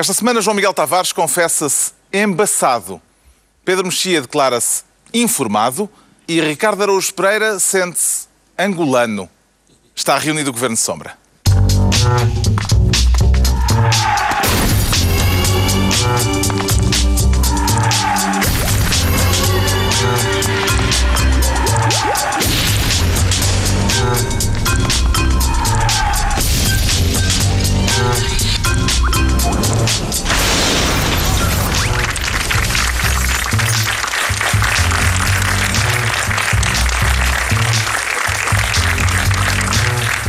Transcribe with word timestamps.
Esta 0.00 0.14
semana, 0.14 0.40
João 0.40 0.56
Miguel 0.56 0.72
Tavares 0.72 1.12
confessa-se 1.12 1.92
embaçado. 2.10 3.02
Pedro 3.62 3.84
Mexia 3.84 4.22
declara-se 4.22 4.82
informado 5.12 5.90
e 6.26 6.40
Ricardo 6.40 6.82
Araújo 6.82 7.12
Pereira 7.12 7.58
sente-se 7.58 8.26
angolano. 8.58 9.28
Está 9.94 10.16
reunido 10.16 10.48
o 10.48 10.52
Governo 10.54 10.74
de 10.74 10.80
Sombra. 10.80 11.18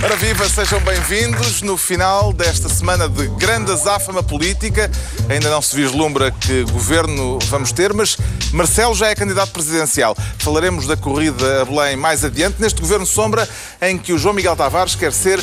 Ora 0.04 0.16
viva, 0.16 0.50
sejam 0.50 0.80
bem-vindos 0.80 1.62
no 1.62 1.78
final 1.78 2.34
desta 2.34 2.68
semana 2.68 3.08
de 3.08 3.28
grande 3.38 3.72
azáfama 3.72 4.24
política. 4.24 4.90
Ainda 5.30 5.52
não 5.52 5.62
se 5.62 5.76
vislumbra 5.76 6.32
que 6.32 6.64
governo 6.64 7.38
vamos 7.46 7.72
ter, 7.72 7.94
mas 7.94 8.18
Marcelo 8.52 8.96
já 8.96 9.10
é 9.10 9.16
candidato 9.16 9.52
presidencial. 9.52 10.16
Falaremos 10.40 10.88
da 10.88 10.98
corrida 10.98 11.62
a 11.62 11.66
Belém 11.66 11.96
mais 11.96 12.26
adiante, 12.26 12.60
neste 12.60 12.82
governo 12.82 13.05
sombra 13.05 13.48
em 13.80 13.96
que 13.96 14.12
o 14.12 14.18
João 14.18 14.34
Miguel 14.34 14.55
Tavares 14.55 14.96
quer 14.96 15.14
ser 15.14 15.40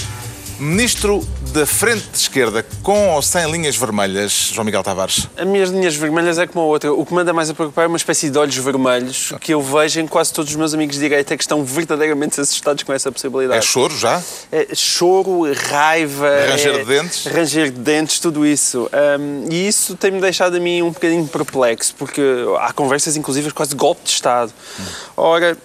ministro 0.58 1.26
da 1.52 1.66
frente 1.66 2.06
de 2.10 2.18
esquerda, 2.18 2.64
com 2.82 3.10
ou 3.10 3.22
sem 3.22 3.50
linhas 3.50 3.76
vermelhas, 3.76 4.50
João 4.52 4.64
Miguel 4.64 4.82
Tavares? 4.82 5.26
As 5.36 5.46
minhas 5.46 5.70
linhas 5.70 5.94
vermelhas 5.94 6.38
é 6.38 6.46
como 6.46 6.64
a 6.64 6.68
outra. 6.68 6.92
O 6.92 7.04
que 7.04 7.14
manda 7.14 7.32
mais 7.32 7.50
a 7.50 7.54
preocupar 7.54 7.84
é 7.84 7.88
uma 7.88 7.96
espécie 7.96 8.30
de 8.30 8.38
olhos 8.38 8.56
vermelhos 8.56 9.32
que 9.40 9.52
eu 9.52 9.60
vejo 9.60 10.00
em 10.00 10.06
quase 10.06 10.32
todos 10.32 10.50
os 10.50 10.56
meus 10.56 10.74
amigos 10.74 10.96
de 10.96 11.02
direita 11.02 11.36
que 11.36 11.42
estão 11.42 11.64
verdadeiramente 11.64 12.40
assustados 12.40 12.82
com 12.82 12.92
essa 12.92 13.10
possibilidade. 13.10 13.58
É 13.58 13.62
choro 13.62 13.96
já? 13.96 14.22
É 14.52 14.74
choro, 14.74 15.42
raiva... 15.52 16.28
Ranger 16.48 16.74
é, 16.74 16.78
de 16.78 16.84
dentes? 16.84 17.24
Ranger 17.26 17.70
de 17.70 17.78
dentes, 17.78 18.18
tudo 18.20 18.46
isso. 18.46 18.88
Um, 19.18 19.46
e 19.50 19.66
isso 19.68 19.96
tem-me 19.96 20.20
deixado 20.20 20.56
a 20.56 20.60
mim 20.60 20.82
um 20.82 20.90
bocadinho 20.90 21.26
perplexo, 21.26 21.94
porque 21.98 22.22
há 22.60 22.72
conversas, 22.72 23.16
inclusive, 23.16 23.50
quase 23.50 23.74
golpe 23.74 24.02
de 24.04 24.10
Estado. 24.10 24.52
Hum. 24.78 24.84
Ora, 25.16 25.56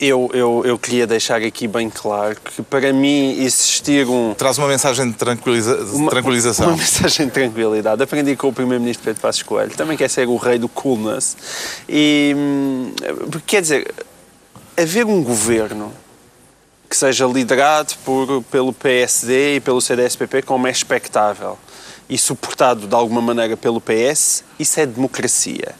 eu, 0.00 0.30
eu, 0.32 0.62
eu 0.64 0.78
queria 0.78 1.06
deixar 1.06 1.42
aqui 1.42 1.68
bem 1.68 1.90
claro 1.90 2.36
que 2.40 2.62
para 2.62 2.92
mim 2.92 3.38
existir 3.38 4.08
um... 4.08 4.32
Traz 4.34 4.56
uma 4.56 4.66
mensagem 4.66 5.10
de 5.10 5.16
tranquiliza... 5.16 5.76
uma, 5.92 6.10
tranquilização. 6.10 6.68
Uma 6.68 6.76
mensagem 6.78 7.26
de 7.26 7.32
tranquilidade. 7.32 8.02
Aprendi 8.02 8.34
com 8.34 8.48
o 8.48 8.52
Primeiro-Ministro 8.52 9.04
Pedro 9.04 9.20
Passos 9.20 9.42
Coelho. 9.42 9.72
Também 9.76 9.96
quer 9.96 10.08
ser 10.08 10.26
o 10.26 10.36
rei 10.36 10.58
do 10.58 10.68
coolness. 10.68 11.36
E, 11.88 12.34
hum, 12.34 12.92
quer 13.46 13.60
dizer, 13.60 13.92
haver 14.76 15.04
um 15.04 15.22
governo 15.22 15.92
que 16.88 16.96
seja 16.96 17.26
liderado 17.26 17.94
por, 18.04 18.42
pelo 18.50 18.72
PSD 18.72 19.56
e 19.56 19.60
pelo 19.60 19.80
CDS-PP 19.80 20.42
como 20.42 20.66
é 20.66 20.70
expectável 20.70 21.58
e 22.08 22.18
suportado 22.18 22.88
de 22.88 22.94
alguma 22.94 23.20
maneira 23.20 23.56
pelo 23.56 23.80
PS, 23.80 24.42
isso 24.58 24.80
é 24.80 24.86
democracia. 24.86 25.74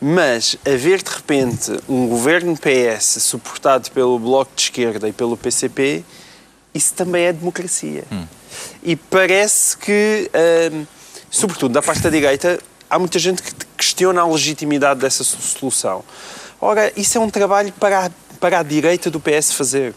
Mas 0.00 0.56
haver 0.64 1.02
de 1.02 1.10
repente 1.10 1.72
um 1.88 2.06
governo 2.06 2.56
PS 2.56 3.22
suportado 3.22 3.90
pelo 3.90 4.18
Bloco 4.18 4.52
de 4.54 4.62
Esquerda 4.62 5.08
e 5.08 5.12
pelo 5.12 5.36
PCP, 5.36 6.04
isso 6.72 6.94
também 6.94 7.24
é 7.24 7.32
democracia. 7.32 8.04
Hum. 8.12 8.24
E 8.82 8.94
parece 8.94 9.76
que, 9.76 10.30
hum, 10.72 10.86
sobretudo 11.30 11.72
da 11.72 11.82
parte 11.82 12.02
da 12.02 12.10
direita, 12.10 12.60
há 12.88 12.98
muita 12.98 13.18
gente 13.18 13.42
que 13.42 13.52
questiona 13.76 14.20
a 14.20 14.26
legitimidade 14.26 15.00
dessa 15.00 15.24
solução. 15.24 16.04
Ora, 16.60 16.92
isso 16.96 17.18
é 17.18 17.20
um 17.20 17.30
trabalho 17.30 17.72
para 17.72 18.06
a, 18.06 18.10
para 18.38 18.60
a 18.60 18.62
direita 18.62 19.10
do 19.10 19.20
PS 19.20 19.52
fazer 19.52 19.94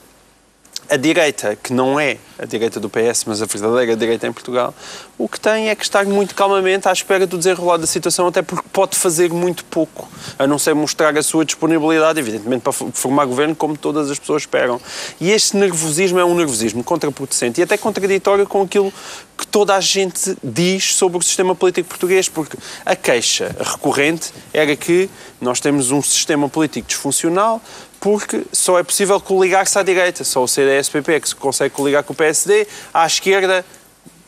a 0.92 0.98
direita, 0.98 1.56
que 1.56 1.72
não 1.72 1.98
é 1.98 2.18
a 2.38 2.44
direita 2.46 2.78
do 2.78 2.90
PS, 2.90 3.24
mas 3.26 3.42
a 3.42 3.46
verdadeira 3.46 3.96
direita 3.96 4.28
em 4.28 4.34
Portugal, 4.34 4.76
o 5.18 5.30
que 5.30 5.40
tem 5.40 5.70
é 5.70 5.76
que 5.76 5.84
estar 5.84 6.04
muito 6.04 6.36
calmamente 6.36 6.86
à 6.86 6.92
espera 6.92 7.26
do 7.26 7.38
desenrolar 7.38 7.78
da 7.78 7.88
situação, 7.88 8.28
até 8.28 8.42
porque 8.42 8.68
pode 8.74 8.98
fazer 8.98 9.32
muito 9.32 9.64
pouco, 9.64 10.10
a 10.38 10.46
não 10.46 10.60
ser 10.60 10.74
mostrar 10.74 11.18
a 11.18 11.24
sua 11.24 11.46
disponibilidade, 11.46 12.20
evidentemente, 12.20 12.64
para 12.64 12.74
formar 12.74 13.24
governo, 13.24 13.56
como 13.56 13.78
todas 13.78 14.12
as 14.12 14.20
pessoas 14.20 14.42
esperam. 14.42 14.82
E 15.22 15.32
este 15.32 15.56
nervosismo 15.56 16.20
é 16.20 16.26
um 16.26 16.36
nervosismo 16.36 16.84
contraproducente 16.84 17.62
e 17.62 17.64
até 17.64 17.78
contraditório 17.78 18.46
com 18.46 18.62
aquilo 18.62 18.92
que 19.38 19.48
toda 19.48 19.74
a 19.74 19.80
gente 19.80 20.36
diz 20.44 20.94
sobre 20.94 21.18
o 21.18 21.22
sistema 21.22 21.56
político 21.56 21.88
português, 21.88 22.28
porque 22.28 22.58
a 22.86 22.98
queixa 22.98 23.56
recorrente 23.58 24.34
era 24.54 24.76
que 24.76 25.10
nós 25.40 25.62
temos 25.62 25.90
um 25.90 26.02
sistema 26.02 26.50
político 26.50 26.86
disfuncional, 26.90 27.62
porque 28.02 28.44
só 28.52 28.80
é 28.80 28.84
possível 28.84 29.22
coligar-se 29.22 29.78
à 29.78 29.84
direita. 29.84 30.24
Só 30.24 30.44
o 30.44 30.48
CDS-PP 30.48 31.14
é 31.14 31.20
que 31.20 31.30
se 31.30 31.36
consegue 31.36 31.74
coligar 31.74 32.04
com 32.04 32.12
o 32.12 32.16
PSD. 32.16 32.68
À 32.92 33.06
esquerda, 33.06 33.64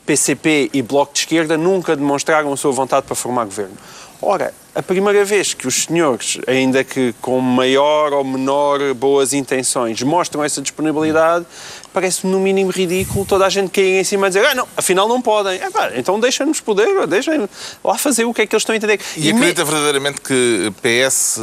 PCP 0.06 0.70
e 0.72 0.82
Bloco 0.84 1.12
de 1.12 1.22
Esquerda 1.22 1.58
nunca 1.58 1.96
demonstraram 1.96 2.54
a 2.54 2.56
sua 2.56 2.72
vontade 2.72 3.08
para 3.08 3.16
formar 3.16 3.46
governo. 3.46 3.76
Ora, 4.22 4.54
a 4.76 4.82
primeira 4.82 5.26
vez 5.26 5.56
que 5.56 5.68
os 5.68 5.84
senhores, 5.84 6.38
ainda 6.48 6.84
que 6.84 7.16
com 7.20 7.42
maior 7.42 8.14
ou 8.14 8.24
menor 8.24 8.94
boas 8.94 9.34
intenções, 9.34 10.02
mostram 10.04 10.44
essa 10.44 10.62
disponibilidade, 10.62 11.46
parece-me 11.92 12.32
no 12.32 12.40
mínimo 12.40 12.70
ridículo 12.70 13.26
toda 13.26 13.46
a 13.46 13.50
gente 13.50 13.72
cair 13.72 14.00
em 14.00 14.04
cima 14.04 14.28
e 14.28 14.30
dizer 14.30 14.46
ah, 14.46 14.56
não, 14.56 14.68
afinal 14.78 15.08
não 15.08 15.20
podem. 15.20 15.60
É, 15.60 15.70
pá, 15.72 15.92
então 15.96 16.20
deixem-nos 16.20 16.62
poder, 16.62 17.08
deixem 17.08 17.50
lá 17.84 17.98
fazer 17.98 18.24
o 18.26 18.34
que 18.34 18.44
é 18.44 18.48
que 18.48 18.56
eles 18.56 18.62
estão 18.62 18.74
a 18.74 18.78
entender. 18.78 19.00
E, 19.18 19.28
e 19.28 19.32
acredita 19.32 19.66
me... 19.66 19.72
verdadeiramente 19.72 20.22
que 20.22 20.72
PS, 20.82 21.40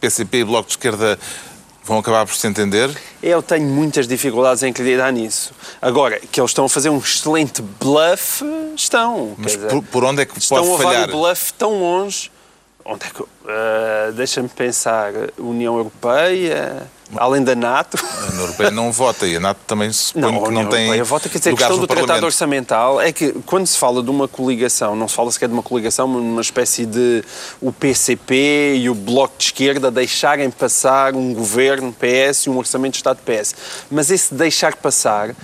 PCP 0.00 0.38
e 0.38 0.44
Bloco 0.44 0.68
de 0.68 0.74
Esquerda 0.74 1.18
vão 1.84 1.98
acabar 1.98 2.26
por 2.26 2.34
se 2.34 2.46
entender? 2.46 2.90
Eu 3.22 3.42
tenho 3.42 3.66
muitas 3.66 4.08
dificuldades 4.08 4.62
em 4.62 4.70
acreditar 4.70 5.12
nisso. 5.12 5.52
Agora, 5.80 6.18
que 6.18 6.40
eles 6.40 6.50
estão 6.50 6.64
a 6.64 6.68
fazer 6.68 6.88
um 6.88 6.98
excelente 6.98 7.62
bluff, 7.62 8.44
estão. 8.74 9.34
Mas 9.36 9.52
dizer, 9.52 9.68
por, 9.68 9.82
por, 9.84 10.04
onde 10.04 10.22
é 10.22 10.24
que 10.24 10.32
pode 10.32 10.48
falhar? 10.48 10.64
Estão 10.64 10.86
a 10.86 10.90
levar 10.90 11.08
o 11.08 11.12
bluff 11.12 11.52
tão 11.54 11.80
longe. 11.80 12.30
Onde 12.84 13.06
é 13.06 13.10
que... 13.10 13.22
Uh, 13.22 14.12
Deixa-me 14.14 14.48
pensar. 14.48 15.12
União 15.38 15.76
Europeia 15.76 16.90
além 17.16 17.42
da 17.42 17.54
NATO. 17.54 17.98
A 18.02 18.26
União 18.26 18.40
Europeia 18.40 18.70
não 18.70 18.92
vota 18.92 19.26
e 19.26 19.36
a 19.36 19.40
NATO 19.40 19.60
também 19.66 19.92
supõe 19.92 20.22
não, 20.22 20.42
que 20.42 20.50
não 20.50 20.66
tem. 20.66 20.78
A 20.78 20.82
Europeia 20.82 21.04
vota, 21.04 21.28
quer 21.28 21.38
dizer, 21.38 21.50
a 21.50 21.56
questão 21.56 21.78
do 21.78 21.86
Tratado 21.86 22.26
Orçamental 22.26 23.00
é 23.00 23.12
que 23.12 23.32
quando 23.46 23.66
se 23.66 23.78
fala 23.78 24.02
de 24.02 24.10
uma 24.10 24.26
coligação, 24.26 24.96
não 24.96 25.08
se 25.08 25.14
fala 25.14 25.30
sequer 25.30 25.48
de 25.48 25.54
uma 25.54 25.62
coligação, 25.62 26.08
mas 26.08 26.22
uma 26.22 26.40
espécie 26.40 26.86
de 26.86 27.24
o 27.60 27.72
PCP 27.72 28.76
e 28.76 28.90
o 28.90 28.94
Bloco 28.94 29.34
de 29.38 29.44
Esquerda 29.44 29.90
deixarem 29.90 30.50
passar 30.50 31.14
um 31.14 31.34
governo 31.34 31.92
PS 31.92 32.46
e 32.46 32.50
um 32.50 32.58
orçamento 32.58 32.92
de 32.92 32.98
Estado 32.98 33.18
PS. 33.24 33.54
Mas 33.90 34.10
esse 34.10 34.34
deixar 34.34 34.76
passar 34.76 35.34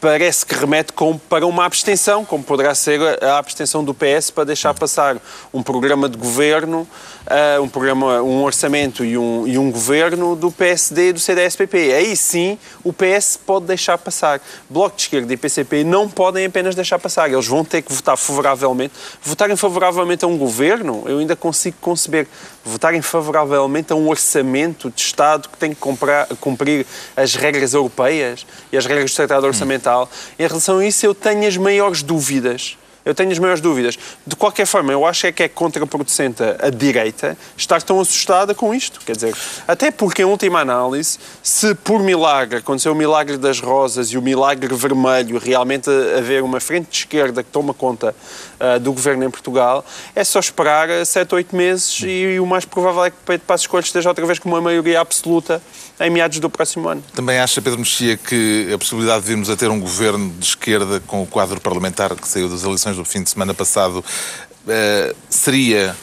parece 0.00 0.46
que 0.46 0.54
remete 0.54 0.92
com, 0.92 1.18
para 1.18 1.46
uma 1.46 1.64
abstenção, 1.64 2.24
como 2.24 2.42
poderá 2.44 2.74
ser 2.74 3.00
a 3.22 3.38
abstenção 3.38 3.84
do 3.84 3.92
PS 3.92 4.30
para 4.30 4.44
deixar 4.44 4.74
passar 4.74 5.16
um 5.52 5.62
programa 5.62 6.08
de 6.08 6.16
governo, 6.16 6.86
uh, 7.28 7.62
um 7.62 7.68
programa, 7.68 8.22
um 8.22 8.42
orçamento 8.42 9.04
e 9.04 9.16
um, 9.16 9.46
e 9.46 9.58
um 9.58 9.70
governo 9.70 10.34
do 10.34 10.50
PSD 10.50 11.10
e 11.10 11.12
do 11.12 11.20
CDS-PP. 11.20 11.92
Aí 11.92 12.16
sim 12.16 12.58
o 12.82 12.92
PS 12.92 13.38
pode 13.44 13.66
deixar 13.66 13.98
passar. 13.98 14.40
Bloco 14.68 14.96
de 14.96 15.02
Esquerda 15.02 15.32
e 15.32 15.36
PCP 15.36 15.84
não 15.84 16.08
podem 16.08 16.46
apenas 16.46 16.74
deixar 16.74 16.98
passar, 16.98 17.30
eles 17.30 17.46
vão 17.46 17.64
ter 17.64 17.82
que 17.82 17.92
votar 17.92 18.16
favoravelmente. 18.16 18.94
Votarem 19.22 19.56
favoravelmente 19.56 20.24
a 20.24 20.28
um 20.28 20.36
governo, 20.36 21.04
eu 21.06 21.18
ainda 21.18 21.36
consigo 21.36 21.76
conceber. 21.80 22.26
Votarem 22.64 23.00
favoravelmente 23.00 23.92
a 23.92 23.96
um 23.96 24.08
orçamento 24.08 24.90
de 24.90 25.00
Estado 25.00 25.48
que 25.48 25.56
tem 25.56 25.70
que 25.70 25.80
comprar, 25.80 26.26
cumprir 26.40 26.86
as 27.16 27.34
regras 27.34 27.74
europeias 27.74 28.46
e 28.72 28.76
as 28.76 28.84
regras 28.86 29.10
do 29.10 29.16
Tratado 29.16 29.46
Orçamental 29.46 30.08
em 30.38 30.46
relação 30.46 30.78
a 30.78 30.86
isso, 30.86 31.04
eu 31.04 31.14
tenho 31.14 31.46
as 31.46 31.56
maiores 31.56 32.02
dúvidas 32.02 32.76
eu 33.08 33.14
tenho 33.14 33.32
as 33.32 33.38
maiores 33.38 33.62
dúvidas. 33.62 33.98
De 34.26 34.36
qualquer 34.36 34.66
forma, 34.66 34.92
eu 34.92 35.06
acho 35.06 35.26
é 35.26 35.32
que 35.32 35.42
é 35.42 35.48
contraproducente 35.48 36.42
a 36.42 36.68
direita 36.68 37.38
estar 37.56 37.80
tão 37.80 37.98
assustada 38.00 38.54
com 38.54 38.74
isto. 38.74 39.00
Quer 39.00 39.12
dizer, 39.12 39.34
até 39.66 39.90
porque, 39.90 40.20
em 40.20 40.26
última 40.26 40.60
análise, 40.60 41.18
se 41.42 41.74
por 41.76 42.02
milagre 42.02 42.58
aconteceu 42.58 42.92
o 42.92 42.94
milagre 42.94 43.38
das 43.38 43.60
rosas 43.60 44.08
e 44.08 44.18
o 44.18 44.22
milagre 44.22 44.74
vermelho, 44.74 45.38
realmente 45.38 45.88
haver 46.18 46.42
uma 46.42 46.60
frente 46.60 46.90
de 46.90 46.96
esquerda 46.98 47.42
que 47.42 47.50
toma 47.50 47.72
conta 47.72 48.14
uh, 48.60 48.78
do 48.80 48.92
governo 48.92 49.24
em 49.24 49.30
Portugal, 49.30 49.84
é 50.14 50.24
só 50.24 50.38
esperar 50.38 50.88
7, 51.04 51.34
8 51.34 51.56
meses 51.56 52.00
e, 52.02 52.34
e 52.34 52.40
o 52.40 52.46
mais 52.46 52.64
provável 52.64 53.04
é 53.04 53.10
que 53.10 53.16
Pedro 53.24 53.46
Passos 53.46 53.66
Coelho 53.66 53.84
esteja 53.84 54.08
outra 54.08 54.24
vez 54.26 54.38
com 54.38 54.48
uma 54.48 54.60
maioria 54.60 55.00
absoluta 55.00 55.62
em 56.00 56.10
meados 56.10 56.38
do 56.38 56.48
próximo 56.50 56.88
ano. 56.88 57.02
Também 57.14 57.38
acha, 57.38 57.60
Pedro 57.60 57.78
Mexia, 57.78 58.16
que 58.16 58.70
a 58.72 58.78
possibilidade 58.78 59.22
de 59.22 59.28
virmos 59.28 59.50
a 59.50 59.56
ter 59.56 59.70
um 59.70 59.80
governo 59.80 60.30
de 60.38 60.44
esquerda 60.44 61.00
com 61.06 61.22
o 61.22 61.26
quadro 61.26 61.60
parlamentar 61.60 62.14
que 62.14 62.26
saiu 62.26 62.48
das 62.48 62.62
eleições 62.62 62.96
do 62.96 63.04
fim 63.04 63.22
de 63.22 63.30
semana 63.30 63.54
passado 63.54 63.98
uh, 63.98 65.16
seria, 65.28 65.96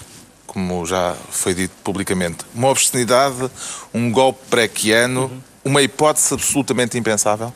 como 0.46 0.86
já 0.86 1.16
foi 1.30 1.54
dito 1.54 1.74
publicamente, 1.84 2.40
uma 2.54 2.70
obscenidade, 2.70 3.50
um 3.94 4.12
golpe 4.12 4.40
pré-quiano, 4.50 5.24
uhum. 5.24 5.42
uma 5.64 5.82
hipótese 5.82 6.34
absolutamente 6.34 6.98
impensável? 6.98 7.54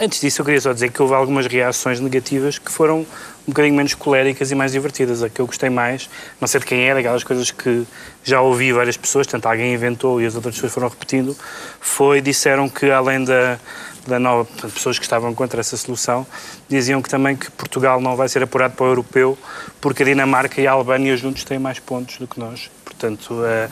Antes 0.00 0.20
disso, 0.20 0.40
eu 0.40 0.44
queria 0.44 0.60
só 0.60 0.72
dizer 0.72 0.92
que 0.92 1.02
houve 1.02 1.14
algumas 1.14 1.46
reações 1.46 1.98
negativas 1.98 2.56
que 2.56 2.70
foram 2.70 3.04
um 3.48 3.50
bocadinho 3.50 3.74
menos 3.74 3.94
coléricas 3.94 4.50
e 4.50 4.54
mais 4.54 4.72
divertidas. 4.72 5.22
A 5.22 5.30
que 5.30 5.40
eu 5.40 5.46
gostei 5.46 5.70
mais, 5.70 6.10
não 6.38 6.46
sei 6.46 6.60
de 6.60 6.66
quem 6.66 6.86
era, 6.86 7.00
aquelas 7.00 7.24
coisas 7.24 7.50
que 7.50 7.86
já 8.22 8.42
ouvi 8.42 8.72
várias 8.74 8.98
pessoas, 8.98 9.26
tanto 9.26 9.48
alguém 9.48 9.72
inventou 9.72 10.20
e 10.20 10.26
as 10.26 10.34
outras 10.34 10.54
pessoas 10.54 10.74
foram 10.74 10.88
repetindo, 10.88 11.34
foi, 11.80 12.20
disseram 12.20 12.68
que 12.68 12.90
além 12.90 13.24
da, 13.24 13.58
da 14.06 14.18
nova, 14.18 14.46
pessoas 14.68 14.98
que 14.98 15.04
estavam 15.04 15.34
contra 15.34 15.60
essa 15.60 15.78
solução, 15.78 16.26
diziam 16.68 17.00
que 17.00 17.08
também 17.08 17.34
que 17.34 17.50
Portugal 17.50 18.02
não 18.02 18.16
vai 18.16 18.28
ser 18.28 18.42
apurado 18.42 18.74
para 18.74 18.84
o 18.84 18.88
europeu 18.90 19.38
porque 19.80 20.02
a 20.02 20.06
Dinamarca 20.06 20.60
e 20.60 20.66
a 20.66 20.72
Albânia 20.72 21.16
juntos 21.16 21.42
têm 21.42 21.58
mais 21.58 21.78
pontos 21.78 22.18
do 22.18 22.26
que 22.26 22.38
nós. 22.38 22.70
Portanto, 22.84 23.32
uh, 23.32 23.70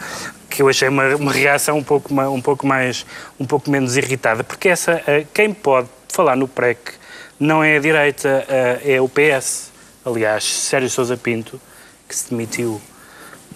que 0.48 0.62
eu 0.62 0.70
achei 0.70 0.88
uma, 0.88 1.16
uma 1.16 1.32
reação 1.32 1.76
um 1.76 1.84
pouco, 1.84 2.14
um 2.14 2.40
pouco 2.40 2.66
mais, 2.66 3.04
um 3.38 3.44
pouco 3.44 3.70
menos 3.70 3.94
irritada, 3.98 4.42
porque 4.42 4.70
essa, 4.70 4.94
uh, 4.94 5.26
quem 5.34 5.52
pode 5.52 5.88
falar 6.08 6.34
no 6.34 6.48
PREC 6.48 6.95
não 7.38 7.62
é 7.62 7.76
a 7.76 7.80
direita, 7.80 8.46
uh, 8.48 8.90
é 8.90 9.00
o 9.00 9.08
PS. 9.08 9.70
Aliás, 10.04 10.44
Sérgio 10.44 10.90
Sousa 10.90 11.16
Pinto, 11.16 11.60
que 12.08 12.14
se 12.14 12.30
demitiu 12.30 12.80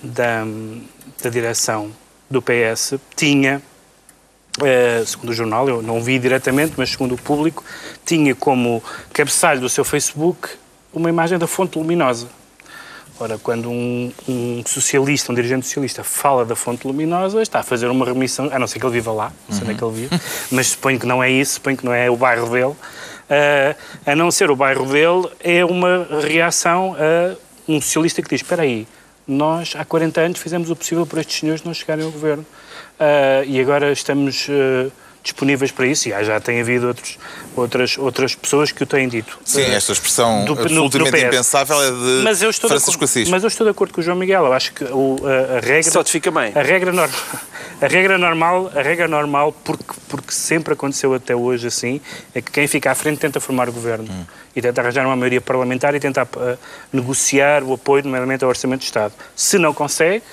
da, 0.02 0.44
da 1.22 1.30
direção 1.30 1.90
do 2.30 2.42
PS, 2.42 2.94
tinha 3.16 3.62
Uh, 4.58 5.06
segundo 5.06 5.30
o 5.30 5.32
jornal, 5.32 5.68
eu 5.68 5.80
não 5.80 6.02
vi 6.02 6.18
diretamente, 6.18 6.74
mas 6.76 6.90
segundo 6.90 7.14
o 7.14 7.16
público, 7.16 7.64
tinha 8.04 8.34
como 8.34 8.82
cabeçalho 9.12 9.60
do 9.60 9.68
seu 9.68 9.84
Facebook 9.84 10.50
uma 10.92 11.08
imagem 11.08 11.38
da 11.38 11.46
fonte 11.46 11.78
luminosa. 11.78 12.28
Ora, 13.18 13.38
quando 13.38 13.70
um, 13.70 14.12
um, 14.28 14.62
socialista, 14.66 15.30
um 15.30 15.34
dirigente 15.34 15.66
socialista, 15.66 16.02
fala 16.02 16.44
da 16.44 16.56
fonte 16.56 16.86
luminosa, 16.86 17.40
está 17.40 17.60
a 17.60 17.62
fazer 17.62 17.86
uma 17.88 18.04
remissão, 18.04 18.50
a 18.52 18.58
não 18.58 18.66
ser 18.66 18.80
que 18.80 18.86
ele 18.86 18.94
viva 18.94 19.12
lá, 19.12 19.32
não 19.48 19.56
sei 19.56 19.58
uhum. 19.58 19.62
onde 19.62 19.72
é 19.72 19.78
que 19.78 19.84
ele 19.84 20.08
vive, 20.08 20.22
mas 20.50 20.68
suponho 20.68 20.98
que 20.98 21.06
não 21.06 21.22
é 21.22 21.30
isso, 21.30 21.54
suponho 21.54 21.76
que 21.76 21.84
não 21.84 21.94
é 21.94 22.10
o 22.10 22.16
bairro 22.16 22.48
dele. 22.50 22.74
Uh, 23.30 23.76
a 24.04 24.16
não 24.16 24.30
ser 24.30 24.50
o 24.50 24.56
bairro 24.56 24.84
dele, 24.86 25.28
é 25.38 25.64
uma 25.64 26.06
reação 26.20 26.96
a 26.98 27.36
um 27.68 27.80
socialista 27.80 28.20
que 28.22 28.28
diz: 28.28 28.40
espera 28.40 28.62
aí, 28.62 28.88
nós 29.30 29.74
há 29.76 29.84
40 29.84 30.20
anos 30.20 30.40
fizemos 30.40 30.70
o 30.70 30.76
possível 30.76 31.06
para 31.06 31.20
estes 31.20 31.38
senhores 31.38 31.62
não 31.62 31.72
chegarem 31.72 32.04
ao 32.04 32.10
governo 32.10 32.44
uh, 32.98 33.44
e 33.46 33.60
agora 33.60 33.92
estamos 33.92 34.48
uh, 34.48 34.90
disponíveis 35.22 35.70
para 35.70 35.86
isso 35.86 36.08
e 36.08 36.24
já 36.24 36.40
tem 36.40 36.60
havido 36.60 36.88
outros, 36.88 37.18
outras, 37.54 37.98
outras 37.98 38.34
pessoas 38.34 38.72
que 38.72 38.82
o 38.82 38.86
têm 38.86 39.08
dito. 39.08 39.38
Sim, 39.44 39.62
uh, 39.62 39.72
esta 39.72 39.92
expressão 39.92 40.44
do, 40.44 40.52
absolutamente 40.52 41.22
no, 41.22 41.28
impensável 41.28 41.80
é 41.80 41.90
de 41.90 42.22
mas 42.24 42.42
eu 42.42 42.50
estou 42.50 42.68
Francisco 42.68 43.04
Assis. 43.04 43.28
Mas 43.28 43.44
eu 43.44 43.48
estou 43.48 43.64
de 43.64 43.70
acordo 43.70 43.94
com 43.94 44.00
o 44.00 44.04
João 44.04 44.16
Miguel, 44.16 44.46
eu 44.46 44.52
acho 44.52 44.72
que 44.72 44.84
o, 44.84 45.16
a, 45.24 45.58
a 45.58 45.60
regra... 45.60 45.90
Só 45.90 46.02
te 46.02 46.10
fica 46.10 46.30
bem. 46.30 46.52
A 46.54 46.62
regra, 46.62 46.92
no, 46.92 47.08
a 47.80 47.86
regra 47.86 48.18
normal, 48.18 48.70
a 48.74 48.82
regra 48.82 49.08
normal 49.08 49.52
porque, 49.64 49.84
porque 50.08 50.32
sempre 50.32 50.74
aconteceu 50.74 51.14
até 51.14 51.34
hoje 51.34 51.66
assim, 51.66 52.00
é 52.34 52.42
que 52.42 52.50
quem 52.50 52.66
fica 52.66 52.90
à 52.90 52.94
frente 52.94 53.18
tenta 53.18 53.40
formar 53.40 53.68
o 53.68 53.72
governo. 53.72 54.06
Hum. 54.10 54.24
E 54.54 54.60
tenta 54.60 54.80
arranjar 54.80 55.06
uma 55.06 55.16
maioria 55.16 55.40
parlamentar 55.40 55.94
e 55.94 56.00
tentar 56.00 56.24
uh, 56.24 56.58
negociar 56.92 57.62
o 57.62 57.72
apoio, 57.72 58.04
nomeadamente 58.04 58.44
ao 58.44 58.50
Orçamento 58.50 58.80
de 58.80 58.86
Estado. 58.86 59.14
Se 59.34 59.58
não 59.58 59.72
consegue, 59.72 60.24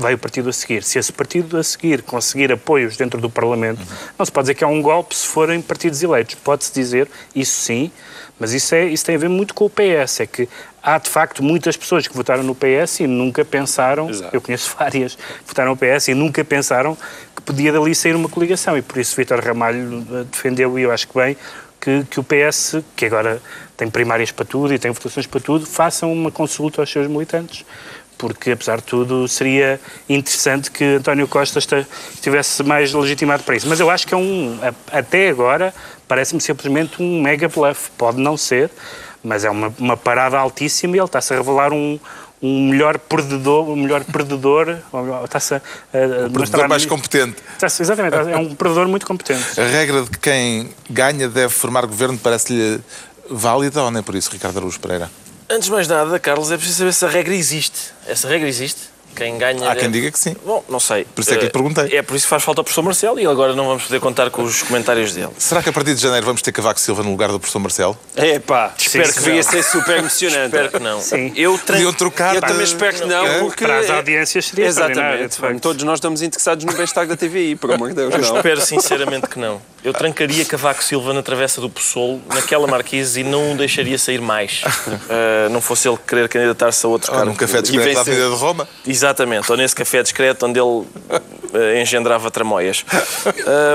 vai 0.00 0.14
o 0.14 0.18
partido 0.18 0.48
a 0.48 0.52
seguir. 0.52 0.82
Se 0.82 0.98
esse 0.98 1.12
partido 1.12 1.56
a 1.56 1.62
seguir 1.62 2.02
conseguir 2.02 2.52
apoios 2.52 2.96
dentro 2.96 3.20
do 3.20 3.30
Parlamento, 3.30 3.80
não 4.18 4.24
se 4.24 4.32
pode 4.32 4.44
dizer 4.44 4.54
que 4.54 4.64
é 4.64 4.66
um 4.66 4.80
golpe 4.82 5.14
se 5.14 5.26
forem 5.26 5.60
partidos 5.60 6.02
eleitos. 6.02 6.34
Pode-se 6.36 6.72
dizer, 6.72 7.08
isso 7.34 7.60
sim, 7.60 7.90
mas 8.38 8.54
isso, 8.54 8.74
é, 8.74 8.86
isso 8.86 9.04
tem 9.04 9.14
a 9.14 9.18
ver 9.18 9.28
muito 9.28 9.54
com 9.54 9.66
o 9.66 9.70
PS. 9.70 10.20
É 10.20 10.26
que 10.26 10.48
há, 10.82 10.98
de 10.98 11.10
facto, 11.10 11.42
muitas 11.42 11.76
pessoas 11.76 12.08
que 12.08 12.16
votaram 12.16 12.42
no 12.42 12.54
PS 12.54 13.00
e 13.00 13.06
nunca 13.06 13.44
pensaram, 13.44 14.08
Exato. 14.08 14.34
eu 14.34 14.40
conheço 14.40 14.74
várias 14.78 15.14
que 15.14 15.46
votaram 15.46 15.72
no 15.72 15.76
PS 15.76 16.08
e 16.08 16.14
nunca 16.14 16.42
pensaram 16.42 16.96
que 17.36 17.42
podia 17.42 17.70
dali 17.70 17.94
sair 17.94 18.16
uma 18.16 18.28
coligação. 18.28 18.78
E 18.78 18.82
por 18.82 18.98
isso 18.98 19.14
Vítor 19.14 19.40
Ramalho 19.40 20.06
eh, 20.10 20.24
defendeu, 20.30 20.78
e 20.78 20.82
eu 20.82 20.90
acho 20.90 21.06
que 21.06 21.14
bem, 21.14 21.36
que, 21.80 22.04
que 22.04 22.18
o 22.18 22.24
PS, 22.24 22.76
que 22.96 23.06
agora 23.06 23.40
tem 23.76 23.88
primárias 23.88 24.30
para 24.30 24.44
tudo 24.44 24.72
e 24.74 24.78
tem 24.78 24.90
votações 24.90 25.26
para 25.26 25.40
tudo, 25.40 25.66
façam 25.66 26.12
uma 26.12 26.30
consulta 26.30 26.82
aos 26.82 26.90
seus 26.90 27.06
militantes 27.06 27.64
porque, 28.20 28.50
apesar 28.50 28.76
de 28.76 28.82
tudo, 28.82 29.26
seria 29.26 29.80
interessante 30.06 30.70
que 30.70 30.84
António 30.84 31.26
Costa 31.26 31.58
estivesse 31.58 32.62
mais 32.62 32.92
legitimado 32.92 33.42
para 33.42 33.56
isso. 33.56 33.66
Mas 33.66 33.80
eu 33.80 33.88
acho 33.88 34.06
que 34.06 34.12
é 34.12 34.16
um, 34.16 34.58
até 34.92 35.30
agora, 35.30 35.72
parece-me 36.06 36.38
simplesmente 36.38 37.02
um 37.02 37.22
mega 37.22 37.48
bluff. 37.48 37.90
Pode 37.96 38.20
não 38.20 38.36
ser, 38.36 38.70
mas 39.24 39.42
é 39.42 39.50
uma, 39.50 39.74
uma 39.78 39.96
parada 39.96 40.38
altíssima 40.38 40.96
e 40.96 40.98
ele 40.98 41.06
está-se 41.06 41.32
a 41.32 41.38
revelar 41.38 41.72
um, 41.72 41.98
um 42.42 42.68
melhor 42.68 42.98
perdedor, 42.98 43.70
um 43.70 43.76
melhor 43.76 44.04
perdedor, 44.04 44.76
está-se 45.24 45.54
a, 45.54 45.56
a 45.94 46.26
um 46.26 46.30
perdedor 46.30 46.68
mais 46.68 46.84
competente. 46.84 47.36
Exatamente, 47.62 48.16
é 48.16 48.36
um 48.36 48.54
perdedor 48.54 48.86
muito 48.86 49.06
competente. 49.06 49.58
A 49.58 49.66
regra 49.66 50.02
de 50.02 50.10
que 50.10 50.18
quem 50.18 50.68
ganha 50.90 51.26
deve 51.26 51.54
formar 51.54 51.86
governo 51.86 52.18
parece-lhe 52.18 52.82
válida 53.30 53.82
ou 53.82 53.90
nem 53.90 54.02
por 54.02 54.14
isso, 54.14 54.30
Ricardo 54.30 54.58
Araújo 54.58 54.78
Pereira? 54.78 55.10
Antes 55.52 55.66
de 55.66 55.72
mais 55.72 55.88
nada, 55.88 56.16
Carlos, 56.20 56.52
é 56.52 56.56
preciso 56.56 56.78
saber 56.78 56.92
se 56.92 57.04
a 57.04 57.08
regra 57.08 57.34
existe. 57.34 57.92
Essa 58.06 58.28
regra 58.28 58.46
existe? 58.46 58.89
Quem 59.14 59.38
ganha. 59.38 59.70
Há 59.70 59.76
quem 59.76 59.90
diga 59.90 60.10
que 60.10 60.18
sim. 60.18 60.36
Bom, 60.44 60.64
não 60.68 60.80
sei. 60.80 61.04
Por 61.04 61.20
isso 61.20 61.30
é 61.32 61.34
que 61.34 61.42
lhe 61.42 61.48
eh, 61.48 61.50
perguntei. 61.50 61.96
É 61.96 62.02
por 62.02 62.16
isso 62.16 62.26
que 62.26 62.30
faz 62.30 62.42
falta 62.42 62.60
o 62.60 62.64
professor 62.64 62.82
Marcelo 62.82 63.20
e 63.20 63.26
agora 63.26 63.54
não 63.54 63.66
vamos 63.66 63.84
poder 63.84 64.00
contar 64.00 64.30
com 64.30 64.42
os 64.42 64.62
comentários 64.62 65.14
dele. 65.14 65.30
Será 65.38 65.62
que 65.62 65.68
a 65.68 65.72
partir 65.72 65.94
de 65.94 66.00
janeiro 66.00 66.24
vamos 66.24 66.42
ter 66.42 66.52
Cavaco 66.52 66.80
Silva 66.80 67.02
no 67.02 67.10
lugar 67.10 67.30
do 67.30 67.38
professor 67.38 67.58
Marcelo? 67.58 67.98
É 68.16 68.38
pá, 68.38 68.74
espero 68.78 69.12
que 69.12 69.20
venha 69.20 69.42
ser 69.42 69.62
super 69.62 69.98
emocionante. 69.98 70.46
espero 70.46 70.70
que 70.70 70.78
não. 70.78 71.00
Sim. 71.00 71.32
Eu 71.36 71.58
tra... 71.58 71.78
Trocar. 71.92 72.34
Eu 72.34 72.40
também 72.40 72.64
espero 72.64 72.96
que 72.96 73.04
não, 73.04 73.26
é? 73.26 73.38
porque. 73.40 73.64
Para 73.64 73.78
as 73.78 73.90
audiências 73.90 74.46
seria 74.46 74.66
Exatamente. 74.66 75.38
Todos 75.60 75.82
nós 75.84 75.98
estamos 75.98 76.22
interessados 76.22 76.64
no 76.64 76.72
bem-estar 76.72 77.06
da 77.06 77.16
TVI, 77.16 77.56
por 77.56 77.72
amor 77.72 77.90
de 77.90 77.96
Deus. 77.96 78.14
Eu 78.14 78.20
não. 78.20 78.36
espero 78.36 78.60
sinceramente 78.60 79.26
que 79.28 79.38
não. 79.38 79.60
Eu 79.82 79.92
trancaria 79.92 80.44
Cavaco 80.44 80.82
Silva 80.84 81.14
na 81.14 81.22
travessa 81.22 81.60
do 81.60 81.70
Poçolo, 81.70 82.20
naquela 82.28 82.66
marquise, 82.66 83.20
e 83.20 83.24
não 83.24 83.52
o 83.52 83.56
deixaria 83.56 83.98
sair 83.98 84.20
mais. 84.20 84.62
Uh, 84.62 85.48
não 85.50 85.60
fosse 85.60 85.88
ele 85.88 85.98
querer 86.06 86.28
candidatar-se 86.28 86.84
a 86.84 86.88
outro 86.88 87.10
cargo. 87.10 87.26
num 87.26 87.34
café 87.34 87.62
discreto 87.62 87.94
da 87.94 88.00
Avenida 88.00 88.28
de 88.28 88.36
Roma. 88.36 88.68
Exatamente, 88.86 88.99
ou 89.48 89.56
nesse 89.56 89.74
café 89.74 90.02
discreto 90.02 90.46
onde 90.46 90.58
ele 90.58 90.68
uh, 90.68 91.80
engendrava 91.80 92.30
tramóias. 92.30 92.84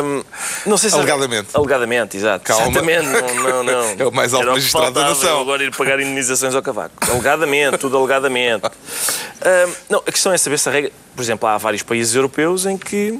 Um, 0.04 0.24
não 0.66 0.78
sei 0.78 0.90
se... 0.90 0.96
Alegadamente. 0.96 1.50
Alegadamente, 1.54 2.18
exato. 2.18 2.46
Calma. 2.46 2.68
Exatamente, 2.68 3.08
não, 3.08 3.36
não, 3.36 3.64
não. 3.64 3.86
É 4.00 4.06
o 4.06 4.12
mais 4.12 4.34
alto 4.34 4.48
magistrado 4.48 4.92
da 4.92 5.10
nação. 5.10 5.42
agora 5.42 5.64
ir 5.64 5.76
pagar 5.76 6.00
indenizações 6.00 6.54
ao 6.54 6.62
Cavaco. 6.62 6.94
Alegadamente, 7.10 7.78
tudo 7.78 7.98
alegadamente. 7.98 8.66
Um, 8.66 9.74
não, 9.90 10.00
a 10.00 10.12
questão 10.12 10.32
é 10.34 10.38
saber 10.38 10.58
se 10.58 10.70
a 10.70 10.72
regra... 10.72 10.92
Por 11.16 11.22
exemplo, 11.22 11.48
há 11.48 11.58
vários 11.58 11.82
países 11.82 12.14
europeus 12.14 12.66
em 12.66 12.78
que 12.78 13.20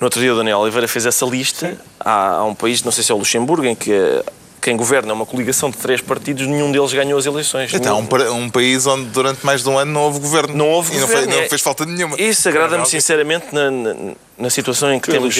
no 0.00 0.04
outro 0.06 0.20
dia 0.20 0.32
o 0.32 0.36
Daniel 0.36 0.58
Oliveira 0.58 0.86
fez 0.86 1.06
essa 1.06 1.26
lista. 1.26 1.76
Há, 1.98 2.36
há, 2.36 2.44
um 2.44 2.54
país, 2.54 2.82
não 2.82 2.92
sei 2.92 3.02
se 3.02 3.10
é 3.10 3.14
o 3.14 3.18
Luxemburgo, 3.18 3.66
em 3.66 3.74
que 3.74 3.92
quem 4.68 4.76
governa 4.76 5.12
é 5.12 5.14
uma 5.14 5.24
coligação 5.24 5.70
de 5.70 5.78
três 5.78 6.02
partidos, 6.02 6.46
nenhum 6.46 6.70
deles 6.70 6.92
ganhou 6.92 7.18
as 7.18 7.24
eleições. 7.24 7.72
Então, 7.72 8.00
um, 8.00 8.32
um, 8.34 8.50
país 8.50 8.86
onde 8.86 9.06
durante 9.06 9.44
mais 9.46 9.62
de 9.62 9.68
um 9.70 9.78
ano 9.78 9.90
não 9.90 10.02
houve 10.02 10.20
governo. 10.20 10.54
Não 10.54 10.68
houve 10.68 10.94
e 10.94 11.00
governo. 11.00 11.22
Não, 11.22 11.32
fez, 11.32 11.42
não 11.42 11.48
fez 11.48 11.62
falta 11.62 11.86
nenhuma. 11.86 12.20
Isso 12.20 12.46
agrada-me 12.46 12.84
sinceramente 12.84 13.46
na, 13.50 13.70
na, 13.70 13.94
na, 14.36 14.50
situação 14.50 14.92
em 14.92 15.00
que 15.00 15.10
temos, 15.10 15.34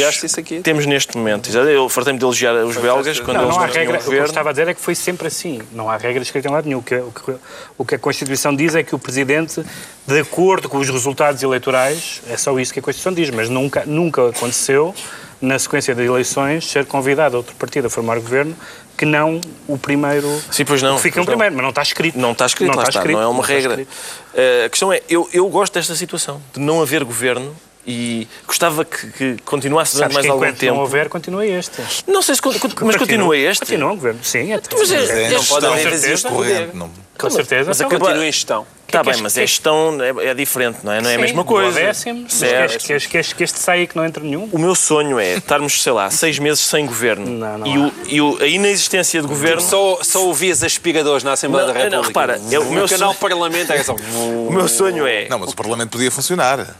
temos 0.63 0.87
neste 0.87 1.15
momento. 1.15 1.51
Eu 1.51 1.91
fartei-me 1.91 2.19
de 2.19 2.25
elogiar 2.25 2.55
os 2.55 2.79
belgas 2.79 3.21
quando 3.21 3.37
não, 3.37 3.45
eles 3.45 3.57
não 3.57 3.63
há 3.63 3.67
regra, 3.67 3.99
O 3.99 4.03
que 4.03 4.15
eu 4.15 4.25
estava 4.25 4.49
a 4.49 4.53
dizer 4.53 4.69
é 4.69 4.73
que 4.73 4.81
foi 4.81 4.95
sempre 4.95 5.27
assim. 5.29 5.61
Não 5.73 5.91
há 5.91 5.99
regras 5.99 6.27
escritas 6.27 6.51
em 6.51 6.55
lado 6.55 6.65
nenhum. 6.65 6.79
O 6.79 6.83
que, 6.83 6.95
o, 6.95 7.13
que, 7.13 7.35
o 7.77 7.85
que 7.85 7.95
a 7.97 7.99
Constituição 7.99 8.57
diz 8.57 8.75
é 8.75 8.83
que 8.83 8.95
o 8.95 8.99
Presidente, 8.99 9.63
de 10.07 10.21
acordo 10.21 10.71
com 10.71 10.79
os 10.79 10.89
resultados 10.89 11.43
eleitorais, 11.43 12.23
é 12.31 12.37
só 12.39 12.59
isso 12.59 12.73
que 12.73 12.79
a 12.79 12.83
Constituição 12.83 13.13
diz, 13.13 13.29
mas 13.29 13.51
nunca, 13.51 13.85
nunca 13.85 14.31
aconteceu 14.31 14.95
na 15.39 15.59
sequência 15.59 15.95
de 15.95 16.03
eleições, 16.03 16.67
ser 16.67 16.87
convidado 16.87 17.37
a 17.37 17.39
outro 17.39 17.55
partido 17.57 17.89
a 17.89 17.91
formar 17.91 18.19
governo 18.19 18.57
que 18.99 19.07
não 19.07 19.41
o 19.69 19.79
primeiro. 19.79 20.29
Sim, 20.51 20.65
pois 20.65 20.83
não. 20.83 20.97
Que 20.97 21.03
fica 21.03 21.23
um 21.23 21.25
primeiro, 21.25 21.55
mas 21.55 21.63
não 21.63 21.71
está 21.71 21.83
escrito. 21.83 22.19
Não 22.19 22.33
está 22.33 22.47
escrito, 22.47 22.67
não, 22.67 22.75
está, 22.75 22.89
está 22.89 23.01
escrito, 23.01 23.17
não 23.17 23.23
é 23.23 23.29
uma 23.29 23.47
regra. 23.47 23.75
Uh, 23.75 24.67
a 24.67 24.69
questão 24.69 24.93
é, 24.93 25.01
eu, 25.09 25.29
eu 25.33 25.49
gosto 25.49 25.73
desta 25.73 25.95
situação, 25.95 26.43
de 26.53 26.59
não 26.59 26.83
haver 26.83 27.05
governo 27.05 27.57
e 27.87 28.27
gostava 28.47 28.85
que, 28.85 29.11
que 29.13 29.37
continuasse 29.45 29.95
durante 29.95 30.15
mais 30.15 30.27
algum 30.27 30.53
tempo. 30.53 30.75
não 30.75 30.81
houver, 30.83 31.09
continua 31.09 31.47
este. 31.47 31.81
Não 32.07 32.21
sei 32.21 32.35
se 32.35 32.43
mas 32.45 32.97
continua 32.97 33.37
este. 33.37 33.61
Continua 33.61 33.93
o 33.93 33.95
governo, 33.95 34.21
sim. 34.23 34.53
É, 34.53 34.61
mas 34.77 34.91
é, 34.91 35.27
é, 35.27 35.31
não 35.31 35.45
pode 35.45 35.67
haver. 35.67 36.71
Com 37.19 37.31
certeza. 37.31 37.69
Mas 37.69 37.81
então, 37.81 37.99
continua 37.99 38.27
em 38.27 38.33
gestão. 38.33 38.67
Está 38.89 39.03
bem, 39.03 39.21
mas 39.21 39.37
é 39.37 39.43
gestão 39.43 39.99
é, 40.01 40.31
é, 40.31 40.35
diferente, 40.35 40.79
não 40.83 40.91
é? 40.91 41.03
Não 41.03 41.11
é 41.11 41.17
a 41.17 41.19
mesma 41.19 41.45
coisa. 41.45 41.79
Décimo, 41.79 42.29
certo. 42.31 42.87
Queres, 42.87 43.07
queres, 43.07 43.33
que 43.35 43.45
este 43.45 43.59
saia 43.59 43.87
que 43.87 43.95
não 43.95 44.05
entra 44.05 44.25
nenhum? 44.25 44.49
O 44.51 44.59
meu 44.59 44.75
sonho 44.75 45.19
é 45.19 45.35
estarmos, 45.35 45.83
sei 45.83 45.93
lá, 45.93 46.11
seis 46.11 46.39
meses 46.39 46.61
sem 46.61 46.87
governo. 46.87 47.27
Não, 47.27 47.59
não 47.59 47.67
e, 47.67 47.79
o, 47.79 47.93
e 48.09 48.21
o, 48.23 48.39
a 48.43 48.47
inexistência 48.47 49.21
de 49.21 49.29
governo. 49.29 49.61
Só, 49.61 49.99
só 50.03 50.25
ouvias 50.25 50.63
aspigadores 50.63 51.23
na 51.23 51.33
Assembleia 51.33 51.67
não, 51.67 51.75
da 51.75 51.79
República. 51.79 52.01
Não, 52.01 52.09
repara, 52.09 52.41
é, 52.51 52.59
o 52.59 52.65
meu 52.73 52.89
canal 52.89 53.11
sonho... 53.11 53.21
Parlamento 53.21 53.73
é 53.75 53.83
só. 53.83 53.95
o 53.95 54.51
meu 54.51 54.67
sonho 54.67 55.07
é. 55.07 55.29
Não, 55.29 55.39
mas 55.39 55.51
o 55.51 55.57
Parlamento 55.57 55.91
podia 55.91 56.11
funcionar. 56.11 56.75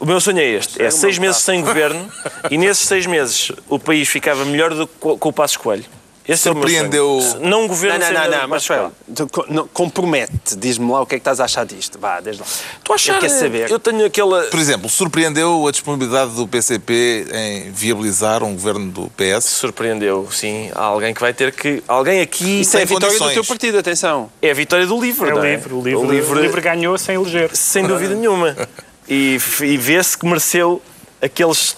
O 0.00 0.04
meu 0.04 0.20
sonho 0.20 0.40
é 0.40 0.46
este: 0.46 0.82
é 0.82 0.90
seis 0.90 1.16
meses 1.16 1.42
sem 1.42 1.60
governo 1.62 2.10
e 2.50 2.58
nesses 2.58 2.88
seis 2.88 3.06
meses 3.06 3.52
o 3.68 3.78
país 3.78 4.08
ficava 4.08 4.44
melhor 4.44 4.74
do 4.74 4.88
que 4.88 5.16
com 5.16 5.28
o 5.28 5.32
Passo 5.32 5.60
Coelho. 5.60 5.84
Esse 6.28 6.48
é 6.48 6.50
o. 6.50 6.54
Surpreendeu. 6.54 7.20
Não 7.40 7.62
um 7.64 7.68
governo 7.68 7.98
Não, 7.98 8.12
não, 8.12 8.48
não, 8.48 8.48
não, 8.48 9.46
não, 9.48 9.68
Compromete. 9.68 10.56
Diz-me 10.56 10.90
lá 10.90 11.02
o 11.02 11.06
que 11.06 11.14
é 11.14 11.18
que 11.18 11.20
estás 11.20 11.40
a 11.40 11.44
achar 11.44 11.64
disto. 11.64 11.98
Vá, 11.98 12.20
desde 12.20 12.42
lá. 12.42 12.48
Tu 12.82 12.92
achar, 12.92 13.14
Eu 13.14 13.20
quero 13.20 13.32
saber. 13.32 13.70
Eu 13.70 13.78
tenho 13.78 14.04
aquela... 14.04 14.42
Por 14.44 14.58
exemplo, 14.58 14.88
surpreendeu 14.88 15.66
a 15.66 15.70
disponibilidade 15.70 16.32
do 16.32 16.46
PCP 16.48 17.26
em 17.32 17.70
viabilizar 17.70 18.42
um 18.42 18.54
governo 18.54 18.90
do 18.90 19.10
PS? 19.10 19.44
Surpreendeu, 19.44 20.28
sim. 20.30 20.70
Há 20.74 20.82
alguém 20.82 21.14
que 21.14 21.20
vai 21.20 21.32
ter 21.32 21.52
que... 21.52 21.82
Alguém 21.86 22.20
aqui... 22.20 22.60
Isso 22.62 22.76
é 22.76 22.82
a 22.82 22.84
vitória 22.84 23.08
do 23.08 23.18
condições. 23.18 23.34
teu 23.34 23.44
partido, 23.44 23.78
atenção. 23.78 24.30
É 24.42 24.50
a 24.50 24.54
vitória 24.54 24.86
do 24.86 25.00
livro, 25.00 25.28
É 25.28 25.32
não 25.32 25.40
o 25.40 25.44
é? 25.44 25.54
livre, 25.54 25.74
o 25.74 25.82
livre, 25.82 26.04
o 26.04 26.34
livre, 26.34 26.60
ganhou 26.60 26.98
sem 26.98 27.14
eleger. 27.14 27.54
Sem 27.54 27.86
dúvida 27.86 28.14
nenhuma. 28.14 28.56
E, 29.08 29.38
e 29.60 29.76
vê-se 29.76 30.18
que 30.18 30.26
mereceu 30.26 30.82
aqueles 31.22 31.76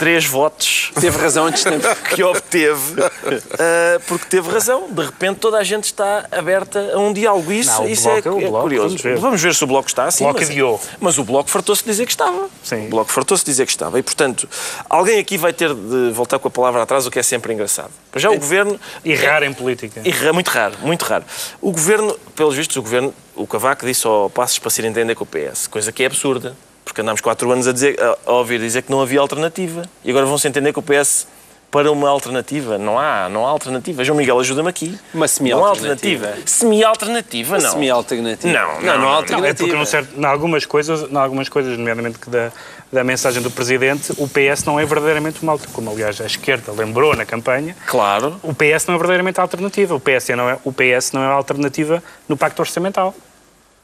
três 0.00 0.24
votos 0.24 0.90
Teve 0.98 1.18
razão 1.18 1.44
antes 1.46 1.62
de 1.62 1.70
tempo. 1.70 1.96
que 2.14 2.22
obteve, 2.22 3.02
ah, 3.58 4.00
porque 4.06 4.24
teve 4.30 4.50
razão. 4.50 4.90
De 4.90 5.02
repente 5.02 5.36
toda 5.38 5.58
a 5.58 5.62
gente 5.62 5.84
está 5.84 6.26
aberta 6.32 6.92
a 6.94 6.98
um 6.98 7.12
diálogo. 7.12 7.52
Isso, 7.52 7.70
Não, 7.70 7.84
o 7.84 7.88
isso 7.88 8.02
Bloco 8.04 8.28
é, 8.28 8.30
é 8.30 8.34
o 8.34 8.38
é 8.38 8.48
Bloco, 8.48 8.62
curioso. 8.62 8.96
vamos 9.18 9.42
ver. 9.42 9.54
se 9.54 9.62
o 9.62 9.66
Bloco 9.66 9.88
está 9.88 10.04
assim. 10.04 10.24
Bloco 10.24 10.40
mas, 10.40 10.48
adiou. 10.48 10.80
mas 10.98 11.18
o 11.18 11.24
Bloco 11.24 11.50
fartou-se 11.50 11.82
de 11.84 11.90
dizer 11.90 12.06
que 12.06 12.12
estava. 12.12 12.48
Sim. 12.62 12.86
O 12.86 12.88
Bloco 12.88 13.12
fartou-se 13.12 13.44
de 13.44 13.50
dizer 13.50 13.66
que 13.66 13.72
estava. 13.72 13.98
E, 13.98 14.02
portanto, 14.02 14.48
alguém 14.88 15.18
aqui 15.18 15.36
vai 15.36 15.52
ter 15.52 15.74
de 15.74 16.10
voltar 16.12 16.38
com 16.38 16.48
a 16.48 16.50
palavra 16.50 16.82
atrás, 16.82 17.06
o 17.06 17.10
que 17.10 17.18
é 17.18 17.22
sempre 17.22 17.52
engraçado. 17.52 17.90
Para 18.10 18.20
já 18.20 18.30
o 18.30 18.38
Governo... 18.38 18.80
Errar 19.04 19.42
em 19.42 19.52
política. 19.52 20.00
E 20.04 20.32
muito 20.32 20.48
raro, 20.48 20.76
muito 20.80 21.02
raro. 21.02 21.24
O 21.60 21.72
governo, 21.72 22.18
pelos 22.34 22.56
vistos, 22.56 22.76
o 22.76 22.82
governo, 22.82 23.14
o 23.34 23.46
Cavaco 23.46 23.84
disse 23.84 24.06
ao 24.06 24.30
Passos 24.30 24.58
para 24.58 24.70
se 24.70 24.80
ir 24.80 24.86
entender 24.86 25.14
com 25.14 25.24
o 25.24 25.26
PS, 25.26 25.66
coisa 25.66 25.92
que 25.92 26.02
é 26.02 26.06
absurda, 26.06 26.56
porque 26.84 27.00
andámos 27.00 27.20
quatro 27.20 27.50
anos 27.50 27.66
a, 27.68 27.72
dizer, 27.72 27.96
a, 28.26 28.32
ouvir 28.32 28.58
dizer 28.60 28.82
que 28.82 28.90
não 28.90 29.00
havia 29.00 29.20
alternativa 29.20 29.82
e 30.04 30.10
agora 30.10 30.26
vão-se 30.26 30.46
entender 30.48 30.72
com 30.72 30.80
o 30.80 30.82
PS 30.82 31.26
para 31.70 31.90
uma 31.90 32.08
alternativa. 32.08 32.76
Não 32.78 32.98
há, 32.98 33.28
não 33.28 33.46
há 33.46 33.50
alternativa. 33.50 34.02
João 34.04 34.18
Miguel, 34.18 34.40
ajuda-me 34.40 34.68
aqui. 34.68 34.98
Uma 35.14 35.28
semi-alternativa. 35.28 36.34
Semi-alternativa, 36.44 37.58
não. 37.58 37.70
Semi-alternativa. 37.70 38.52
Não, 38.52 38.80
não, 38.80 38.98
não, 38.98 39.08
há 39.08 39.16
alternativa. 39.16 39.48
é 39.48 39.54
porque, 39.54 39.76
num 39.76 39.84
certo, 39.84 40.18
em 40.18 40.24
algumas 40.24 40.66
coisas, 40.66 41.08
em 41.10 41.16
algumas 41.16 41.48
coisas, 41.48 41.78
nomeadamente 41.78 42.18
que 42.18 42.28
da, 42.28 42.50
da 42.92 43.04
mensagem 43.04 43.40
do 43.40 43.50
Presidente, 43.50 44.12
o 44.18 44.26
PS 44.28 44.64
não 44.64 44.80
é 44.80 44.84
verdadeiramente 44.84 45.42
uma 45.42 45.52
alternativa. 45.52 45.76
Como, 45.76 45.90
aliás, 45.92 46.20
a 46.20 46.26
esquerda 46.26 46.72
lembrou 46.72 47.14
na 47.14 47.24
campanha, 47.24 47.76
Claro. 47.86 48.40
o 48.42 48.52
PS 48.52 48.86
não 48.86 48.94
é 48.94 48.98
verdadeiramente 48.98 49.38
a 49.38 49.42
alternativa. 49.42 49.94
O 49.94 50.00
PS 50.00 50.30
não 50.30 50.50
é, 50.50 50.58
o 50.64 50.72
PS 50.72 51.12
não 51.12 51.22
é 51.22 51.26
a 51.26 51.32
alternativa 51.32 52.02
no 52.28 52.36
Pacto 52.36 52.62
Orçamental. 52.62 53.14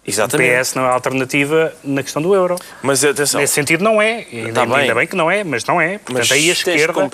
O 0.06 0.10
Exatamente. 0.10 0.60
PS 0.62 0.74
não 0.74 0.84
é 0.84 0.90
alternativa 0.90 1.72
na 1.82 2.02
questão 2.02 2.22
do 2.22 2.32
euro. 2.34 2.56
Mas 2.80 3.04
atenção, 3.04 3.40
Nesse 3.40 3.54
sentido 3.54 3.82
não 3.82 4.00
é. 4.00 4.24
E 4.30 4.38
Ainda, 4.38 4.52
Tá 4.52 4.66
bem. 4.66 4.76
ainda 4.76 4.94
bem 4.94 5.06
que 5.06 5.16
não 5.16 5.28
é, 5.30 5.42
mas 5.42 5.64
não 5.64 5.80
é. 5.80 5.98
Portanto, 5.98 6.18
Mas 6.18 6.30
aí 6.30 6.48
a 6.48 6.52
esquerda, 6.52 7.00
a, 7.00 7.04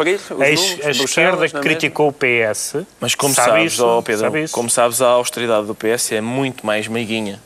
a 0.87 0.91
esquerda 0.91 1.49
que 1.49 1.57
é 1.57 1.61
criticou 1.61 2.09
o 2.09 2.13
PS, 2.13 2.85
mas 3.01 3.15
como 3.15 3.35
sabe 3.35 3.51
sabes, 3.51 3.73
isso, 3.73 3.87
ó, 3.87 4.03
Pedro, 4.03 4.21
sabe 4.21 4.49
como 4.51 4.69
sabes, 4.69 5.01
a 5.01 5.09
austeridade 5.09 5.67
do 5.67 5.75
PS 5.75 6.13
é 6.13 6.21
muito 6.21 6.67
mais 6.67 6.87
meiguinha. 6.87 7.41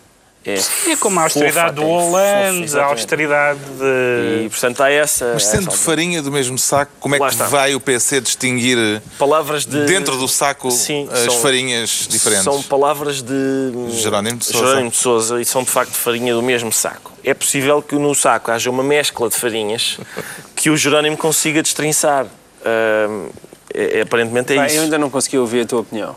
É, 0.46 0.92
É 0.92 0.96
como 0.96 1.18
a 1.18 1.24
austeridade 1.24 1.70
fofa, 1.70 1.72
do 1.74 1.82
é 1.82 1.84
Hollande, 1.86 2.78
a 2.78 2.84
austeridade 2.84 3.58
de... 3.60 4.44
E, 4.44 4.48
portanto, 4.48 4.80
há 4.82 4.90
essa... 4.90 5.32
Mas 5.34 5.42
essa 5.42 5.56
sendo 5.56 5.70
farinha 5.72 6.22
do 6.22 6.30
mesmo 6.30 6.56
saco, 6.56 6.92
como 7.00 7.14
é 7.16 7.18
Lá 7.18 7.26
que 7.28 7.34
está. 7.34 7.46
vai 7.46 7.74
o 7.74 7.80
PC 7.80 8.20
distinguir 8.20 9.02
palavras 9.18 9.66
de... 9.66 9.86
dentro 9.86 10.16
do 10.16 10.28
saco 10.28 10.70
Sim, 10.70 11.08
as 11.10 11.20
são- 11.20 11.40
farinhas 11.42 12.06
diferentes? 12.08 12.44
São 12.44 12.62
palavras 12.62 13.22
de 13.22 13.72
Jerónimo 13.90 14.38
de 14.38 14.44
Sousa. 14.46 14.66
Jerónimo 14.66 14.90
de 14.90 14.96
Sousa 14.96 15.40
e 15.40 15.44
são 15.44 15.62
de 15.64 15.70
facto 15.70 15.92
farinha 15.92 16.32
do 16.34 16.42
mesmo 16.42 16.72
saco. 16.72 17.12
É 17.24 17.34
possível 17.34 17.82
que 17.82 17.96
no 17.96 18.14
saco 18.14 18.50
haja 18.52 18.70
uma 18.70 18.82
mescla 18.84 19.28
de 19.28 19.34
farinhas 19.36 19.98
que 20.54 20.70
o 20.70 20.76
Jerónimo 20.76 21.16
consiga 21.16 21.60
destrinçar. 21.62 22.26
Ahm, 22.64 23.28
é- 23.74 23.98
é- 23.98 24.00
aparentemente 24.02 24.52
é 24.52 24.56
Pá, 24.56 24.66
isso. 24.66 24.76
eu 24.76 24.82
ainda 24.82 24.96
não 24.98 25.10
consegui 25.10 25.38
ouvir 25.38 25.62
a 25.62 25.66
tua 25.66 25.80
opinião. 25.80 26.16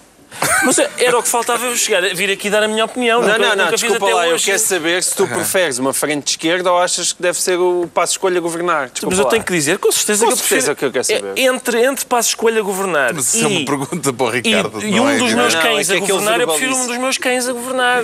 Mas 0.64 0.78
era 0.98 1.18
o 1.18 1.24
que 1.24 1.28
faltava 1.28 1.66
eu 1.66 1.76
chegar, 1.76 2.02
vir 2.16 2.30
aqui 2.32 2.50
dar 2.50 2.62
a 2.64 2.68
minha 2.68 2.86
opinião. 2.86 3.22
Não, 3.22 3.38
não, 3.38 3.56
não, 3.56 3.72
desculpa 3.72 4.06
lá, 4.06 4.28
eu 4.28 4.36
hoje. 4.36 4.46
quero 4.46 4.60
saber 4.60 5.04
se 5.04 5.16
tu 5.16 5.28
preferes 5.28 5.80
uma 5.80 5.94
frente 5.94 6.24
de 6.26 6.30
esquerda 6.32 6.72
ou 6.72 6.78
achas 6.80 7.12
que 7.12 7.22
deve 7.22 7.40
ser 7.42 7.58
o 7.58 7.90
passo 7.94 8.14
escolha 8.14 8.40
governar. 8.40 8.90
Desculpa 8.90 9.08
Mas 9.12 9.20
eu 9.20 9.26
lá. 9.26 9.32
tenho 9.32 9.44
que 9.44 9.52
dizer, 9.54 9.78
com 9.80 9.92
certeza 9.92 10.26
Com 10.26 10.32
que 10.32 10.34
eu 10.34 10.38
certeza 10.38 10.76
prefiro. 10.76 10.76
que 10.76 10.86
eu 10.86 10.92
quero 10.92 11.04
saber. 11.04 11.40
É, 11.40 11.44
entre, 11.46 11.84
entre 11.84 12.06
passo 12.06 12.30
escolha 12.30 12.62
governar 12.62 13.14
Mas 13.14 13.34
e, 13.34 13.38
isso 13.38 13.46
é 13.46 13.50
uma 13.50 13.66
pergunta 13.66 14.14
para 14.14 14.26
o 14.26 14.30
e, 14.30 14.42
Ricardo. 14.42 14.84
e 14.86 14.92
não 14.92 15.04
um 15.06 15.10
é 15.10 15.18
dos 15.18 15.34
meus 15.34 15.54
Não, 15.54 15.62
cães 15.62 15.90
é 15.90 15.98
que 16.00 16.04
a 16.04 16.08
governar, 16.08 16.40
eu 16.42 16.48
prefiro 16.48 16.76
um 16.76 16.88
dos 16.88 16.98
meus 16.98 17.18
cães 17.18 17.48
a 17.48 17.54
governar. 17.54 18.04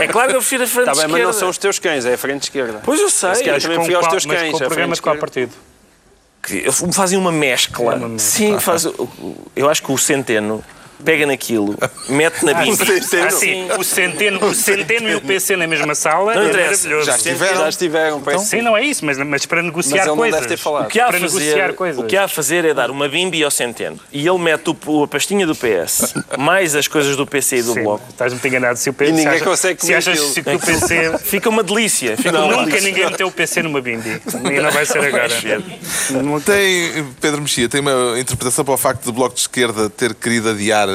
É 0.00 0.06
claro 0.08 0.30
que 0.30 0.36
eu 0.36 0.40
prefiro 0.40 0.64
a 0.64 0.66
frente 0.66 0.88
Está 0.88 0.92
bem, 0.92 1.02
mas 1.02 1.10
esquerda. 1.10 1.24
não 1.32 1.32
são 1.32 1.48
os 1.48 1.58
teus 1.58 1.78
cães, 1.78 2.06
é 2.06 2.14
a 2.14 2.18
frente 2.18 2.42
esquerda. 2.44 2.80
Pois 2.84 3.00
eu 3.00 3.10
sei. 3.10 3.34
Se 3.34 3.40
calhar 3.40 3.54
Mas 3.56 3.62
também 3.64 3.94
aos 3.94 4.04
qual- 4.04 4.10
teus 4.10 4.26
mas 4.26 4.38
cães, 4.38 4.52
é 4.52 4.54
o 4.54 4.58
programa 4.58 4.76
frente 4.86 4.94
de 4.94 5.02
qual 5.02 5.16
partido? 5.16 5.52
que 6.42 6.64
fazem 6.92 7.18
uma 7.18 7.30
mescla. 7.32 7.96
uma 7.96 8.08
mescla. 8.08 8.18
Sim, 8.18 8.58
faz, 8.58 8.86
eu 9.54 9.68
acho 9.68 9.82
que 9.82 9.92
o 9.92 9.98
Centeno 9.98 10.64
pega 11.04 11.26
naquilo, 11.26 11.76
mete 12.08 12.44
na 12.44 12.54
Bíblia. 12.54 13.00
Ah, 13.26 13.30
sim, 13.30 13.68
o 13.78 13.82
Centeno, 13.84 14.44
o 14.46 14.54
Centeno 14.54 15.08
e 15.08 15.14
o 15.16 15.20
PC 15.20 15.56
na 15.56 15.66
mesma 15.66 15.94
sala 15.94 16.34
Não 16.34 16.42
é 16.42 16.48
interessa. 16.48 16.88
maravilhoso. 16.88 17.06
Já 17.06 17.16
estiveram. 17.16 17.56
Já 17.60 17.68
estiveram, 17.68 18.20
parece. 18.20 18.46
Sim, 18.46 18.62
não 18.62 18.76
é 18.76 18.84
isso, 18.84 19.04
mas, 19.04 19.18
mas 19.18 19.46
para 19.46 19.58
Mas 19.62 19.66
negociar 19.66 20.06
não 20.06 20.16
coisas. 20.16 20.40
O 20.64 20.84
que, 20.86 21.00
há 21.00 21.04
a 21.04 21.08
Para 21.08 21.18
negociar 21.18 21.60
fazer, 21.62 21.74
coisas. 21.74 22.02
o 22.02 22.06
que 22.06 22.16
há 22.16 22.24
a 22.24 22.28
fazer 22.28 22.64
é 22.64 22.74
dar 22.74 22.90
uma 22.90 23.08
bimbi 23.08 23.42
ao 23.44 23.50
Centeno 23.50 23.98
e 24.12 24.26
ele 24.26 24.38
mete 24.38 24.74
o, 24.86 25.04
a 25.04 25.08
pastinha 25.08 25.46
do 25.46 25.54
PS, 25.54 26.14
mais 26.38 26.74
as 26.74 26.86
coisas 26.88 27.16
do 27.16 27.26
PC 27.26 27.56
e 27.58 27.62
do 27.62 27.72
Sim, 27.74 27.82
Bloco. 27.82 28.04
estás 28.10 28.32
muito 28.32 28.46
enganado. 28.46 28.78
Se 28.78 28.90
o 28.90 28.92
PC, 28.92 29.10
E 29.10 29.14
ninguém 29.14 29.34
acha- 29.34 29.44
consegue 29.44 29.80
Se 29.80 29.86
comer 29.86 29.98
achas 29.98 30.20
que 30.34 30.40
o 30.40 30.58
PC... 30.58 31.18
Fica 31.24 31.48
uma 31.48 31.62
delícia. 31.62 32.16
Fica 32.16 32.30
uma 32.30 32.46
Nunca 32.48 32.64
delícia. 32.66 32.80
ninguém 32.88 33.10
meteu 33.10 33.26
o 33.28 33.32
PC 33.32 33.62
numa 33.62 33.80
bimbi. 33.80 34.20
E 34.52 34.60
não 34.60 34.70
vai 34.70 34.84
ser 34.86 34.98
agora. 34.98 35.28
Tem, 36.44 37.04
Pedro 37.20 37.40
Mexia, 37.42 37.68
tem 37.68 37.80
uma 37.80 38.18
interpretação 38.18 38.64
para 38.64 38.74
o 38.74 38.78
facto 38.78 39.04
do 39.04 39.12
Bloco 39.12 39.34
de 39.34 39.40
Esquerda 39.42 39.88
ter 39.88 40.14
querido 40.14 40.50
adiar 40.50 40.88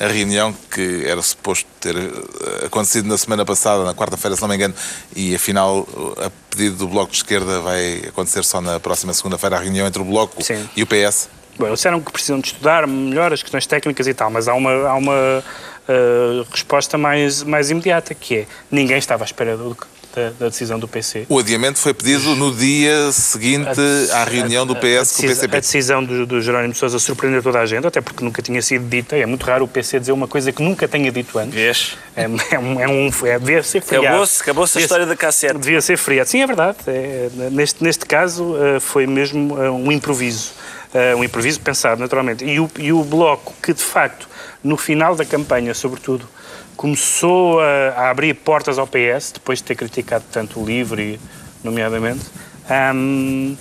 a 0.00 0.06
reunião 0.08 0.54
que 0.70 1.04
era 1.06 1.20
suposto 1.22 1.66
ter 1.80 1.96
eh, 1.96 2.66
acontecido 2.66 3.08
na 3.08 3.16
semana 3.18 3.44
passada, 3.44 3.84
na 3.84 3.94
quarta-feira, 3.94 4.34
se 4.36 4.42
não 4.42 4.48
me 4.48 4.54
engano, 4.56 4.74
e 5.14 5.34
afinal, 5.34 5.86
a 6.24 6.30
pedido 6.50 6.76
do 6.76 6.88
Bloco 6.88 7.10
de 7.12 7.18
Esquerda, 7.18 7.60
vai 7.60 8.02
acontecer 8.08 8.44
só 8.44 8.60
na 8.60 8.78
próxima 8.80 9.12
segunda-feira 9.14 9.56
a 9.56 9.60
reunião 9.60 9.86
entre 9.86 10.00
o 10.02 10.04
Bloco 10.04 10.42
Sim. 10.42 10.68
e 10.76 10.82
o 10.82 10.86
PS. 10.86 11.28
Bom, 11.58 11.66
eles 11.66 11.78
disseram 11.80 12.00
que 12.00 12.10
precisam 12.10 12.40
de 12.40 12.46
estudar 12.48 12.86
melhor 12.86 13.32
as 13.32 13.42
questões 13.42 13.66
técnicas 13.66 14.06
e 14.06 14.14
tal, 14.14 14.30
mas 14.30 14.48
há 14.48 14.54
uma, 14.54 14.70
há 14.88 14.94
uma 14.94 15.44
eh, 15.88 16.44
resposta 16.50 16.96
mais, 16.96 17.42
mais 17.42 17.70
imediata, 17.70 18.14
que 18.14 18.36
é 18.38 18.46
ninguém 18.70 18.96
estava 18.96 19.24
à 19.24 19.26
espera 19.26 19.56
do- 19.56 19.76
da, 20.14 20.30
da 20.38 20.48
decisão 20.48 20.78
do 20.78 20.86
PC. 20.86 21.26
O 21.28 21.38
adiamento 21.38 21.78
foi 21.78 21.94
pedido 21.94 22.34
no 22.36 22.54
dia 22.54 23.10
seguinte 23.12 23.68
à 24.12 24.24
reunião 24.24 24.66
do 24.66 24.74
PS 24.76 24.82
com 25.16 25.22
o 25.22 25.26
decisa- 25.26 25.32
A 25.46 25.48
PCP. 25.48 25.60
decisão 25.60 26.04
do, 26.04 26.26
do 26.26 26.40
Jerónimo 26.40 26.72
de 26.72 26.78
Sousa 26.78 26.98
surpreendeu 26.98 27.42
toda 27.42 27.60
a 27.60 27.66
gente, 27.66 27.86
até 27.86 28.00
porque 28.00 28.24
nunca 28.24 28.42
tinha 28.42 28.60
sido 28.62 28.88
dita. 28.88 29.16
É 29.16 29.26
muito 29.26 29.44
raro 29.44 29.64
o 29.64 29.68
PC 29.68 30.00
dizer 30.00 30.12
uma 30.12 30.28
coisa 30.28 30.52
que 30.52 30.62
nunca 30.62 30.86
tenha 30.86 31.10
dito 31.10 31.38
antes. 31.38 31.54
Vês? 31.54 31.96
É, 32.16 32.24
é 32.24 32.58
um, 32.58 32.80
é 32.80 32.88
um, 32.88 33.10
é, 33.26 33.38
devia 33.38 33.62
ser 33.62 33.80
feriado. 33.80 34.06
Acabou-se 34.08 34.42
acabou 34.42 34.64
a 34.64 34.78
história 34.80 35.06
da 35.06 35.16
cassete. 35.16 35.58
Devia 35.58 35.80
ser 35.80 35.96
feriado. 35.96 36.28
Sim, 36.28 36.42
é 36.42 36.46
verdade. 36.46 36.78
É, 36.86 37.28
neste, 37.50 37.82
neste 37.82 38.04
caso, 38.06 38.56
eh, 38.58 38.80
foi 38.80 39.06
mesmo 39.06 39.62
eh, 39.62 39.70
um 39.70 39.90
improviso. 39.90 40.52
Eh, 40.94 41.14
um 41.14 41.24
improviso 41.24 41.58
pensado, 41.60 42.00
naturalmente. 42.00 42.44
E 42.44 42.60
o, 42.60 42.70
e 42.78 42.92
o 42.92 43.02
Bloco, 43.02 43.54
que 43.62 43.72
de 43.72 43.82
facto, 43.82 44.28
no 44.62 44.76
final 44.76 45.16
da 45.16 45.24
campanha, 45.24 45.72
sobretudo, 45.74 46.28
começou 46.76 47.60
a, 47.60 47.90
a 47.96 48.10
abrir 48.10 48.34
portas 48.34 48.78
ao 48.78 48.86
PS, 48.86 49.32
depois 49.32 49.58
de 49.58 49.64
ter 49.64 49.74
criticado 49.74 50.24
tanto 50.30 50.60
o 50.60 50.64
LIVRE, 50.64 51.18
nomeadamente, 51.62 52.24
ahm, 52.68 53.54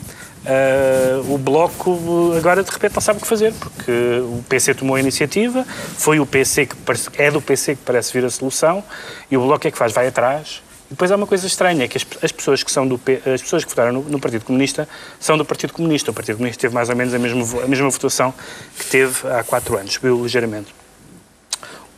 ah, 0.45 1.21
o 1.27 1.37
Bloco 1.37 2.33
agora 2.35 2.63
de 2.63 2.71
repente 2.71 2.95
não 2.95 3.01
sabe 3.01 3.19
o 3.19 3.21
que 3.21 3.27
fazer, 3.27 3.53
porque 3.53 3.91
o 3.91 4.43
PC 4.49 4.73
tomou 4.73 4.95
a 4.95 4.99
iniciativa, 4.99 5.63
foi 5.97 6.19
o 6.19 6.25
PC 6.25 6.65
que 6.65 6.75
é 7.17 7.29
do 7.29 7.41
PC 7.41 7.75
que 7.75 7.81
parece 7.83 8.11
vir 8.13 8.25
a 8.25 8.29
solução, 8.29 8.83
e 9.29 9.37
o 9.37 9.41
Bloco 9.41 9.67
é 9.67 9.71
que 9.71 9.77
faz? 9.77 9.93
Vai 9.93 10.07
atrás. 10.07 10.63
E 10.87 10.93
depois 10.93 11.09
há 11.09 11.15
uma 11.15 11.27
coisa 11.27 11.47
estranha, 11.47 11.85
é 11.85 11.87
que 11.87 11.97
as, 11.97 12.05
as 12.21 12.31
pessoas 12.31 12.63
que 12.63 12.71
são 12.71 12.85
do 12.85 12.99
as 13.33 13.41
pessoas 13.41 13.63
que 13.63 13.69
votaram 13.69 13.93
no, 13.93 14.01
no 14.03 14.19
Partido 14.19 14.43
Comunista 14.43 14.89
são 15.19 15.37
do 15.37 15.45
Partido 15.45 15.71
Comunista. 15.73 16.11
O 16.11 16.13
Partido 16.13 16.35
Comunista 16.35 16.59
teve 16.59 16.73
mais 16.73 16.89
ou 16.89 16.95
menos 16.95 17.13
a 17.13 17.19
mesma, 17.19 17.63
a 17.63 17.67
mesma 17.67 17.89
votação 17.89 18.33
que 18.77 18.85
teve 18.87 19.27
há 19.27 19.43
quatro 19.43 19.77
anos, 19.77 19.93
subiu 19.93 20.21
ligeiramente. 20.21 20.80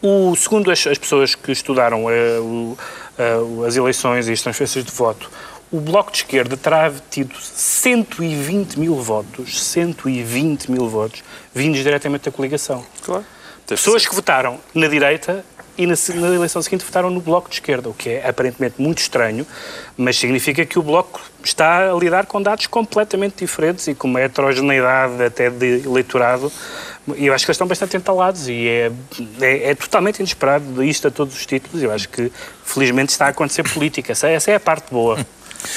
O, 0.06 0.36
segundo 0.36 0.70
as, 0.70 0.86
as 0.86 0.98
pessoas 0.98 1.34
que 1.34 1.52
estudaram 1.52 2.10
eh, 2.12 2.38
o- 2.40 2.78
eh, 3.18 3.66
as 3.68 3.78
eleições 3.78 4.28
e 4.28 4.34
as 4.34 4.42
transferências 4.42 4.84
de 4.84 4.92
voto, 4.92 5.32
o 5.72 5.80
Bloco 5.80 6.12
de 6.12 6.18
Esquerda 6.18 6.58
terá 6.58 6.92
tido 7.10 7.34
120 7.40 8.78
mil 8.78 8.96
votos, 9.02 9.64
120 9.64 10.70
mil 10.70 10.90
votos, 10.90 11.24
vindos 11.56 11.80
diretamente 11.82 12.26
da 12.26 12.32
coligação. 12.32 12.86
Claro. 13.02 13.24
Pessoas 13.66 14.06
que 14.06 14.14
votaram 14.14 14.60
na 14.76 14.88
direita 14.88 15.44
e 15.78 15.86
na, 15.86 15.96
na 16.16 16.28
eleição 16.28 16.62
seguinte 16.62 16.86
votaram 16.86 17.10
no 17.10 17.20
Bloco 17.20 17.50
de 17.50 17.56
Esquerda, 17.56 17.90
o 17.90 17.94
que 17.94 18.10
é 18.10 18.28
aparentemente 18.28 18.82
muito 18.82 19.00
estranho, 19.00 19.46
mas 19.98 20.18
significa 20.18 20.66
que 20.66 20.78
o 20.78 20.82
Bloco 20.82 21.22
está 21.44 21.92
a 21.92 21.94
lidar 21.94 22.26
com 22.26 22.42
dados 22.42 22.68
completamente 22.68 23.38
diferentes 23.40 23.88
e 23.88 23.96
com 23.96 24.08
uma 24.08 24.22
heterogeneidade 24.22 25.24
até 25.24 25.50
de 25.50 25.82
eleitorado. 25.86 26.52
E 27.16 27.26
eu 27.26 27.34
acho 27.34 27.46
que 27.46 27.52
eles 27.52 27.56
estão 27.56 27.68
bastante 27.68 27.98
entalados 27.98 28.48
e 28.48 28.68
é, 28.68 28.92
é, 29.42 29.72
é 29.72 29.76
totalmente 29.76 30.20
inesperado 30.20 30.84
isto 30.84 31.08
a 31.08 31.12
todos 31.12 31.36
os 31.36 31.46
títulos. 31.46 31.84
Eu 31.84 31.92
acho 31.92 32.08
que, 32.08 32.32
felizmente, 32.64 33.12
está 33.12 33.26
a 33.26 33.30
acontecer 33.30 33.64
política. 33.64 34.14
Essa, 34.14 34.30
essa 34.30 34.52
é 34.52 34.56
a 34.56 34.60
parte 34.60 34.92
boa. 34.92 35.26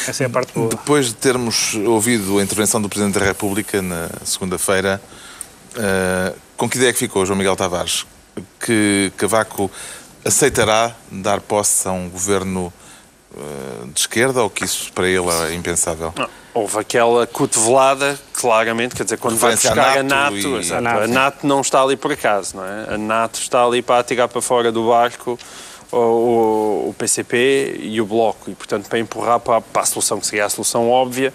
Essa 0.06 0.24
é 0.24 0.26
a 0.26 0.30
parte 0.30 0.52
boa. 0.52 0.68
Depois 0.68 1.06
de 1.06 1.14
termos 1.14 1.74
ouvido 1.74 2.38
a 2.38 2.42
intervenção 2.42 2.80
do 2.80 2.88
Presidente 2.88 3.18
da 3.18 3.24
República 3.24 3.82
na 3.82 4.08
segunda-feira, 4.24 5.00
Uh, 5.76 6.34
com 6.56 6.68
que 6.68 6.78
ideia 6.78 6.90
é 6.90 6.92
que 6.92 6.98
ficou, 6.98 7.24
João 7.26 7.36
Miguel 7.36 7.54
Tavares? 7.54 8.06
Que 8.60 9.12
Cavaco 9.16 9.70
aceitará 10.24 10.94
dar 11.10 11.40
posse 11.40 11.86
a 11.88 11.92
um 11.92 12.08
governo 12.08 12.72
uh, 13.34 13.86
de 13.88 14.00
esquerda 14.00 14.42
ou 14.42 14.50
que 14.50 14.64
isso 14.64 14.92
para 14.92 15.08
ele 15.08 15.28
é 15.48 15.54
impensável? 15.54 16.12
Não. 16.16 16.28
Houve 16.52 16.78
aquela 16.78 17.26
cotovelada, 17.26 18.18
claramente, 18.32 18.94
quer 18.94 19.04
dizer, 19.04 19.18
quando 19.18 19.36
vai 19.36 19.54
buscar 19.54 19.98
a 19.98 20.02
NATO, 20.02 20.02
a 20.02 20.02
NATO, 20.02 20.62
e... 20.62 20.72
a 20.72 20.80
NATO, 20.80 21.02
a 21.02 21.06
NATO 21.06 21.46
não 21.46 21.60
está 21.60 21.82
ali 21.82 21.96
por 21.96 22.10
acaso, 22.12 22.56
não 22.56 22.64
é? 22.64 22.94
A 22.94 22.98
NATO 22.98 23.38
está 23.38 23.62
ali 23.62 23.82
para 23.82 24.02
tirar 24.02 24.26
para 24.26 24.40
fora 24.40 24.72
do 24.72 24.88
barco 24.88 25.38
o, 25.92 26.88
o, 26.88 26.94
PCP 26.96 27.76
e 27.78 28.00
o 28.00 28.06
Bloco, 28.06 28.50
e 28.50 28.54
portanto 28.54 28.88
para 28.88 28.98
empurrar 28.98 29.38
para, 29.38 29.60
para, 29.60 29.82
a 29.82 29.86
solução 29.86 30.18
que 30.18 30.26
seria 30.26 30.46
a 30.46 30.48
solução 30.48 30.90
óbvia, 30.90 31.32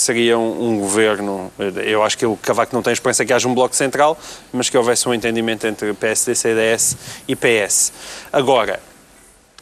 que 0.00 0.06
seria 0.06 0.38
um, 0.38 0.70
um, 0.70 0.80
governo. 0.80 1.52
Eu 1.84 2.02
acho 2.02 2.16
que 2.16 2.24
o 2.24 2.36
Cavaco 2.36 2.74
não 2.74 2.82
tem 2.82 2.92
esperança 2.92 3.24
que 3.24 3.32
haja 3.32 3.46
um 3.46 3.54
Bloco 3.54 3.76
Central, 3.76 4.18
mas 4.50 4.70
que 4.70 4.76
houvesse 4.76 5.06
um 5.06 5.12
entendimento 5.12 5.66
entre 5.66 5.92
PSD, 5.92 6.34
CDS 6.34 6.96
e 7.28 7.36
PS. 7.36 7.92
Agora, 8.32 8.80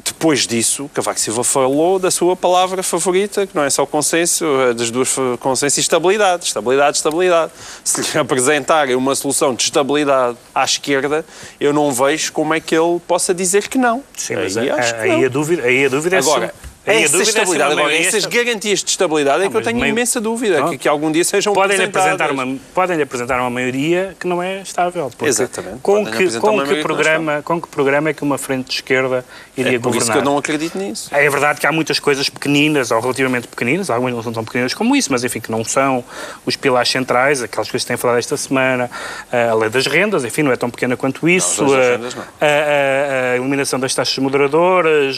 depois 0.04 0.47
disso, 0.47 0.88
Cavaco 0.95 1.18
Silva 1.18 1.42
falou 1.42 1.99
da 1.99 2.11
sua 2.11 2.37
palavra 2.37 2.85
favorita, 2.85 3.49
que 3.49 3.57
não 3.57 3.64
é 3.64 3.71
só 3.71 3.85
consenso, 3.85 4.45
é 4.61 4.75
das 4.75 4.92
duas 4.92 5.12
consenso 5.40 5.80
e 5.80 5.83
estabilidade. 5.83 6.45
Estabilidade, 6.45 6.99
estabilidade. 6.99 7.52
Se 7.83 8.00
lhe 8.00 8.14
apresentarem 8.21 8.95
uma 8.95 9.16
solução 9.16 9.54
de 9.54 9.64
estabilidade 9.64 10.38
à 10.54 10.64
esquerda, 10.64 11.25
eu 11.59 11.73
não 11.73 11.90
vejo 11.90 12.33
como 12.33 12.54
é 12.54 12.61
que 12.61 12.76
ele 12.76 13.00
possa 13.09 13.35
dizer 13.35 13.66
que 13.66 13.76
não. 13.76 14.04
Sim, 14.16 14.37
mas 14.37 14.57
aí, 14.57 14.71
a, 14.71 14.76
aí, 15.00 15.25
a, 15.25 15.28
dúvida, 15.28 15.64
aí 15.64 15.85
a 15.85 15.88
dúvida 15.88 16.14
é 16.14 16.18
Agora, 16.21 16.54
essa 16.85 17.23
estabilidade. 17.23 17.73
Agora, 17.73 17.94
essas 17.94 18.25
garantias 18.26 18.82
de 18.82 18.90
estabilidade 18.90 19.44
é 19.44 19.49
que 19.49 19.56
eu 19.56 19.62
tenho 19.62 19.78
meio... 19.78 19.92
imensa 19.92 20.20
dúvida, 20.20 20.68
que, 20.70 20.78
que, 20.78 20.88
algum 20.88 21.11
dia 21.11 21.25
sejam 21.25 21.52
podem 21.52 21.82
apresentar 21.82 22.30
uma 22.30 22.58
Podem 22.75 23.00
apresentar 23.00 23.40
uma 23.40 23.50
maioria 23.50 24.16
que 24.18 24.26
não 24.26 24.42
é 24.42 24.62
estável. 24.62 25.11
Exatamente. 25.23 25.80
Com 25.82 26.04
que, 26.04 26.38
com, 26.38 26.64
que 26.64 26.82
programa, 26.82 27.42
com 27.42 27.61
que 27.61 27.68
programa 27.68 28.11
é 28.11 28.14
que 28.14 28.23
uma 28.23 28.38
frente 28.38 28.68
de 28.68 28.75
esquerda 28.75 29.25
iria 29.56 29.76
é 29.76 29.78
por 29.78 29.92
governar? 29.92 30.02
isso 30.02 30.12
que 30.12 30.18
eu 30.18 30.25
não 30.25 30.38
acredito 30.38 30.78
nisso. 30.78 31.08
É 31.12 31.28
verdade 31.28 31.61
que 31.61 31.66
há 31.66 31.73
muitas 31.73 31.99
coisas 31.99 32.28
pequeninas, 32.28 32.90
ou 32.90 33.00
relativamente 33.00 33.49
pequeninas, 33.49 33.90
algumas 33.90 34.14
não 34.14 34.23
são 34.23 34.32
tão 34.32 34.44
pequeninas 34.44 34.75
como 34.75 34.94
isso, 34.97 35.11
mas 35.12 35.25
enfim, 35.25 35.40
que 35.40 35.50
não 35.50 35.64
são 35.64 36.04
os 36.47 36.56
pilares 36.56 36.90
centrais, 36.90 37.42
aquelas 37.42 37.70
coisas 37.70 37.85
que 37.85 37.88
têm 37.88 37.97
falado 37.97 38.18
esta 38.18 38.37
semana, 38.37 38.90
a 39.32 39.54
lei 39.54 39.68
das 39.68 39.87
rendas, 39.87 40.25
enfim, 40.25 40.42
não 40.42 40.52
é 40.52 40.56
tão 40.56 40.70
pequena 40.70 40.97
quanto 40.97 41.28
isso, 41.28 41.64
não, 41.64 41.75
a, 41.75 41.80
rendas, 41.80 42.16
a, 42.16 42.47
a, 42.47 43.32
a 43.32 43.37
eliminação 43.37 43.78
das 43.78 43.94
taxas 43.94 44.18
moderadoras, 44.18 45.16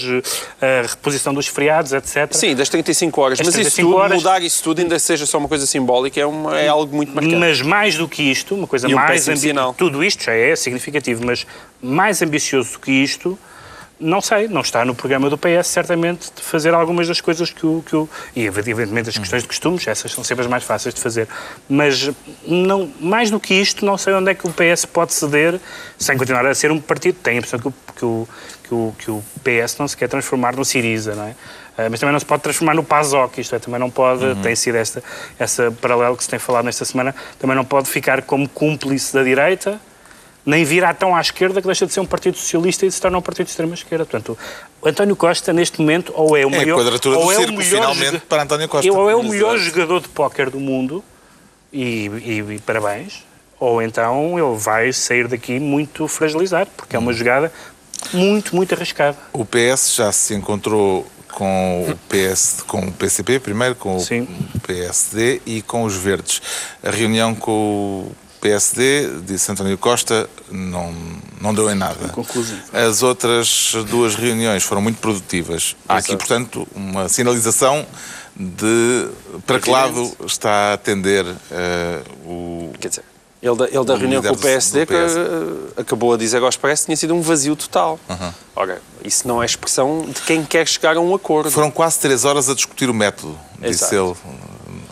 a 0.60 0.86
reposição 0.86 1.34
dos 1.34 1.46
feriados, 1.60 1.92
etc. 1.92 2.32
Sim, 2.32 2.54
das 2.54 2.68
35 2.70 3.20
horas. 3.20 3.40
As 3.40 3.46
mas 3.46 3.54
35 3.54 3.68
isso 3.68 3.90
tudo, 3.90 4.00
horas... 4.00 4.16
mudar 4.16 4.42
isso 4.42 4.62
tudo, 4.62 4.80
ainda 4.80 4.98
seja 4.98 5.26
só 5.26 5.36
uma 5.36 5.48
coisa 5.48 5.66
simbólica, 5.66 6.18
é, 6.18 6.24
uma, 6.24 6.58
é 6.58 6.68
algo 6.68 6.96
muito 6.96 7.14
marcante. 7.14 7.36
Mas 7.36 7.60
mais 7.60 7.96
do 7.96 8.08
que 8.08 8.22
isto, 8.22 8.54
uma 8.54 8.66
coisa 8.66 8.88
e 8.88 8.94
mais 8.94 9.28
um 9.28 9.32
ambiciosa. 9.32 9.74
Tudo 9.74 10.02
isto 10.02 10.24
já 10.24 10.32
é 10.32 10.56
significativo, 10.56 11.24
mas 11.24 11.46
mais 11.82 12.22
ambicioso 12.22 12.72
do 12.72 12.78
que 12.78 12.90
isto, 12.90 13.38
não 14.00 14.20
sei, 14.22 14.48
não 14.48 14.62
está 14.62 14.82
no 14.84 14.94
programa 14.94 15.28
do 15.28 15.36
PS, 15.36 15.66
certamente, 15.66 16.32
de 16.34 16.42
fazer 16.42 16.72
algumas 16.72 17.06
das 17.06 17.20
coisas 17.20 17.50
que 17.50 17.66
o. 17.66 17.82
Que 17.86 17.94
o 17.94 18.08
e, 18.34 18.46
evidentemente, 18.46 19.10
as 19.10 19.18
questões 19.18 19.42
de 19.42 19.48
costumes, 19.48 19.86
essas 19.86 20.10
são 20.12 20.24
sempre 20.24 20.42
as 20.42 20.50
mais 20.50 20.64
fáceis 20.64 20.94
de 20.94 21.00
fazer. 21.00 21.28
Mas, 21.68 22.10
não, 22.46 22.90
mais 22.98 23.30
do 23.30 23.38
que 23.38 23.52
isto, 23.52 23.84
não 23.84 23.98
sei 23.98 24.14
onde 24.14 24.30
é 24.30 24.34
que 24.34 24.46
o 24.46 24.52
PS 24.52 24.86
pode 24.86 25.12
ceder, 25.12 25.60
sem 25.98 26.16
continuar 26.16 26.46
a 26.46 26.54
ser 26.54 26.72
um 26.72 26.80
partido. 26.80 27.18
Tenho 27.22 27.36
a 27.36 27.38
impressão 27.38 27.58
que 27.60 27.68
o, 27.68 27.74
que 27.94 28.04
o, 28.04 28.28
que 28.64 28.74
o, 28.74 28.94
que 28.98 29.10
o 29.10 29.22
PS 29.44 29.76
não 29.78 29.86
se 29.86 29.96
quer 29.96 30.08
transformar 30.08 30.56
no 30.56 30.64
Siriza, 30.64 31.14
não 31.14 31.24
é? 31.24 31.30
Uh, 31.30 31.90
mas 31.90 32.00
também 32.00 32.12
não 32.12 32.20
se 32.20 32.26
pode 32.26 32.42
transformar 32.42 32.74
no 32.74 32.82
PASOK, 32.82 33.40
isto 33.40 33.54
é, 33.54 33.58
também 33.58 33.78
não 33.78 33.90
pode, 33.90 34.24
uhum. 34.24 34.42
tem 34.42 34.56
sido 34.56 34.76
esta, 34.76 35.02
essa 35.38 35.70
paralelo 35.80 36.16
que 36.16 36.24
se 36.24 36.28
tem 36.28 36.38
falado 36.38 36.64
nesta 36.64 36.84
semana, 36.84 37.14
também 37.38 37.54
não 37.54 37.64
pode 37.64 37.88
ficar 37.88 38.22
como 38.22 38.48
cúmplice 38.48 39.14
da 39.14 39.22
direita, 39.22 39.80
nem 40.50 40.64
virar 40.64 40.94
tão 40.94 41.14
à 41.14 41.20
esquerda 41.20 41.60
que 41.60 41.66
deixa 41.66 41.86
de 41.86 41.92
ser 41.92 42.00
um 42.00 42.06
partido 42.06 42.36
socialista 42.36 42.84
e 42.84 42.90
se 42.90 43.00
torna 43.00 43.18
um 43.18 43.22
partido 43.22 43.46
de 43.46 43.50
extrema-esquerda. 43.50 44.04
Portanto, 44.04 44.36
António 44.84 45.16
Costa, 45.16 45.52
neste 45.52 45.80
momento, 45.80 46.12
ou 46.14 46.36
é 46.36 46.44
o 46.44 46.48
é 46.48 46.58
melhor... 46.58 46.74
a 46.74 46.82
quadratura 46.82 47.18
ou 47.18 47.26
do 47.26 47.32
é 47.32 47.36
círculo, 47.36 47.58
o 47.58 47.64
melhor 47.64 47.94
finalmente, 47.94 48.26
para 48.26 48.42
António 48.42 48.68
Costa. 48.68 48.92
Ou 48.92 49.10
é 49.10 49.14
o 49.14 49.22
melhor 49.22 49.56
jogador 49.58 50.00
de 50.00 50.08
póquer 50.08 50.50
do 50.50 50.58
mundo, 50.58 51.04
e, 51.72 52.06
e, 52.06 52.54
e, 52.54 52.58
parabéns, 52.58 53.24
ou 53.58 53.80
então 53.80 54.38
ele 54.38 54.58
vai 54.58 54.92
sair 54.92 55.28
daqui 55.28 55.60
muito 55.60 56.08
fragilizado, 56.08 56.70
porque 56.76 56.96
é 56.96 56.98
uma 56.98 57.12
hum. 57.12 57.14
jogada 57.14 57.52
muito, 58.12 58.56
muito 58.56 58.74
arriscada. 58.74 59.16
O 59.32 59.44
PS 59.44 59.94
já 59.94 60.10
se 60.10 60.34
encontrou 60.34 61.06
com 61.32 61.86
o 61.88 61.96
PS, 62.08 62.64
com 62.66 62.80
o 62.80 62.92
PCP 62.92 63.38
primeiro, 63.38 63.76
com 63.76 64.00
Sim. 64.00 64.26
o 64.54 64.60
PSD 64.60 65.40
e 65.46 65.62
com 65.62 65.84
os 65.84 65.94
Verdes. 65.94 66.42
A 66.82 66.90
reunião 66.90 67.34
com 67.34 67.52
o 67.52 68.16
PSD, 68.40 69.20
disse 69.26 69.50
António 69.52 69.76
Costa, 69.76 70.28
não, 70.50 70.94
não 71.40 71.54
deu 71.54 71.70
em 71.70 71.74
nada. 71.74 72.08
Conclusão. 72.08 72.58
As 72.72 73.02
outras 73.02 73.74
duas 73.88 74.14
reuniões 74.14 74.62
foram 74.62 74.80
muito 74.80 74.98
produtivas. 74.98 75.76
Há 75.88 75.98
aqui, 75.98 76.16
portanto, 76.16 76.66
uma 76.74 77.08
sinalização 77.08 77.86
de 78.34 79.08
para 79.46 79.60
que 79.60 79.70
lado 79.70 80.16
está 80.24 80.70
a 80.70 80.72
atender 80.74 81.26
uh, 81.26 81.36
o. 82.24 82.72
Quer 82.80 82.88
dizer, 82.88 83.04
ele 83.42 83.56
da, 83.56 83.64
ele 83.66 83.84
da 83.84 83.96
reunião 83.96 84.22
com 84.22 84.32
o 84.32 84.38
PSD, 84.38 84.86
que 84.86 84.94
acabou 85.80 86.14
a 86.14 86.16
dizer, 86.16 86.38
agora 86.38 86.54
parece 86.60 86.82
que 86.82 86.86
tinha 86.86 86.96
sido 86.96 87.14
um 87.14 87.20
vazio 87.20 87.56
total. 87.56 87.98
Uhum. 88.08 88.32
Ora, 88.56 88.82
isso 89.04 89.26
não 89.26 89.42
é 89.42 89.46
expressão 89.46 90.06
de 90.06 90.20
quem 90.22 90.44
quer 90.44 90.66
chegar 90.68 90.96
a 90.96 91.00
um 91.00 91.14
acordo. 91.14 91.50
Foram 91.50 91.70
quase 91.70 91.98
três 91.98 92.24
horas 92.24 92.48
a 92.48 92.54
discutir 92.54 92.88
o 92.88 92.94
método, 92.94 93.38
disse 93.58 93.94
ele 93.94 94.14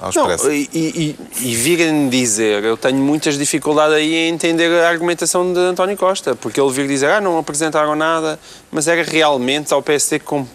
ao 0.01 0.11
expresso. 0.11 0.45
Não, 0.45 0.53
e, 0.53 0.69
e, 0.73 1.17
e 1.41 1.55
virem 1.55 2.09
dizer, 2.09 2.65
eu 2.65 2.77
tenho 2.77 2.99
muitas 2.99 3.39
dificuldades 3.39 3.95
aí 3.97 4.15
em 4.15 4.29
entender 4.29 4.83
a 4.83 4.89
argumentação 4.89 5.53
de 5.53 5.59
António 5.59 5.97
Costa, 5.97 6.35
porque 6.35 6.61
ele 6.61 6.71
vir 6.71 6.87
dizer, 6.87 7.11
ah, 7.11 7.21
não 7.21 7.39
apresentaram 7.39 7.95
nada, 7.95 8.39
mas 8.71 8.89
era 8.89 9.03
realmente 9.03 9.73
ao 9.73 9.83
PSD 9.83 10.19
que 10.19 10.25
comp 10.25 10.49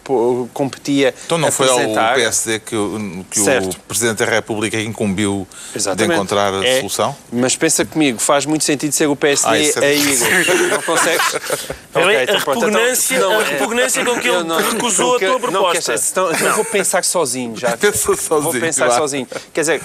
competia 0.54 1.14
Então 1.26 1.38
não 1.38 1.48
apresentar. 1.48 1.94
foi 1.94 1.96
ao 1.96 2.16
PSD 2.16 2.60
que, 2.60 2.76
o, 2.76 3.26
que 3.30 3.40
o 3.40 3.76
Presidente 3.88 4.20
da 4.20 4.26
República 4.26 4.80
incumbiu 4.80 5.48
Exatamente. 5.76 6.08
de 6.08 6.16
encontrar 6.16 6.54
a 6.54 6.66
é, 6.66 6.78
solução? 6.78 7.16
Mas 7.32 7.56
pensa 7.56 7.86
comigo, 7.86 8.20
faz 8.20 8.46
muito 8.46 8.64
sentido 8.64 8.92
ser 8.92 9.08
o 9.08 9.16
PSD 9.16 9.74
ah, 9.76 9.84
é... 9.84 9.88
a 9.88 9.94
ir. 9.94 10.70
não 10.70 10.82
consegues? 10.82 11.34
okay, 11.94 12.24
então, 12.24 12.36
a, 12.36 12.40
repugnância, 12.40 13.16
então, 13.16 13.40
a 13.40 13.44
repugnância 13.44 14.06
com 14.06 14.20
que 14.20 14.28
ele 14.28 14.44
não, 14.44 14.58
recusou 14.58 15.12
porque, 15.12 15.26
a 15.26 15.30
tua 15.30 15.40
proposta. 15.40 15.92
Não, 15.94 16.32
então, 16.32 16.48
não. 16.48 16.56
vou 16.56 16.66
pensar 16.66 17.04
sozinho 17.04 17.56
já. 17.58 17.76
Pensa 17.78 18.16
sozinho. 18.16 18.42
Vou 18.42 18.54
pensar 18.54 18.92
sozinho. 18.92 19.28
Quer 19.54 19.62
dizer, 19.62 19.82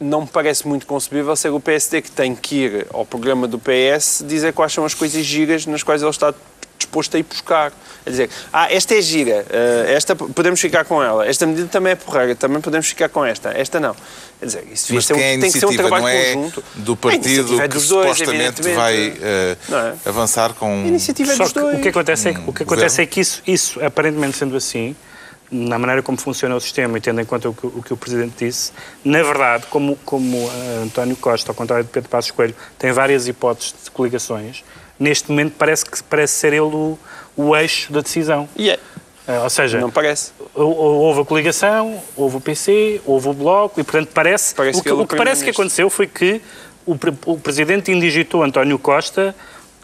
não 0.00 0.22
me 0.22 0.26
parece 0.26 0.66
muito 0.66 0.86
concebível 0.86 1.36
ser 1.36 1.50
o 1.50 1.60
PSD 1.60 2.02
que 2.02 2.10
tem 2.10 2.34
que 2.34 2.56
ir 2.56 2.86
ao 2.92 3.04
programa 3.04 3.46
do 3.46 3.58
PS 3.58 4.24
dizer 4.26 4.52
quais 4.52 4.72
são 4.72 4.84
as 4.84 4.94
coisas 4.94 5.24
giras 5.24 5.66
nas 5.66 5.82
quais 5.82 6.00
ele 6.00 6.10
está 6.10 6.32
disposto 6.78 7.16
a 7.16 7.20
ir 7.20 7.22
buscar. 7.22 7.72
A 8.06 8.10
dizer, 8.10 8.30
ah, 8.50 8.72
esta 8.72 8.94
é 8.94 9.02
gira, 9.02 9.44
uh, 9.50 9.90
esta 9.90 10.16
podemos 10.16 10.58
ficar 10.58 10.86
com 10.86 11.02
ela, 11.02 11.26
esta 11.26 11.46
medida 11.46 11.68
também 11.68 11.92
é 11.92 11.94
porreira, 11.94 12.34
também 12.34 12.60
podemos 12.60 12.86
ficar 12.86 13.10
com 13.10 13.22
esta, 13.22 13.50
esta 13.50 13.78
não. 13.78 13.94
Quer 14.38 14.46
dizer, 14.46 14.68
isso 14.72 14.94
Mas 14.94 15.06
tem, 15.06 15.22
é 15.22 15.38
tem 15.38 15.52
que 15.52 15.60
ser 15.60 15.66
um 15.66 15.76
trabalho 15.76 16.02
não 16.02 16.08
é 16.08 16.34
conjunto. 16.34 16.64
do 16.76 16.96
partido 16.96 17.60
é 17.60 17.68
que 17.68 17.74
dois, 17.74 17.86
supostamente 17.86 18.62
vai 18.62 19.10
uh, 19.10 19.20
é? 19.22 20.08
avançar 20.08 20.54
com... 20.54 20.66
A 20.66 20.86
iniciativa 20.88 21.32
é 21.34 21.36
dos 21.36 21.52
dois. 21.52 21.78
O 21.78 21.82
que 21.82 21.88
acontece 21.90 22.28
é, 22.30 22.32
que, 22.32 22.40
o 22.46 22.52
que, 22.54 22.62
acontece 22.62 23.02
é 23.02 23.06
que 23.06 23.20
isso, 23.20 23.42
isso, 23.46 23.84
aparentemente 23.84 24.38
sendo 24.38 24.56
assim, 24.56 24.96
na 25.50 25.78
maneira 25.78 26.02
como 26.02 26.16
funciona 26.16 26.54
o 26.54 26.60
sistema 26.60 26.96
e 26.96 27.00
tendo 27.00 27.20
em 27.20 27.24
conta 27.24 27.48
o 27.48 27.54
que 27.54 27.66
o, 27.66 27.82
que 27.82 27.92
o 27.92 27.96
Presidente 27.96 28.44
disse, 28.44 28.72
na 29.04 29.22
verdade, 29.22 29.66
como, 29.68 29.96
como 30.04 30.36
uh, 30.46 30.82
António 30.84 31.16
Costa, 31.16 31.50
ao 31.50 31.54
contrário 31.54 31.84
de 31.84 31.90
Pedro 31.90 32.08
Passos 32.08 32.30
Coelho, 32.30 32.54
tem 32.78 32.92
várias 32.92 33.26
hipóteses 33.26 33.74
de 33.84 33.90
coligações, 33.90 34.62
neste 34.98 35.30
momento 35.30 35.54
parece, 35.58 35.84
que, 35.84 36.02
parece 36.04 36.34
ser 36.34 36.52
ele 36.52 36.60
o, 36.60 36.98
o 37.36 37.56
eixo 37.56 37.92
da 37.92 38.00
decisão. 38.00 38.48
E 38.54 38.64
yeah. 38.64 38.82
é. 39.26 39.40
Ou 39.40 39.50
seja, 39.50 39.80
não 39.80 39.90
parece. 39.90 40.32
Houve 40.54 41.22
a 41.22 41.24
coligação, 41.24 42.00
houve 42.16 42.36
o 42.36 42.40
PC, 42.40 43.00
houve 43.04 43.28
o 43.28 43.32
Bloco 43.32 43.80
e, 43.80 43.84
portanto, 43.84 44.10
parece. 44.12 44.54
parece 44.54 44.78
o 44.78 44.82
que, 44.82 44.88
que 44.88 44.94
o 44.94 45.06
que 45.06 45.16
parece 45.16 45.42
que 45.42 45.50
aconteceu 45.50 45.90
foi 45.90 46.06
que 46.06 46.40
o, 46.86 46.96
o 47.26 47.38
Presidente 47.38 47.90
indigitou 47.90 48.42
António 48.42 48.78
Costa 48.78 49.34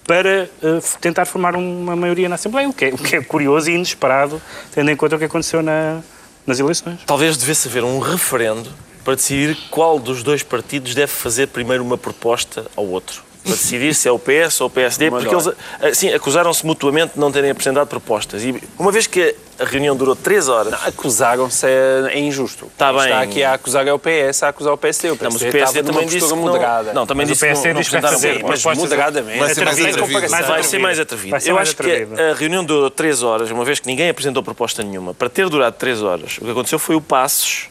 para 0.06 0.48
uh, 0.62 0.98
tentar 1.00 1.24
formar 1.24 1.56
uma 1.56 1.96
maioria 1.96 2.28
na 2.28 2.36
Assembleia, 2.36 2.68
o 2.68 2.72
que, 2.72 2.86
é, 2.86 2.88
o 2.88 2.98
que 2.98 3.16
é 3.16 3.22
curioso 3.22 3.70
e 3.70 3.74
inesperado, 3.74 4.40
tendo 4.72 4.90
em 4.90 4.96
conta 4.96 5.16
o 5.16 5.18
que 5.18 5.24
aconteceu 5.24 5.62
na, 5.62 6.00
nas 6.46 6.60
eleições. 6.60 7.00
Talvez 7.06 7.36
devesse 7.36 7.68
haver 7.68 7.82
um 7.82 7.98
referendo 7.98 8.70
para 9.04 9.14
decidir 9.14 9.56
qual 9.70 9.98
dos 9.98 10.22
dois 10.22 10.42
partidos 10.42 10.94
deve 10.94 11.12
fazer 11.12 11.48
primeiro 11.48 11.82
uma 11.82 11.98
proposta 11.98 12.66
ao 12.76 12.86
outro 12.86 13.26
para 13.46 13.54
decidir 13.54 13.94
se 13.94 14.08
é 14.08 14.12
o 14.12 14.18
PS 14.18 14.60
ou 14.60 14.66
o 14.66 14.70
PSD, 14.70 15.10
porque 15.10 15.34
eles 15.34 15.48
assim, 15.80 16.12
acusaram-se 16.12 16.66
mutuamente 16.66 17.14
de 17.14 17.20
não 17.20 17.30
terem 17.30 17.50
apresentado 17.50 17.86
propostas. 17.88 18.44
E 18.44 18.60
uma 18.78 18.92
vez 18.92 19.06
que 19.06 19.34
a 19.58 19.64
reunião 19.64 19.96
durou 19.96 20.14
três 20.14 20.48
horas. 20.48 20.74
Acusaram-se 20.86 21.66
é, 21.66 22.10
é, 22.10 22.18
injusto. 22.18 22.66
Está 22.66 22.92
bem. 22.92 23.04
Está 23.04 23.20
aqui 23.20 23.42
a 23.42 23.54
acusar 23.54 23.86
é 23.86 23.92
o 23.92 23.98
PS, 23.98 24.42
a 24.42 24.48
acusar 24.48 24.72
o 24.72 24.76
PSD. 24.76 25.10
O 25.10 25.16
PSD, 25.16 25.24
não, 25.24 25.32
mas 25.32 25.42
o 25.42 25.52
PSD 25.52 25.82
também 25.82 26.06
disse 26.06 26.28
que 26.28 26.34
não, 26.34 26.36
moderada. 26.36 26.92
Não, 26.92 27.06
também 27.06 27.26
mas 27.26 27.38
disse 27.38 27.44
o 27.44 27.48
PSD 27.48 27.68
que 27.68 27.92
não, 27.94 28.00
não 28.00 28.08
fazer 28.10 28.44
mas 28.44 28.64
moderadamente. 28.64 29.38
Vai 29.38 29.54
ser 29.54 29.64
mais 29.64 29.80
atrevido. 29.80 30.28
Vai 30.28 30.70
ser 30.70 30.78
mais 30.78 31.00
atrevido. 31.00 31.36
Eu 31.46 31.58
acho 31.58 31.76
que 31.76 32.08
a 32.20 32.34
reunião 32.34 32.64
durou 32.64 32.90
três 32.90 33.22
horas, 33.22 33.50
uma 33.50 33.64
vez 33.64 33.80
que 33.80 33.86
ninguém 33.86 34.10
apresentou 34.10 34.42
proposta 34.42 34.82
nenhuma. 34.82 35.14
Para 35.14 35.28
ter 35.28 35.48
durado 35.48 35.76
três 35.76 36.02
horas, 36.02 36.36
o 36.38 36.44
que 36.44 36.50
aconteceu 36.50 36.78
foi 36.78 36.96
o 36.96 37.00
Passos 37.00 37.68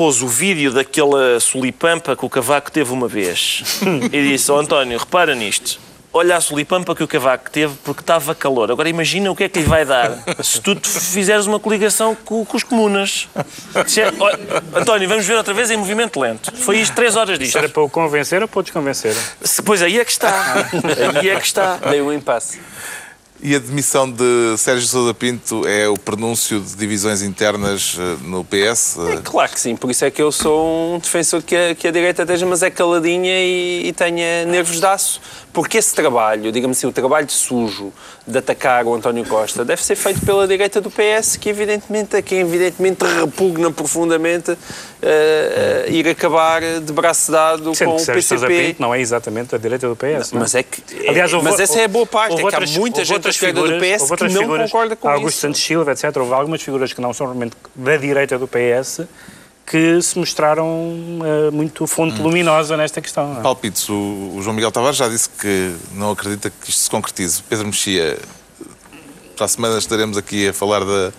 pôs 0.00 0.22
o 0.22 0.26
vídeo 0.28 0.72
daquela 0.72 1.38
solipampa 1.40 2.16
que 2.16 2.24
o 2.24 2.30
Cavaco 2.30 2.72
teve 2.72 2.90
uma 2.90 3.06
vez 3.06 3.62
e 4.10 4.30
disse: 4.30 4.50
oh, 4.50 4.56
António, 4.56 4.96
repara 4.98 5.34
nisto. 5.34 5.78
Olha 6.10 6.38
a 6.38 6.40
solipampa 6.40 6.94
que 6.94 7.04
o 7.04 7.06
Cavaco 7.06 7.50
teve 7.50 7.74
porque 7.84 8.00
estava 8.00 8.34
calor. 8.34 8.70
Agora 8.72 8.88
imagina 8.88 9.30
o 9.30 9.36
que 9.36 9.44
é 9.44 9.48
que 9.50 9.58
lhe 9.58 9.66
vai 9.66 9.84
dar 9.84 10.10
se 10.42 10.58
tu 10.58 10.74
fizeres 10.82 11.44
uma 11.46 11.60
coligação 11.60 12.14
com, 12.24 12.42
com 12.46 12.56
os 12.56 12.62
comunas. 12.62 13.28
Disse, 13.84 14.00
"Oh, 14.18 14.78
António, 14.78 15.06
vamos 15.06 15.26
ver 15.26 15.34
outra 15.36 15.52
vez 15.52 15.70
em 15.70 15.76
movimento 15.76 16.18
lento. 16.18 16.50
Foi 16.56 16.78
isto, 16.78 16.94
três 16.94 17.14
horas 17.14 17.38
disto. 17.38 17.48
Isto 17.50 17.58
era 17.58 17.68
para 17.68 17.82
o 17.82 17.90
convencer 17.90 18.40
ou 18.40 18.48
para 18.48 18.60
o 18.60 18.62
desconvencer? 18.62 19.14
Se- 19.42 19.60
Pois 19.60 19.82
aí 19.82 20.00
é 20.00 20.04
que 20.06 20.12
está. 20.12 20.66
Aí 21.20 21.28
é 21.28 21.38
que 21.38 21.46
está. 21.46 21.76
Dei 21.76 22.00
um 22.00 22.10
impasse. 22.10 22.58
E 23.42 23.54
a 23.54 23.58
demissão 23.58 24.10
de 24.10 24.54
Sérgio 24.58 24.86
Sousa 24.86 25.14
Pinto 25.14 25.66
é 25.66 25.88
o 25.88 25.94
prenúncio 25.96 26.60
de 26.60 26.76
divisões 26.76 27.22
internas 27.22 27.96
eh, 27.98 28.16
no 28.26 28.44
PS? 28.44 28.98
Eh, 28.98 29.20
Claro 29.24 29.50
que 29.50 29.58
sim, 29.58 29.74
por 29.74 29.90
isso 29.90 30.04
é 30.04 30.10
que 30.10 30.20
eu 30.20 30.30
sou 30.30 30.96
um 30.96 30.98
defensor 30.98 31.42
que 31.42 31.56
a, 31.56 31.74
que 31.74 31.88
a 31.88 31.90
direita 31.90 32.22
esteja, 32.22 32.44
mas 32.44 32.62
é 32.62 32.68
caladinha 32.68 33.32
e, 33.40 33.88
e 33.88 33.92
tenha 33.94 34.44
nervos 34.44 34.78
de 34.78 34.84
aço. 34.84 35.22
Porque 35.52 35.78
esse 35.78 35.92
trabalho, 35.94 36.52
digamos 36.52 36.76
assim, 36.78 36.86
o 36.86 36.92
trabalho 36.92 37.28
sujo 37.28 37.92
de 38.24 38.38
atacar 38.38 38.84
o 38.86 38.94
António 38.94 39.24
Costa 39.26 39.64
deve 39.64 39.82
ser 39.82 39.96
feito 39.96 40.24
pela 40.24 40.46
direita 40.46 40.80
do 40.80 40.90
PS, 40.90 41.36
que 41.36 41.48
evidentemente, 41.48 42.14
a 42.16 42.22
quem 42.22 42.38
evidentemente 42.38 43.04
repugna 43.04 43.70
profundamente 43.72 44.52
eh, 45.02 45.84
eh, 45.88 45.90
ir 45.92 46.06
acabar 46.08 46.60
de 46.80 46.92
braço 46.92 47.32
dado 47.32 47.74
Sendo 47.74 47.90
com 47.92 47.96
que 47.96 48.02
o 48.10 48.14
PCP. 48.14 48.46
Pinto 48.46 48.82
não 48.82 48.94
é 48.94 49.00
exatamente 49.00 49.52
a 49.54 49.58
direita 49.58 49.88
do 49.88 49.96
PS. 49.96 50.30
não 50.32 50.38
é? 50.38 50.42
Mas 50.42 50.54
é 50.54 50.62
que. 50.62 50.82
Aliás, 51.08 51.32
houve- 51.32 51.44
mas 51.44 51.58
essa 51.58 51.80
é 51.80 51.84
a 51.84 51.88
boa 51.88 52.06
parte, 52.06 52.34
é 52.34 52.36
que 52.36 52.44
outras- 52.44 52.76
há 52.76 52.78
muita 52.78 53.04
gente 53.04 53.20
da 53.22 53.30
esquerda 53.30 53.60
do 53.62 53.78
PS 53.80 54.14
que 54.14 54.24
não 54.28 54.40
figuras, 54.42 54.70
concorda 54.70 54.94
com 54.96 55.08
Augusto 55.08 55.28
isso. 55.30 55.40
Santos 55.40 55.60
Silva, 55.62 55.92
etc. 55.92 56.16
Houve 56.16 56.32
algumas 56.32 56.62
figuras 56.62 56.92
que 56.92 57.00
não 57.00 57.12
são 57.12 57.26
realmente 57.26 57.56
da 57.74 57.96
direita 57.96 58.38
do 58.38 58.46
PS 58.46 59.02
que 59.70 60.02
se 60.02 60.18
mostraram 60.18 60.66
eh, 61.24 61.50
muito 61.52 61.86
fonte 61.86 62.20
luminosa 62.20 62.76
nesta 62.76 63.00
questão. 63.00 63.38
é? 63.38 63.40
Palpites, 63.40 63.88
o, 63.88 64.32
o 64.34 64.42
João 64.42 64.56
Miguel 64.56 64.72
Tavares 64.72 64.96
já 64.96 65.06
disse 65.06 65.30
que 65.30 65.76
não 65.94 66.10
acredita 66.10 66.50
que 66.50 66.70
isto 66.70 66.80
se 66.82 66.90
concretize. 66.90 67.40
Pedro 67.48 67.66
Mexia, 67.66 68.18
para 69.36 69.44
a 69.44 69.48
semana 69.48 69.78
estaremos 69.78 70.16
aqui 70.16 70.48
a 70.48 70.52
falar 70.52 70.80
da. 70.80 71.12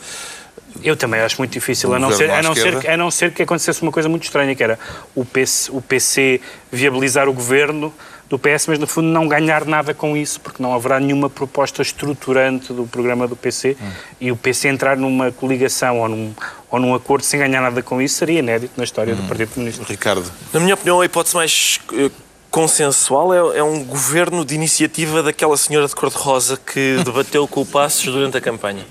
Eu 0.84 0.98
também 0.98 1.22
acho 1.22 1.38
muito 1.38 1.54
difícil, 1.54 1.94
a 1.94 2.00
não, 2.00 2.12
ser, 2.12 2.30
a, 2.30 2.42
não 2.42 2.54
ser, 2.54 2.90
a 2.90 2.98
não 2.98 3.10
ser 3.10 3.34
que 3.34 3.44
acontecesse 3.44 3.82
uma 3.84 3.92
coisa 3.92 4.10
muito 4.10 4.24
estranha, 4.24 4.54
que 4.54 4.64
era 4.64 4.78
o 5.16 5.24
PC, 5.24 5.72
o 5.72 5.82
PC 5.82 6.42
viabilizar 6.70 7.30
o 7.30 7.34
governo 7.34 7.94
do 8.32 8.40
PS, 8.40 8.68
mas 8.68 8.80
no 8.80 8.88
fundo 8.88 9.10
não 9.10 9.28
ganhar 9.28 9.66
nada 9.66 9.94
com 9.94 10.16
isso, 10.16 10.40
porque 10.40 10.64
não 10.64 10.74
haverá 10.74 11.02
nenhuma 11.02 11.30
proposta 11.30 11.82
estruturante 11.82 12.72
do 12.72 12.88
programa 12.88 13.28
do 13.28 13.36
PC, 13.36 13.76
Hum. 13.80 13.92
e 14.22 14.32
o 14.32 14.38
PC 14.38 14.70
entrar 14.70 14.96
numa 14.96 15.34
coligação 15.34 16.00
ou 16.00 16.08
num, 16.08 16.34
ou 16.70 16.80
num 16.80 16.96
acordo 16.96 17.26
sem 17.26 17.38
ganhar 17.42 17.60
nada 17.62 17.84
com 17.84 18.02
isso 18.02 18.16
seria 18.16 18.40
inédito 18.40 18.72
na 18.78 18.86
história 18.86 19.14
Hum. 19.14 19.18
do 19.18 19.24
Partido 19.28 19.50
Comunista. 19.54 19.84
Ricardo, 19.86 20.32
Na 20.54 20.62
minha 20.62 20.76
opinião, 20.76 21.02
a 21.02 21.06
hipótese 21.06 21.36
mais 21.36 21.82
eh, 21.94 22.10
consensual 22.50 23.34
é, 23.54 23.58
é 23.60 23.64
um 23.64 23.84
governo 23.84 24.46
de 24.46 24.56
iniciativa 24.56 25.22
daquela 25.22 25.58
senhora 25.58 25.86
de 25.86 25.94
cor-de-rosa 25.94 26.56
que 26.58 27.00
debateu 27.04 27.46
com 27.50 27.62
o 27.64 27.66
Passos 27.66 28.06
durante 28.06 28.38
a 28.38 28.42
campanha. 28.42 28.86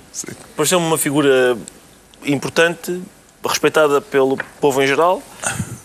Pareceu-me 0.54 0.84
uma 0.86 0.98
figura 0.98 1.56
importante, 2.26 3.00
respeitada 3.42 4.02
pelo 4.02 4.36
povo 4.60 4.82
em 4.82 4.86
geral 4.86 5.22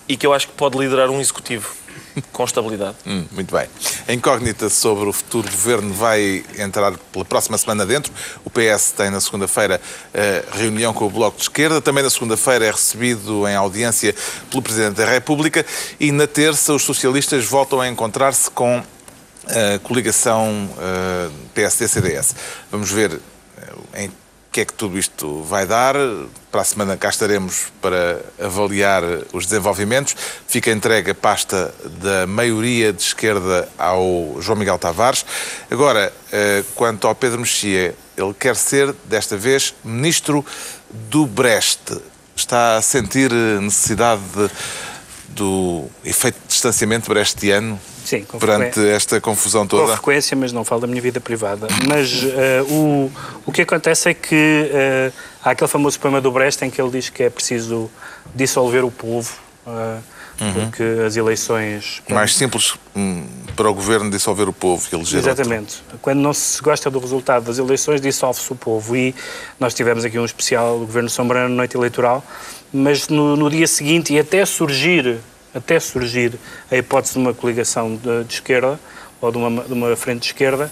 e 0.10 0.18
que 0.18 0.28
eu 0.28 0.34
acho 0.34 0.50
que 0.50 0.54
pode 0.56 0.78
liderar 0.78 1.10
um 1.10 1.22
executivo 1.22 1.70
com 2.32 2.44
estabilidade. 2.44 2.96
Hum, 3.06 3.26
muito 3.32 3.54
bem. 3.54 3.68
A 4.08 4.14
incógnita 4.14 4.70
sobre 4.70 5.08
o 5.08 5.14
futuro 5.14 5.50
governo 5.50 5.94
vai 5.94 6.44
entrar 6.58 6.94
pela 7.12 7.26
próxima 7.26 7.58
semana 7.58 7.86
dentro. 7.86 8.12
O 8.44 8.50
PS 8.50 8.92
tem 8.92 9.10
na 9.10 9.20
segunda-feira 9.20 9.82
eh, 10.14 10.44
reunião 10.52 10.94
com 10.94 11.06
o 11.06 11.10
Bloco 11.10 11.38
de 11.38 11.44
Esquerda. 11.44 11.82
Também 11.82 12.04
na 12.04 12.10
segunda-feira 12.10 12.66
é 12.66 12.72
recebido 12.72 13.48
em 13.48 13.56
audiência 13.56 14.16
pelo 14.50 14.62
Presidente 14.62 14.96
da 14.96 15.06
República. 15.06 15.66
E 16.00 16.12
na 16.12 16.28
terça 16.28 16.74
os 16.74 16.84
socialistas 16.84 17.46
voltam 17.46 17.82
a 17.82 17.88
encontrar-se 17.88 18.50
com 18.52 18.84
a 19.48 19.80
coligação 19.80 20.70
eh, 20.80 21.30
PSD-CDS. 21.54 22.36
Vamos 22.72 22.92
ver 22.92 23.20
eh, 23.94 24.06
em 24.06 24.25
que 24.56 24.62
é 24.62 24.66
que 24.66 24.72
tudo 24.74 24.98
isto 24.98 25.44
vai 25.44 25.66
dar. 25.66 25.96
Para 26.50 26.62
a 26.62 26.64
semana 26.64 26.96
cá 26.96 27.10
estaremos 27.10 27.66
para 27.82 28.22
avaliar 28.40 29.04
os 29.34 29.46
desenvolvimentos. 29.46 30.16
Fica 30.48 30.72
entregue 30.72 31.12
a 31.12 31.14
pasta 31.14 31.76
da 32.02 32.26
maioria 32.26 32.94
de 32.94 33.02
esquerda 33.02 33.68
ao 33.78 34.38
João 34.40 34.58
Miguel 34.58 34.78
Tavares. 34.80 35.26
Agora, 35.70 36.14
eh, 36.32 36.64
quanto 36.74 37.06
ao 37.06 37.14
Pedro 37.14 37.40
Mexia, 37.42 37.94
ele 38.16 38.34
quer 38.34 38.56
ser, 38.56 38.96
desta 39.04 39.36
vez, 39.36 39.76
ministro 39.84 40.46
do 40.90 41.26
Brest. 41.26 41.92
Está 42.34 42.78
a 42.78 42.82
sentir 42.82 43.34
eh, 43.34 43.60
necessidade 43.60 44.22
de- 44.34 44.50
do 45.36 45.86
efeito 46.04 46.38
de 46.42 46.48
distanciamento 46.48 47.10
brestiano 47.10 47.80
Sim, 48.06 48.24
com 48.24 48.40
perante 48.40 48.74
frequen- 48.76 48.94
esta 48.96 49.20
confusão 49.22 49.62
Com 49.64 49.68
toda? 49.78 49.94
frequência, 49.94 50.36
mas 50.38 50.52
não 50.54 50.64
falo 50.64 50.82
da 50.82 50.88
minha 50.88 51.02
vida 51.02 51.20
privada. 51.20 51.68
Mas 51.88 52.24
eh, 52.24 52.62
o, 52.70 53.12
o 53.46 53.52
que 53.52 53.62
acontece 53.64 54.10
é 54.10 54.14
que 54.14 54.70
eh, 54.72 55.12
há 55.44 55.52
aquele 55.52 55.68
famoso 55.70 56.00
poema 56.00 56.22
do 56.22 56.32
Brecht 56.32 56.64
em 56.64 56.70
que 56.70 56.82
ele 56.82 56.92
diz 56.92 57.10
que 57.10 57.24
é 57.24 57.30
preciso 57.30 57.92
dissolver 58.34 58.86
o 58.86 58.92
povo, 58.92 59.34
eh, 59.68 59.98
porque 60.54 60.84
as 61.06 61.16
eleições. 61.18 62.02
Mais 62.10 62.34
simples 62.36 62.76
hum, 62.96 63.26
para 63.56 63.70
o 63.70 63.74
governo 63.74 64.10
dissolver 64.10 64.48
o 64.50 64.54
povo 64.54 64.86
e 64.92 64.96
eleger 64.96 65.18
outro. 65.18 65.32
Exatamente. 65.32 65.84
Quando 66.02 66.20
não 66.20 66.34
se 66.34 66.62
gosta 66.62 66.90
do 66.90 67.00
resultado 67.00 67.46
das 67.46 67.58
eleições, 67.58 68.02
dissolve-se 68.02 68.52
o 68.52 68.56
povo. 68.56 68.96
E 68.96 69.16
nós 69.60 69.74
tivemos 69.74 70.04
aqui 70.04 70.20
um 70.20 70.26
especial 70.26 70.80
do 70.80 70.86
Governo 70.86 71.10
Sombra 71.10 71.44
na 71.44 71.50
noite 71.50 71.76
eleitoral, 71.76 72.24
mas 72.74 73.08
no, 73.08 73.36
no 73.36 73.50
dia 73.50 73.68
seguinte, 73.68 74.14
e 74.14 74.20
até 74.20 74.46
surgir, 74.46 75.18
até 75.54 75.80
surgir 75.80 76.34
a 76.70 76.76
hipótese 76.76 77.14
de 77.14 77.20
uma 77.20 77.34
coligação 77.34 77.96
de, 77.96 78.24
de 78.26 78.34
esquerda, 78.34 78.80
ou 79.22 79.32
de 79.32 79.38
uma, 79.38 79.64
de 79.64 79.74
uma 79.74 79.96
frente 79.96 80.22
de 80.22 80.26
esquerda, 80.28 80.72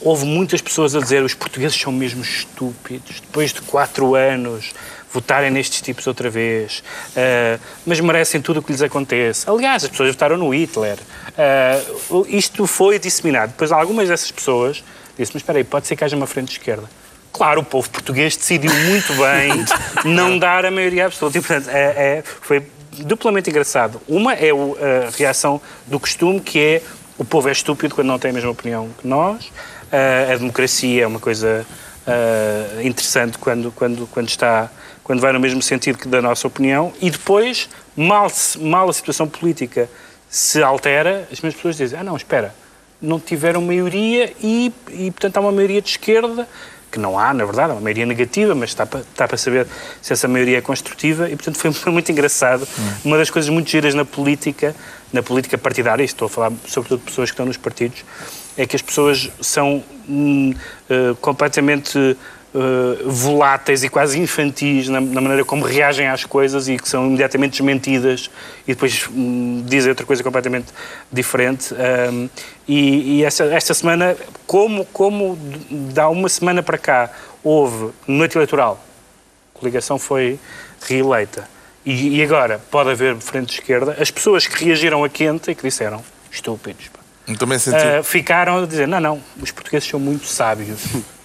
houve 0.00 0.24
muitas 0.24 0.60
pessoas 0.60 0.94
a 0.94 1.00
dizer 1.00 1.22
os 1.22 1.34
portugueses 1.34 1.80
são 1.80 1.92
mesmo 1.92 2.22
estúpidos, 2.22 3.20
depois 3.20 3.52
de 3.52 3.62
quatro 3.62 4.14
anos 4.14 4.74
votarem 5.12 5.50
nestes 5.50 5.80
tipos 5.80 6.06
outra 6.06 6.28
vez, 6.28 6.82
ah, 7.16 7.58
mas 7.86 8.00
merecem 8.00 8.40
tudo 8.40 8.60
o 8.60 8.62
que 8.62 8.72
lhes 8.72 8.82
acontece. 8.82 9.48
Aliás, 9.48 9.84
as 9.84 9.90
pessoas 9.90 10.10
votaram 10.10 10.36
no 10.36 10.54
Hitler. 10.54 10.98
Ah, 11.38 11.80
isto 12.28 12.66
foi 12.66 12.98
disseminado. 12.98 13.50
Depois 13.50 13.72
algumas 13.72 14.08
dessas 14.08 14.30
pessoas 14.30 14.76
disseram, 15.16 15.30
mas 15.34 15.36
espera 15.36 15.58
aí, 15.58 15.64
pode 15.64 15.86
ser 15.86 15.96
que 15.96 16.04
haja 16.04 16.16
uma 16.16 16.26
frente 16.26 16.48
de 16.48 16.52
esquerda. 16.58 16.84
Claro, 17.32 17.60
o 17.60 17.64
povo 17.64 17.88
português 17.90 18.36
decidiu 18.36 18.72
muito 18.72 19.12
bem 19.14 19.64
não 20.10 20.38
dar 20.38 20.64
a 20.64 20.70
maioria 20.70 21.06
absoluta. 21.06 21.36
E, 21.36 21.40
portanto, 21.42 21.68
é- 21.68 22.18
é- 22.18 22.22
foi 22.40 22.62
duplamente 23.00 23.50
engraçado. 23.50 24.00
Uma 24.08 24.32
é 24.34 24.52
o- 24.54 24.74
a 24.80 25.10
reação 25.16 25.60
do 25.86 26.00
costume, 26.00 26.40
que 26.40 26.58
é 26.58 26.82
o 27.18 27.24
povo 27.24 27.48
é 27.48 27.52
estúpido 27.52 27.94
quando 27.94 28.06
não 28.08 28.18
tem 28.18 28.30
a 28.30 28.34
mesma 28.34 28.50
opinião 28.50 28.88
que 28.98 29.06
nós. 29.06 29.50
Ah, 29.92 30.32
a 30.32 30.36
democracia 30.36 31.04
é 31.04 31.06
uma 31.06 31.20
coisa 31.20 31.66
ah, 32.06 32.82
interessante 32.82 33.36
quando, 33.36 33.70
quando, 33.72 34.06
quando, 34.06 34.28
está, 34.28 34.70
quando 35.06 35.20
vai 35.20 35.32
no 35.32 35.38
mesmo 35.38 35.62
sentido 35.62 35.98
que 35.98 36.08
da 36.08 36.20
nossa 36.20 36.48
opinião. 36.48 36.92
E 37.00 37.08
depois, 37.08 37.68
mal, 37.96 38.26
mal 38.58 38.88
a 38.88 38.92
situação 38.92 39.28
política 39.28 39.88
se 40.28 40.60
altera, 40.60 41.28
as 41.30 41.40
mesmas 41.40 41.54
pessoas 41.54 41.76
dizem: 41.76 41.96
ah, 41.96 42.02
não, 42.02 42.16
espera, 42.16 42.52
não 43.00 43.20
tiveram 43.20 43.62
maioria 43.62 44.32
e, 44.42 44.72
e 44.90 45.12
portanto, 45.12 45.36
há 45.36 45.40
uma 45.40 45.52
maioria 45.52 45.80
de 45.80 45.90
esquerda 45.90 46.48
que 46.90 46.98
não 46.98 47.16
há, 47.16 47.32
na 47.32 47.44
verdade, 47.44 47.70
é 47.70 47.74
uma 47.74 47.80
maioria 47.80 48.04
negativa, 48.04 48.52
mas 48.52 48.70
está 48.70 48.84
para, 48.84 49.00
está 49.00 49.28
para 49.28 49.36
saber 49.36 49.68
se 50.02 50.12
essa 50.12 50.26
maioria 50.26 50.58
é 50.58 50.60
construtiva 50.60 51.30
e, 51.30 51.36
portanto, 51.36 51.56
foi 51.56 51.70
muito 51.92 52.10
engraçado. 52.10 52.66
Uma 53.04 53.16
das 53.16 53.30
coisas 53.30 53.48
muito 53.48 53.70
giras 53.70 53.94
na 53.94 54.04
política, 54.04 54.74
na 55.12 55.22
política 55.22 55.56
partidária, 55.56 56.02
e 56.02 56.06
estou 56.06 56.26
a 56.26 56.28
falar 56.28 56.52
sobretudo 56.66 56.98
de 56.98 57.04
pessoas 57.04 57.30
que 57.30 57.34
estão 57.34 57.46
nos 57.46 57.56
partidos, 57.56 58.04
é 58.56 58.66
que 58.66 58.74
as 58.74 58.82
pessoas 58.82 59.30
são 59.40 59.84
hum, 60.08 60.52
eh, 60.90 61.14
completamente 61.20 62.16
eh, 62.56 63.02
voláteis 63.04 63.84
e 63.84 63.88
quase 63.90 64.18
infantis 64.18 64.88
na, 64.88 64.98
na 64.98 65.20
maneira 65.20 65.44
como 65.44 65.62
reagem 65.62 66.08
às 66.08 66.24
coisas 66.24 66.68
e 66.68 66.78
que 66.78 66.88
são 66.88 67.06
imediatamente 67.06 67.50
desmentidas 67.50 68.30
e 68.66 68.72
depois 68.72 69.06
hum, 69.10 69.62
dizem 69.66 69.90
outra 69.90 70.06
coisa 70.06 70.22
completamente 70.22 70.68
diferente. 71.12 71.74
Um, 71.74 72.30
e 72.66 73.16
e 73.16 73.24
essa, 73.24 73.44
esta 73.44 73.74
semana, 73.74 74.16
como, 74.46 74.86
como 74.86 75.38
dá 75.92 76.08
uma 76.08 76.30
semana 76.30 76.62
para 76.62 76.78
cá 76.78 77.10
houve 77.44 77.90
noite 78.08 78.38
eleitoral, 78.38 78.82
a 79.54 79.58
coligação 79.58 79.98
foi 79.98 80.40
reeleita. 80.80 81.46
E, 81.84 82.16
e 82.16 82.22
agora 82.22 82.58
pode 82.70 82.90
haver 82.90 83.16
frente 83.16 83.48
de 83.48 83.60
esquerda, 83.60 83.96
as 84.00 84.10
pessoas 84.10 84.46
que 84.46 84.64
reagiram 84.64 85.04
a 85.04 85.10
quente 85.10 85.50
e 85.50 85.54
que 85.54 85.62
disseram 85.62 86.02
estúpidos. 86.30 86.90
Uh, 88.00 88.02
ficaram 88.02 88.62
a 88.62 88.66
dizer: 88.66 88.88
não, 88.88 89.00
não, 89.00 89.22
os 89.40 89.50
portugueses 89.50 89.88
são 89.88 90.00
muito 90.00 90.26
sábios. 90.26 90.80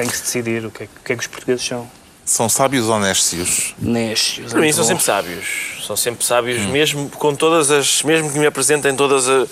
Tem 0.00 0.08
que 0.08 0.16
se 0.16 0.22
decidir 0.22 0.64
o 0.64 0.70
que, 0.70 0.84
é, 0.84 0.86
que- 0.86 0.92
o 0.98 1.04
que 1.04 1.12
é 1.12 1.16
que 1.16 1.20
os 1.22 1.26
portugueses 1.26 1.66
são. 1.66 1.90
São 2.24 2.48
sábios 2.48 2.88
honestos. 2.88 3.74
Néscios. 3.78 4.52
Para 4.52 4.60
mim 4.60 4.72
são 4.72 4.84
sempre 4.84 5.04
sábios. 5.04 5.46
São 5.86 5.96
sempre 5.96 6.24
sábios, 6.24 6.62
mesmo 6.66 7.08
com 7.10 7.34
todas 7.34 7.70
as. 7.70 8.02
mesmo 8.02 8.30
que 8.30 8.38
me 8.38 8.46
apresentem 8.46 8.94
todas 8.94 9.28
as. 9.28 9.48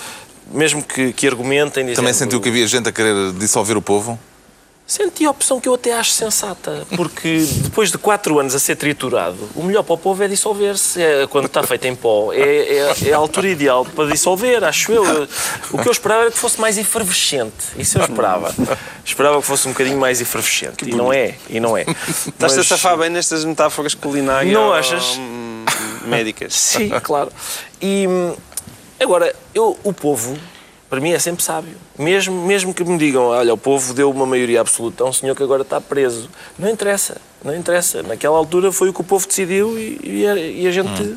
mesmo 0.53 0.83
que, 0.83 1.13
que 1.13 1.27
argumentem. 1.27 1.83
Dizendo, 1.85 1.97
Também 1.97 2.13
sentiu 2.15 2.41
que 2.41 2.49
havia 2.49 2.67
gente 2.67 2.89
a 2.89 2.93
querer 2.93 3.33
dissolver 3.33 3.77
o 3.77 3.83
povo? 3.83 4.19
Senti 4.89 5.27
a 5.27 5.31
opção 5.31 5.61
que 5.61 5.69
eu 5.69 5.75
até 5.75 5.93
acho 5.93 6.13
sensata, 6.13 6.87
porque 6.97 7.47
depois 7.63 7.93
de 7.93 7.99
quatro 7.99 8.39
anos 8.39 8.55
a 8.55 8.59
ser 8.59 8.75
triturado, 8.75 9.37
o 9.55 9.63
melhor 9.63 9.83
para 9.83 9.93
o 9.93 9.99
povo 9.99 10.23
é 10.23 10.27
dissolver-se. 10.27 11.03
É, 11.03 11.27
quando 11.27 11.45
está 11.45 11.63
feito 11.63 11.87
em 11.87 11.95
pó, 11.95 12.33
é, 12.33 12.41
é, 12.41 12.95
é, 13.09 13.13
a 13.13 13.19
altura 13.19 13.51
ideal 13.51 13.85
para 13.85 14.11
dissolver, 14.11 14.65
acho 14.65 14.91
eu. 14.91 15.29
O 15.73 15.79
que 15.79 15.87
eu 15.87 15.93
esperava 15.93 16.23
era 16.23 16.31
que 16.31 16.39
fosse 16.39 16.59
mais 16.59 16.79
efervescente. 16.79 17.53
Isso 17.77 17.99
eu 17.99 18.03
esperava. 18.03 18.55
Esperava 19.05 19.39
que 19.43 19.47
fosse 19.47 19.69
um 19.69 19.73
bocadinho 19.73 19.99
mais 19.99 20.23
efervescente. 20.23 20.89
E 20.89 20.95
não 20.95 21.13
é, 21.13 21.35
e 21.51 21.61
não 21.61 21.77
é. 21.77 21.85
Estás 22.27 22.57
a 22.57 22.65
safar 22.65 22.97
bem 22.97 23.11
nestas 23.11 23.45
metáforas 23.45 23.93
culinárias. 23.93 24.55
Não 24.55 24.73
achas? 24.73 25.21
Médicas. 26.07 26.55
Sim, 26.57 26.89
claro. 27.03 27.31
E 27.79 28.07
hum, 28.09 28.35
agora, 28.99 29.37
eu, 29.55 29.79
o 29.85 29.93
povo 29.93 30.35
para 30.89 31.01
mim 31.01 31.11
é 31.11 31.19
sempre 31.19 31.43
sábio. 31.43 31.77
Mesmo, 31.99 32.47
mesmo 32.47 32.73
que 32.73 32.83
me 32.85 32.97
digam, 32.97 33.25
olha, 33.25 33.53
o 33.53 33.59
povo 33.59 33.93
deu 33.93 34.11
uma 34.11 34.27
maioria 34.27 34.61
absoluta 34.61 35.05
a 35.05 35.07
um 35.07 35.13
senhor 35.13 35.35
que 35.37 35.43
agora 35.43 35.63
está 35.63 35.81
preso. 35.81 36.29
Não 36.59 36.69
interessa, 36.69 37.19
não 37.45 37.55
interessa. 37.55 38.03
Naquela 38.03 38.37
altura 38.37 38.73
foi 38.73 38.89
o 38.89 38.93
que 38.93 39.01
o 39.01 39.05
povo 39.05 39.27
decidiu 39.27 39.79
e, 39.79 40.01
e, 40.03 40.27
a, 40.27 40.37
e 40.37 40.67
a 40.67 40.71
gente... 40.71 41.03
Hum. 41.03 41.17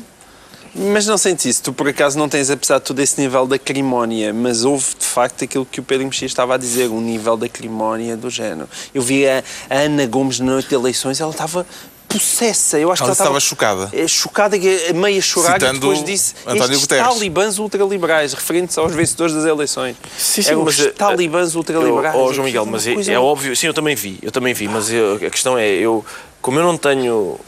Mas 0.74 1.06
não 1.06 1.18
sentes 1.18 1.44
isso? 1.44 1.62
Tu, 1.64 1.72
por 1.72 1.86
acaso, 1.86 2.18
não 2.18 2.30
tens, 2.30 2.48
apesar 2.48 2.78
de 2.78 2.84
todo 2.84 2.98
esse 3.00 3.20
nível 3.20 3.46
de 3.46 3.56
acrimónia, 3.56 4.32
mas 4.32 4.64
houve, 4.64 4.86
de 4.98 5.04
facto, 5.04 5.44
aquilo 5.44 5.66
que 5.66 5.80
o 5.80 5.82
Pedro 5.82 6.06
Mexia 6.06 6.24
estava 6.24 6.54
a 6.54 6.56
dizer, 6.56 6.88
um 6.88 7.00
nível 7.00 7.36
de 7.36 7.44
acrimónia 7.44 8.16
do 8.16 8.30
género. 8.30 8.66
Eu 8.94 9.02
vi 9.02 9.26
a, 9.28 9.44
a 9.68 9.80
Ana 9.80 10.06
Gomes 10.06 10.40
na 10.40 10.52
noite 10.52 10.70
de 10.70 10.74
eleições, 10.74 11.20
ela 11.20 11.30
estava 11.30 11.66
possessa. 12.12 12.78
Eu 12.78 12.92
acho 12.92 13.02
ela 13.02 13.10
que 13.12 13.18
ela 13.20 13.24
estava 13.28 13.40
chocada. 13.40 13.90
É, 13.92 14.06
chocada, 14.06 14.56
meia 14.94 15.20
chorar 15.22 15.54
Citando 15.54 15.76
e 15.76 15.80
depois 15.80 16.04
disse 16.04 16.34
António 16.46 16.64
estes 16.64 16.80
Guterres. 16.82 17.08
talibãs 17.14 17.58
ultraliberais, 17.58 18.32
referentes 18.34 18.76
aos 18.78 18.94
vencedores 18.94 19.34
das 19.34 19.44
eleições. 19.44 19.96
Sim, 20.18 20.42
sim, 20.42 20.50
Eram 20.50 20.64
mas, 20.64 20.78
eh, 20.80 20.90
talibãs 20.90 21.54
ultraliberais. 21.54 22.14
Oh, 22.16 22.32
João 22.32 22.44
Miguel, 22.46 22.66
mas 22.66 22.86
é, 22.86 22.94
é 23.12 23.18
óbvio, 23.18 23.54
sim, 23.56 23.66
eu 23.66 23.74
também 23.74 23.94
vi, 23.94 24.18
eu 24.22 24.30
também 24.30 24.52
vi, 24.54 24.68
mas 24.68 24.90
eu- 24.92 25.14
a 25.16 25.30
questão 25.30 25.56
é, 25.58 25.68
eu, 25.68 26.04
como 26.40 26.58
eu 26.58 26.62
não 26.64 26.76
tenho, 26.76 27.38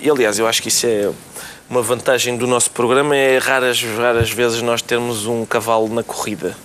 e 0.00 0.10
aliás, 0.10 0.38
eu 0.38 0.46
acho 0.46 0.60
que 0.62 0.68
isso 0.68 0.86
é 0.86 1.10
uma 1.70 1.82
vantagem 1.82 2.36
do 2.36 2.46
nosso 2.46 2.70
programa, 2.70 3.14
é 3.16 3.38
raras, 3.38 3.82
raras 3.82 4.30
vezes 4.30 4.62
nós 4.62 4.80
termos 4.82 5.26
um 5.26 5.44
cavalo 5.44 5.88
na 5.88 6.02
corrida. 6.02 6.56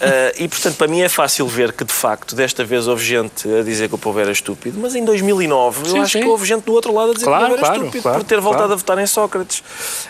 Ah, 0.00 0.32
e 0.38 0.48
portanto, 0.48 0.76
para 0.76 0.86
mim 0.88 1.00
é 1.00 1.08
fácil 1.08 1.46
ver 1.46 1.72
que 1.72 1.84
de 1.84 1.92
facto 1.92 2.34
desta 2.34 2.64
vez 2.64 2.86
houve 2.88 3.04
gente 3.04 3.48
a 3.48 3.62
dizer 3.62 3.88
que 3.88 3.94
o 3.94 3.98
povo 3.98 4.18
era 4.20 4.30
estúpido, 4.30 4.78
mas 4.80 4.94
em 4.94 5.04
2009 5.04 5.84
Sim, 5.88 5.96
eu 5.96 6.02
acho 6.02 6.12
sim. 6.12 6.20
que 6.20 6.28
houve 6.28 6.46
gente 6.46 6.64
do 6.64 6.72
outro 6.72 6.92
lado 6.92 7.10
a 7.10 7.14
dizer 7.14 7.26
Claro, 7.26 7.46
que 7.46 7.52
o 7.52 7.54
povo 7.54 7.58
era 7.58 7.66
claro, 7.66 7.82
estúpido 7.82 8.02
claro, 8.02 8.18
por 8.18 8.26
ter 8.26 8.40
voltado 8.40 8.62
claro. 8.64 8.72
a 8.72 8.76
votar 8.76 8.98
em 8.98 9.06
Sócrates. 9.06 9.62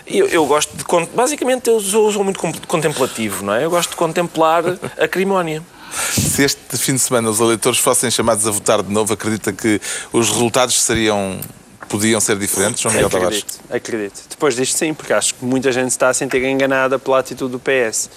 E 0.05 0.17
eu, 0.19 0.27
eu 0.27 0.45
gosto 0.45 0.75
de. 0.75 0.83
Basicamente, 1.15 1.69
eu 1.69 1.79
sou, 1.79 2.11
sou 2.11 2.23
muito 2.23 2.39
contemplativo, 2.67 3.43
não 3.43 3.53
é? 3.53 3.65
Eu 3.65 3.69
gosto 3.69 3.91
de 3.91 3.95
contemplar 3.95 4.63
a 4.99 5.07
crimónia. 5.07 5.63
Se 6.11 6.43
este 6.43 6.77
fim 6.77 6.93
de 6.93 6.99
semana 6.99 7.29
os 7.29 7.39
eleitores 7.39 7.79
fossem 7.79 8.11
chamados 8.11 8.45
a 8.45 8.51
votar 8.51 8.83
de 8.83 8.91
novo, 8.91 9.13
acredita 9.13 9.53
que 9.53 9.79
os 10.11 10.29
resultados 10.29 10.81
seriam. 10.81 11.39
podiam 11.87 12.19
ser 12.19 12.37
diferentes, 12.37 12.81
João 12.81 12.93
Miguel 12.93 13.09
Tavares? 13.09 13.39
Acredito, 13.39 13.75
acredito. 13.75 14.21
Depois 14.29 14.55
disto, 14.55 14.77
sim, 14.77 14.93
porque 14.93 15.13
acho 15.13 15.33
que 15.35 15.45
muita 15.45 15.71
gente 15.71 15.89
está 15.89 16.09
a 16.09 16.13
sentir 16.13 16.43
enganada 16.43 16.99
pela 16.99 17.19
atitude 17.19 17.51
do 17.53 17.59
PS. 17.59 18.09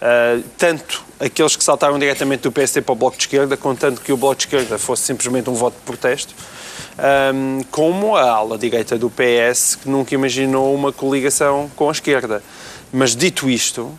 Ah, 0.00 0.40
tanto 0.58 1.04
aqueles 1.18 1.56
que 1.56 1.64
saltaram 1.64 1.98
diretamente 1.98 2.42
do 2.42 2.52
PSD 2.52 2.82
para 2.82 2.92
o 2.92 2.96
Bloco 2.96 3.16
de 3.16 3.22
Esquerda, 3.22 3.56
contando 3.56 4.00
que 4.00 4.12
o 4.12 4.16
Bloco 4.16 4.36
de 4.36 4.42
Esquerda 4.42 4.78
fosse 4.78 5.02
simplesmente 5.02 5.48
um 5.48 5.54
voto 5.54 5.74
de 5.74 5.82
protesto, 5.82 6.34
ahm, 6.98 7.62
como 7.70 8.16
a 8.16 8.30
ala 8.30 8.58
direita 8.58 8.98
do 8.98 9.10
PS, 9.10 9.76
que 9.76 9.88
nunca 9.88 10.14
imaginou 10.14 10.74
uma 10.74 10.92
coligação 10.92 11.70
com 11.74 11.88
a 11.88 11.92
esquerda. 11.92 12.42
Mas 12.92 13.16
dito 13.16 13.48
isto, 13.48 13.98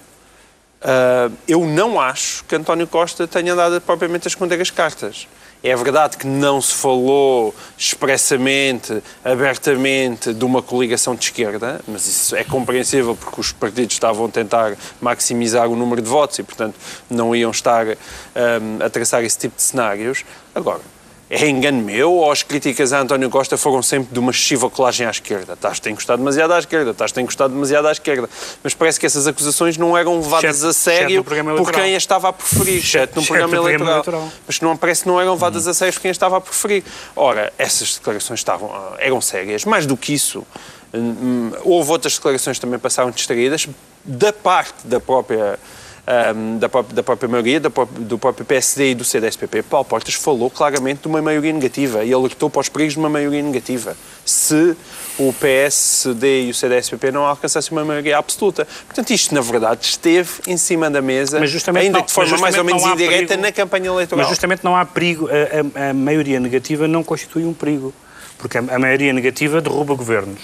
ah, 0.82 1.32
eu 1.48 1.66
não 1.66 2.00
acho 2.00 2.44
que 2.46 2.56
António 2.56 2.88
Costa 2.88 3.28
tenha 3.28 3.54
andado 3.54 3.82
propriamente 3.82 4.28
a 4.28 4.30
esconder 4.30 4.62
as 4.62 4.70
cartas. 4.70 5.28
É 5.68 5.76
verdade 5.76 6.16
que 6.16 6.26
não 6.26 6.62
se 6.62 6.74
falou 6.74 7.54
expressamente, 7.78 9.04
abertamente, 9.22 10.34
de 10.34 10.46
uma 10.46 10.62
coligação 10.62 11.14
de 11.14 11.26
esquerda, 11.26 11.82
mas 11.86 12.08
isso 12.08 12.38
é 12.38 12.44
compreensível 12.46 13.18
porque 13.18 13.42
os 13.42 13.52
partidos 13.52 13.94
estavam 13.94 14.28
a 14.28 14.30
tentar 14.30 14.78
maximizar 15.02 15.68
o 15.68 15.76
número 15.76 16.02
de 16.02 16.08
votos 16.08 16.40
e, 16.40 16.44
portanto, 16.44 16.76
não 17.10 17.36
iam 17.36 17.52
estar 17.52 17.86
ahm, 17.86 18.82
a 18.82 18.90
traçar 18.90 19.26
esse 19.26 19.38
tipo 19.40 19.58
de 19.58 19.62
cenários. 19.62 20.24
Agora, 20.56 20.80
é 21.30 21.48
engano 21.50 21.82
meu 21.82 22.12
ou 22.14 22.32
as 22.32 22.42
críticas 22.42 22.94
a 22.94 23.02
António 23.02 23.30
Costa 23.30 23.58
foram 23.58 23.84
sempre 23.84 24.14
de 24.14 24.20
uma 24.20 24.32
excessiva 24.32 24.70
colagem 24.70 25.06
à 25.06 25.10
esquerda? 25.12 25.54
Estás 25.54 25.80
tem 25.80 25.92
encostado 25.92 26.20
demasiado 26.20 26.54
à 26.54 26.60
esquerda, 26.60 26.92
estás 26.92 27.12
tem 27.12 27.24
encostado 27.24 27.52
demasiado 27.54 27.88
à 27.88 27.92
esquerda. 27.92 28.30
Mas 28.64 28.74
parece 28.74 28.98
que 29.00 29.06
essas 29.06 29.28
acusações 29.28 29.78
não 29.78 29.98
eram 29.98 30.16
levadas 30.22 30.64
Exceto- 30.64 30.70
a 30.70 30.74
sério 30.74 31.24
por 31.24 31.72
quem 31.72 31.96
as 31.96 32.04
estava 32.04 32.30
a 32.30 32.34
preferir, 32.34 32.78
exceto 32.78 33.16
no 33.16 33.22
exceto 33.22 33.40
programa 33.40 33.56
eleitoral. 33.56 33.92
eleitoral. 33.94 34.30
Mas 34.48 34.62
não 34.62 34.78
parece 34.78 35.02
que 35.04 35.08
não 35.10 35.20
eram 35.20 35.34
levadas 35.34 35.68
a 35.68 35.74
sério 35.74 35.94
por 35.94 36.02
quem 36.02 36.12
as 36.12 36.16
estava 36.16 36.38
a 36.38 36.42
preferir. 36.42 36.84
Ora, 37.16 37.52
essas 37.58 37.96
declarações 37.96 38.40
estavam, 38.40 38.72
ah, 38.74 38.96
eram 39.00 39.20
sérias. 39.20 39.66
Mais 39.66 39.86
do 39.86 39.98
que 39.98 40.14
isso, 40.14 40.48
hum, 40.94 41.00
hum, 41.02 41.52
houve 41.64 41.92
outras 41.92 42.14
declarações 42.16 42.58
que 42.58 42.62
também 42.62 42.80
passaram 42.80 43.12
distraídas 43.12 43.68
da 44.06 44.32
parte 44.32 44.88
da 44.88 45.02
própria 45.02 45.60
ahm, 46.08 46.58
da, 46.58 46.70
própria, 46.70 46.96
da 46.96 47.04
própria 47.04 47.28
maioria, 47.30 47.60
da 47.60 47.70
própria- 47.70 48.00
do 48.06 48.18
próprio 48.18 48.46
PSD 48.46 48.92
e 48.92 48.96
do 48.96 49.04
CDSPP, 49.04 49.62
Paulo 49.64 49.86
Portas 49.86 50.14
falou 50.14 50.50
claramente 50.50 51.02
de 51.02 51.08
uma 51.08 51.22
maioria 51.22 51.52
negativa 51.52 52.04
e 52.06 52.14
alertou 52.14 52.50
para 52.50 52.62
os 52.62 52.70
perigos 52.70 52.94
de 52.94 53.00
uma 53.00 53.10
maioria 53.10 53.42
negativa. 53.44 53.96
Se 54.26 54.76
o 55.20 55.34
PSD 55.34 56.44
e 56.46 56.50
o 56.50 56.54
CDSPP 56.54 57.12
não 57.12 57.26
alcançassem 57.26 57.72
uma 57.76 57.84
maioria 57.84 58.18
absoluta. 58.18 58.68
Portanto, 58.86 59.10
isto, 59.12 59.34
na 59.34 59.42
verdade, 59.42 59.84
esteve 59.86 60.30
em 60.48 60.58
cima 60.58 60.90
da 60.90 61.02
mesa, 61.02 61.40
ainda 61.88 62.00
não- 62.00 62.06
de 62.06 62.12
forma 62.14 62.38
mais 62.38 62.56
ou 62.58 62.64
menos 62.64 62.84
indireta, 62.84 63.28
perigo. 63.28 63.42
na 63.42 63.52
campanha 63.52 63.88
eleitoral. 63.88 64.20
Mas 64.24 64.30
justamente 64.30 64.64
não 64.64 64.76
há 64.76 64.86
perigo, 64.86 65.28
a, 65.28 65.82
a- 65.88 65.90
a 65.90 65.94
maioria 65.94 66.40
negativa 66.40 66.88
não 66.88 67.04
constitui 67.04 67.44
um 67.46 67.54
perigo, 67.54 67.94
porque 68.38 68.58
a 68.60 68.80
maioria 68.80 69.12
negativa 69.12 69.60
derruba 69.60 69.96
governos, 69.96 70.40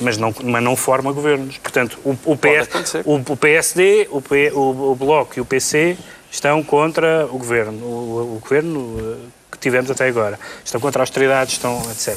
mas 0.00 0.16
não, 0.18 0.34
mas 0.42 0.62
não 0.62 0.74
forma 0.76 1.12
governos. 1.12 1.58
Portanto, 1.58 1.98
o, 2.04 2.10
o, 2.24 2.36
PS, 2.36 2.94
o, 3.04 3.14
o 3.32 3.36
PSD, 3.36 4.08
o, 4.10 4.20
P- 4.22 4.52
o- 4.54 4.94
Bloco 4.94 5.34
e 5.36 5.40
o 5.40 5.44
PC 5.44 5.96
estão 6.30 6.62
contra 6.62 7.26
o 7.26 7.38
governo, 7.38 7.78
o, 7.84 8.38
governo 8.40 8.96
eh, 8.98 9.26
que 9.52 9.58
tivemos 9.58 9.90
até 9.90 10.06
agora. 10.08 10.38
Estão 10.64 10.80
contra 10.80 11.00
a 11.00 11.02
austeridade, 11.02 11.52
estão, 11.52 11.80
etc. 11.90 12.16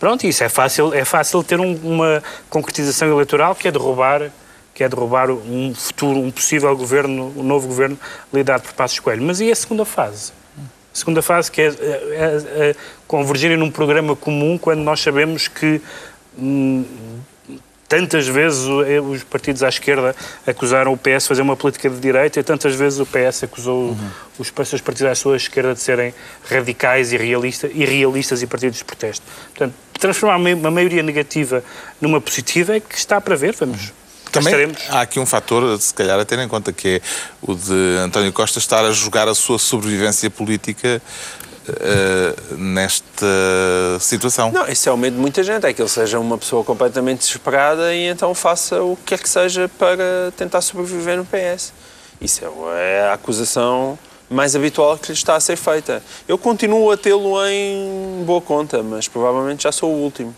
Pronto, 0.00 0.26
isso 0.26 0.42
é 0.42 0.48
fácil, 0.48 0.92
é 0.94 1.04
fácil 1.04 1.42
ter 1.44 1.60
um- 1.60 1.76
uma 1.84 2.22
concretização 2.50 3.08
eleitoral 3.12 3.54
que 3.54 3.68
é 3.68 3.70
derrubar 3.70 4.30
que 4.74 4.82
é 4.82 4.88
derrubar 4.88 5.30
um 5.30 5.74
futuro, 5.74 6.18
um 6.18 6.30
possível 6.30 6.74
governo, 6.74 7.30
um 7.36 7.42
novo 7.42 7.68
governo 7.68 7.98
liderado 8.32 8.62
por 8.62 8.72
Passos 8.72 8.98
Coelho. 8.98 9.22
Mas 9.22 9.38
e 9.38 9.50
a 9.52 9.54
segunda 9.54 9.84
fase? 9.84 10.32
A 10.58 10.96
segunda 10.96 11.20
fase 11.20 11.50
que 11.52 11.60
é, 11.60 11.66
é- 11.66 11.70
é- 11.70 12.70
é 12.70 12.76
convergirem 13.06 13.58
num 13.58 13.70
programa 13.70 14.16
comum 14.16 14.56
quando 14.56 14.80
nós 14.80 15.00
sabemos 15.00 15.46
que 15.46 15.78
tantas 17.92 18.26
vezes 18.26 18.66
eh, 18.86 19.00
os 19.00 19.22
partidos 19.22 19.62
à 19.62 19.68
esquerda 19.68 20.16
acusaram 20.46 20.94
o 20.94 20.96
PS 20.96 21.24
de 21.24 21.28
fazer 21.28 21.42
uma 21.42 21.54
política 21.54 21.90
de 21.90 22.00
direita 22.00 22.40
e 22.40 22.42
tantas 22.42 22.74
vezes 22.74 22.98
o 22.98 23.04
PS 23.04 23.44
acusou 23.44 23.94
os 24.38 24.50
seus 24.66 24.80
partidos 24.80 25.12
à 25.12 25.14
sua 25.14 25.36
esquerda 25.36 25.74
de 25.74 25.80
serem 25.80 26.14
radicais 26.48 27.12
e 27.12 27.18
realistas, 27.18 27.70
irrealistas 27.74 28.42
e 28.42 28.46
partidos 28.46 28.78
de 28.78 28.84
protesto. 28.84 29.26
Portanto, 29.50 29.74
transformar 30.00 30.36
uma 30.36 30.70
maioria 30.70 31.02
negativa 31.02 31.62
numa 32.00 32.18
positiva 32.18 32.76
é 32.76 32.80
que 32.80 32.96
está 32.96 33.20
para 33.20 33.36
ver, 33.36 33.54
vamos. 33.54 33.92
Cá 34.32 34.40
Também 34.40 34.54
estaremos. 34.54 34.82
há 34.88 35.02
aqui 35.02 35.20
um 35.20 35.26
fator, 35.26 35.78
se 35.78 35.92
calhar, 35.92 36.18
a 36.18 36.24
ter 36.24 36.38
em 36.38 36.48
conta, 36.48 36.72
que 36.72 36.88
é 36.88 37.00
o 37.42 37.54
de 37.54 37.98
António 37.98 38.32
Costa 38.32 38.58
estar 38.58 38.82
a 38.82 38.90
jogar 38.90 39.28
a 39.28 39.34
sua 39.34 39.58
sobrevivência 39.58 40.30
política 40.30 41.02
eh, 41.68 42.34
nesta 42.56 43.26
situação. 44.00 44.50
Não, 44.50 44.66
esse 44.66 44.88
é 44.88 44.92
o 44.92 44.96
medo 44.96 45.14
de 45.14 45.20
muita 45.20 45.42
gente, 45.42 45.66
é 45.66 45.72
que 45.72 45.80
ele 45.80 45.88
seja 45.88 46.18
uma 46.18 46.36
pessoa 46.36 46.64
completamente 46.64 47.20
desesperada 47.20 47.94
e 47.94 48.06
então 48.06 48.34
faça 48.34 48.82
o 48.82 48.96
que 48.96 49.04
quer 49.04 49.18
que 49.18 49.28
seja 49.28 49.68
para 49.78 50.32
tentar 50.36 50.60
sobreviver 50.60 51.16
no 51.16 51.24
PS. 51.24 51.72
Isso 52.20 52.44
é 52.74 53.08
a 53.08 53.14
acusação 53.14 53.98
mais 54.32 54.56
habitual 54.56 54.98
que 54.98 55.08
lhe 55.08 55.14
está 55.14 55.36
a 55.36 55.40
ser 55.40 55.56
feita. 55.56 56.02
Eu 56.26 56.36
continuo 56.38 56.90
a 56.90 56.96
tê-lo 56.96 57.36
em 57.46 58.24
boa 58.24 58.40
conta, 58.40 58.82
mas 58.82 59.08
provavelmente 59.08 59.64
já 59.64 59.72
sou 59.72 59.90
o 59.92 59.98
último. 59.98 60.34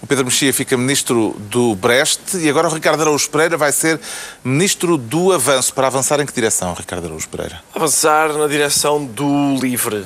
O 0.00 0.06
Pedro 0.06 0.24
Mexia 0.24 0.52
fica 0.52 0.76
ministro 0.76 1.36
do 1.38 1.74
Breste 1.74 2.38
e 2.38 2.48
agora 2.48 2.68
o 2.68 2.72
Ricardo 2.72 3.00
Araújo 3.02 3.28
Pereira 3.30 3.56
vai 3.56 3.72
ser 3.72 4.00
ministro 4.44 4.96
do 4.96 5.32
Avanço. 5.32 5.72
Para 5.74 5.86
avançar 5.86 6.20
em 6.20 6.26
que 6.26 6.32
direção, 6.32 6.74
Ricardo 6.74 7.06
Araújo 7.06 7.28
Pereira? 7.28 7.62
Avançar 7.74 8.32
na 8.32 8.46
direção 8.46 9.04
do 9.04 9.56
livre. 9.60 10.04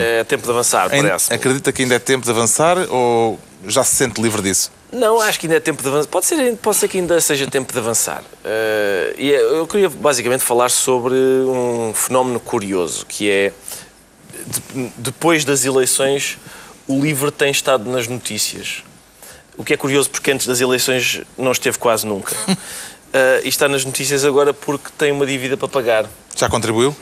É 0.00 0.24
tempo 0.24 0.44
de 0.44 0.50
avançar, 0.50 0.90
parece. 0.90 1.32
acredita 1.32 1.72
que 1.72 1.82
ainda 1.82 1.94
é 1.94 1.98
tempo 1.98 2.24
de 2.24 2.30
avançar 2.30 2.78
ou 2.90 3.38
já 3.66 3.84
se 3.84 3.94
sente 3.94 4.20
livre 4.20 4.42
disso? 4.42 4.70
Não, 4.92 5.20
acho 5.20 5.38
que 5.40 5.46
ainda 5.46 5.56
é 5.56 5.60
tempo 5.60 5.82
de 5.82 5.88
avançar. 5.88 6.08
Pode 6.08 6.26
ser, 6.26 6.56
pode 6.56 6.76
ser 6.76 6.88
que 6.88 6.98
ainda 6.98 7.20
seja 7.20 7.46
tempo 7.46 7.72
de 7.72 7.78
avançar. 7.78 8.22
Eh, 8.44 9.14
e 9.18 9.30
eu 9.30 9.66
queria 9.66 9.88
basicamente 9.88 10.42
falar 10.44 10.70
sobre 10.70 11.14
um 11.14 11.92
fenómeno 11.94 12.38
curioso, 12.40 13.04
que 13.04 13.28
é 13.30 13.52
de- 14.74 14.90
depois 14.96 15.44
das 15.44 15.64
eleições 15.64 16.38
o 16.86 17.00
LIVRE 17.02 17.32
tem 17.32 17.50
estado 17.50 17.90
nas 17.90 18.06
notícias. 18.06 18.84
O 19.56 19.64
que 19.64 19.74
é 19.74 19.76
curioso 19.76 20.08
porque 20.08 20.30
antes 20.30 20.46
das 20.46 20.60
eleições 20.60 21.22
não 21.36 21.50
esteve 21.52 21.78
quase 21.78 22.06
nunca. 22.06 22.34
Eh, 23.12 23.42
e 23.44 23.48
está 23.48 23.66
nas 23.68 23.82
notícias 23.84 24.24
agora 24.26 24.52
porque 24.52 24.90
tem 24.98 25.10
uma 25.12 25.24
dívida 25.24 25.56
para 25.56 25.68
pagar. 25.68 26.06
Já 26.36 26.48
contribuiu? 26.50 26.94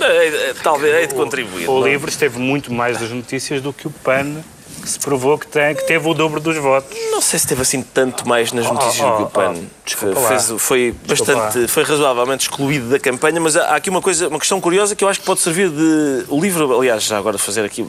É, 0.00 0.26
é, 0.50 0.54
Talvez 0.62 0.94
hei 0.94 1.06
de 1.08 1.14
contribuir. 1.14 1.68
O 1.68 1.80
não 1.80 1.86
é? 1.86 1.90
livro 1.90 2.08
esteve 2.08 2.38
muito 2.38 2.72
mais 2.72 2.98
das 2.98 3.10
notícias 3.10 3.60
do 3.60 3.70
que 3.72 3.86
o 3.86 3.90
PAN, 3.90 4.42
se 4.88 4.98
provou 4.98 5.38
que, 5.38 5.46
tem, 5.46 5.74
que 5.74 5.86
teve 5.86 6.08
o 6.08 6.14
dobro 6.14 6.40
dos 6.40 6.56
votos. 6.56 6.96
Não 7.10 7.20
sei 7.20 7.38
se 7.38 7.46
teve 7.46 7.62
assim 7.62 7.82
tanto 7.82 8.26
mais 8.28 8.52
nas 8.52 8.66
notícias 8.70 9.00
oh, 9.06 9.10
do 9.10 9.16
que 9.16 9.22
o 9.22 9.26
PAN. 9.26 9.54
oh, 9.56 9.62
desculpa 9.84 10.20
Fez- 10.28 10.48
lá. 10.50 10.58
foi 10.58 10.94
Desculpa 11.04 11.34
bastante, 11.34 11.68
foi 11.68 11.82
razoavelmente 11.84 12.42
excluído 12.48 12.88
da 12.90 12.98
campanha, 12.98 13.40
mas 13.40 13.56
há 13.56 13.76
aqui 13.76 13.90
uma 13.90 14.02
coisa, 14.02 14.28
uma 14.28 14.38
questão 14.38 14.60
curiosa 14.60 14.94
que 14.96 15.02
eu 15.04 15.08
acho 15.08 15.20
que 15.20 15.26
pode 15.26 15.40
servir 15.40 15.68
de 15.70 16.24
o 16.28 16.40
livro, 16.40 16.78
aliás, 16.78 17.02
já 17.04 17.18
agora 17.18 17.38
fazer 17.38 17.64
aqui 17.64 17.86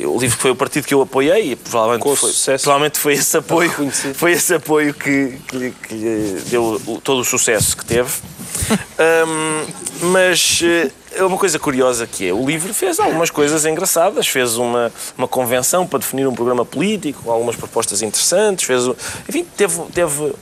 o 0.00 0.20
livro 0.20 0.36
que 0.36 0.42
foi 0.42 0.50
o 0.50 0.56
partido 0.56 0.86
que 0.86 0.92
eu 0.94 1.00
apoiei 1.00 1.52
e 1.52 1.56
provavelmente 1.56 2.16
foi, 2.16 2.58
provavelmente 2.58 2.98
foi 2.98 3.12
esse 3.14 3.36
apoio, 3.36 3.72
foi 4.14 4.32
esse 4.32 4.54
apoio 4.54 4.92
que, 4.94 5.38
que 5.48 5.56
lhe- 5.56 5.70
que 5.82 5.94
lhe 5.94 6.40
deu 6.50 6.80
todo 7.02 7.20
o 7.20 7.24
sucesso 7.24 7.76
que 7.76 7.84
teve. 7.84 8.10
Ahm, 8.98 9.66
mas 10.12 10.60
eh, 10.62 10.90
é 11.16 11.24
uma 11.24 11.36
coisa 11.38 11.58
curiosa 11.58 12.06
que 12.06 12.28
é, 12.28 12.32
o 12.32 12.44
livro 12.46 12.72
fez 12.74 12.98
algumas 13.00 13.30
coisas 13.30 13.64
engraçadas, 13.66 14.26
fez 14.28 14.56
uma, 14.56 14.92
uma 15.16 15.26
convenção 15.28 15.86
para 15.86 15.98
definir 15.98 16.26
um 16.26 16.34
programa 16.34 16.64
político, 16.64 17.30
algumas 17.30 17.56
propostas 17.56 18.02
interessantes, 18.02 18.64
fez, 18.64 18.82
enfim, 19.28 19.44
teve, 19.56 19.80
teve 19.94 20.32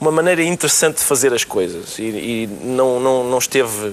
uma 0.00 0.10
maneira 0.10 0.42
interessante 0.42 0.96
de 0.98 1.02
fazer 1.04 1.32
as 1.32 1.44
coisas 1.44 1.98
e, 1.98 2.02
e 2.02 2.48
não, 2.62 2.98
não, 3.00 3.24
não 3.24 3.38
esteve 3.38 3.92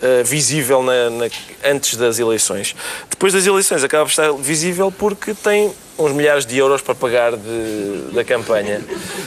eh, 0.00 0.22
visível 0.24 0.82
na- 0.82 1.10
na- 1.10 1.28
antes 1.64 1.96
das 1.96 2.18
eleições. 2.18 2.74
Depois 3.10 3.32
das 3.32 3.46
eleições 3.46 3.82
acaba 3.84 4.04
por 4.04 4.10
estar 4.10 4.32
visível 4.32 4.90
porque 4.90 5.34
tem 5.34 5.72
uns 5.98 6.12
milhares 6.12 6.46
de 6.46 6.56
euros 6.56 6.80
para 6.80 6.94
pagar 6.94 7.36
de- 7.36 8.12
da 8.12 8.24
campanha. 8.24 8.80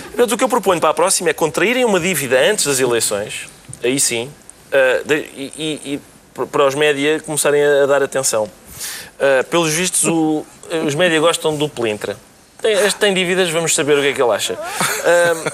Portanto, 0.08 0.32
o 0.34 0.38
que 0.38 0.44
eu 0.44 0.50
proponho 0.50 0.80
para 0.80 0.90
a 0.90 0.94
próxima 0.94 1.30
é 1.30 1.34
contraírem 1.34 1.84
uma 1.86 2.00
dívida 2.00 2.40
antes 2.50 2.66
das 2.66 2.80
eleições, 2.80 3.48
aí 3.84 4.00
sim, 4.00 4.30
eh, 4.72 5.02
de- 5.06 5.16
e- 5.36 5.82
e 5.86 6.00
para- 6.34 6.66
os 6.66 6.76
média 6.76 7.20
começarem 7.20 7.62
a, 7.64 7.86
dar 7.86 8.02
atenção. 8.04 8.50
Eh, 9.20 9.44
pelos 9.44 9.72
vistos, 9.74 10.04
o- 10.06 10.46
os 10.86 10.96
média 10.96 11.20
gostam 11.20 11.56
do 11.56 11.68
Pelintra. 11.70 12.18
Tem, 12.62 12.74
este 12.74 13.00
tem 13.00 13.14
dívidas, 13.14 13.50
vamos 13.50 13.74
saber 13.76 13.98
o 13.98 14.02
que 14.02 14.08
é 14.08 14.14
que 14.14 14.22
ele 14.22 14.32
acha. 14.32 14.58
Ah, 14.58 15.52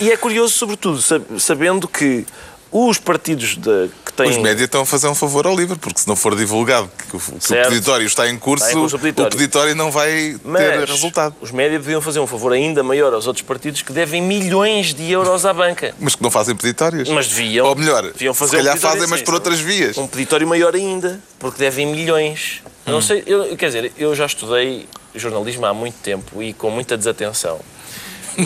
e 0.00 0.10
é 0.10 0.16
curioso, 0.16 0.54
sobretudo, 0.54 1.00
sab- 1.00 1.38
sabendo 1.38 1.86
que 1.88 2.24
os 2.70 2.98
partidos 2.98 3.56
de- 3.56 3.90
têm. 4.18 4.30
Os 4.30 4.36
médias 4.36 4.62
estão 4.64 4.82
a 4.82 4.86
fazer 4.86 5.08
um 5.08 5.14
favor 5.14 5.46
ao 5.46 5.54
livro, 5.56 5.78
porque 5.78 6.00
se 6.00 6.08
não 6.08 6.16
for 6.16 6.34
divulgado 6.36 6.90
que 7.08 7.16
o, 7.16 7.20
que 7.20 7.30
o 7.30 7.68
peditório 7.68 8.06
está 8.06 8.28
em 8.28 8.38
curso, 8.38 8.64
Está 8.64 8.76
em 8.76 8.80
curso 8.80 8.96
o 8.96 8.98
peditório. 8.98 9.32
o 9.32 9.36
peditório 9.36 9.74
não 9.74 9.90
vai 9.90 10.08
ter 10.08 10.40
Mas 10.44 10.90
resultado. 10.90 11.34
os 11.40 11.50
médias 11.50 11.82
deviam 11.82 12.00
fazer 12.00 12.18
um 12.20 12.26
favor 12.26 12.52
ainda 12.52 12.82
maior 12.82 13.12
aos 13.14 13.26
outros 13.26 13.44
partidos 13.44 13.82
que 13.82 13.92
devem 13.92 14.20
milhões 14.20 14.92
de 14.92 15.10
euros 15.10 15.46
à 15.46 15.52
banca. 15.52 15.94
Mas 16.00 16.14
que 16.14 16.22
não 16.22 16.30
fazem 16.30 16.56
peditórios. 16.56 17.08
Mas 17.08 17.28
deviam. 17.28 17.66
Ou 17.66 17.76
melhor, 17.76 18.02
deviam 18.12 18.34
fazer 18.34 18.50
se 18.50 18.56
calhar 18.58 18.76
um 18.76 18.80
fazem, 18.80 19.06
mas 19.06 19.20
sim, 19.20 19.24
por 19.24 19.34
outras 19.34 19.60
vias. 19.60 19.96
Um 19.96 20.06
peditório 20.06 20.46
maior 20.46 20.74
ainda, 20.74 21.20
porque 21.38 21.58
devem 21.58 21.86
milhões. 21.86 22.62
Hum. 22.86 22.92
Não 22.92 23.00
sei, 23.02 23.22
eu, 23.26 23.56
quer 23.56 23.66
dizer, 23.66 23.92
eu 23.96 24.14
já 24.14 24.26
estudei 24.26 24.86
jornalismo 25.14 25.64
há 25.66 25.72
muito 25.74 25.96
tempo 26.02 26.42
e 26.42 26.52
com 26.52 26.70
muita 26.70 26.96
desatenção. 26.96 27.60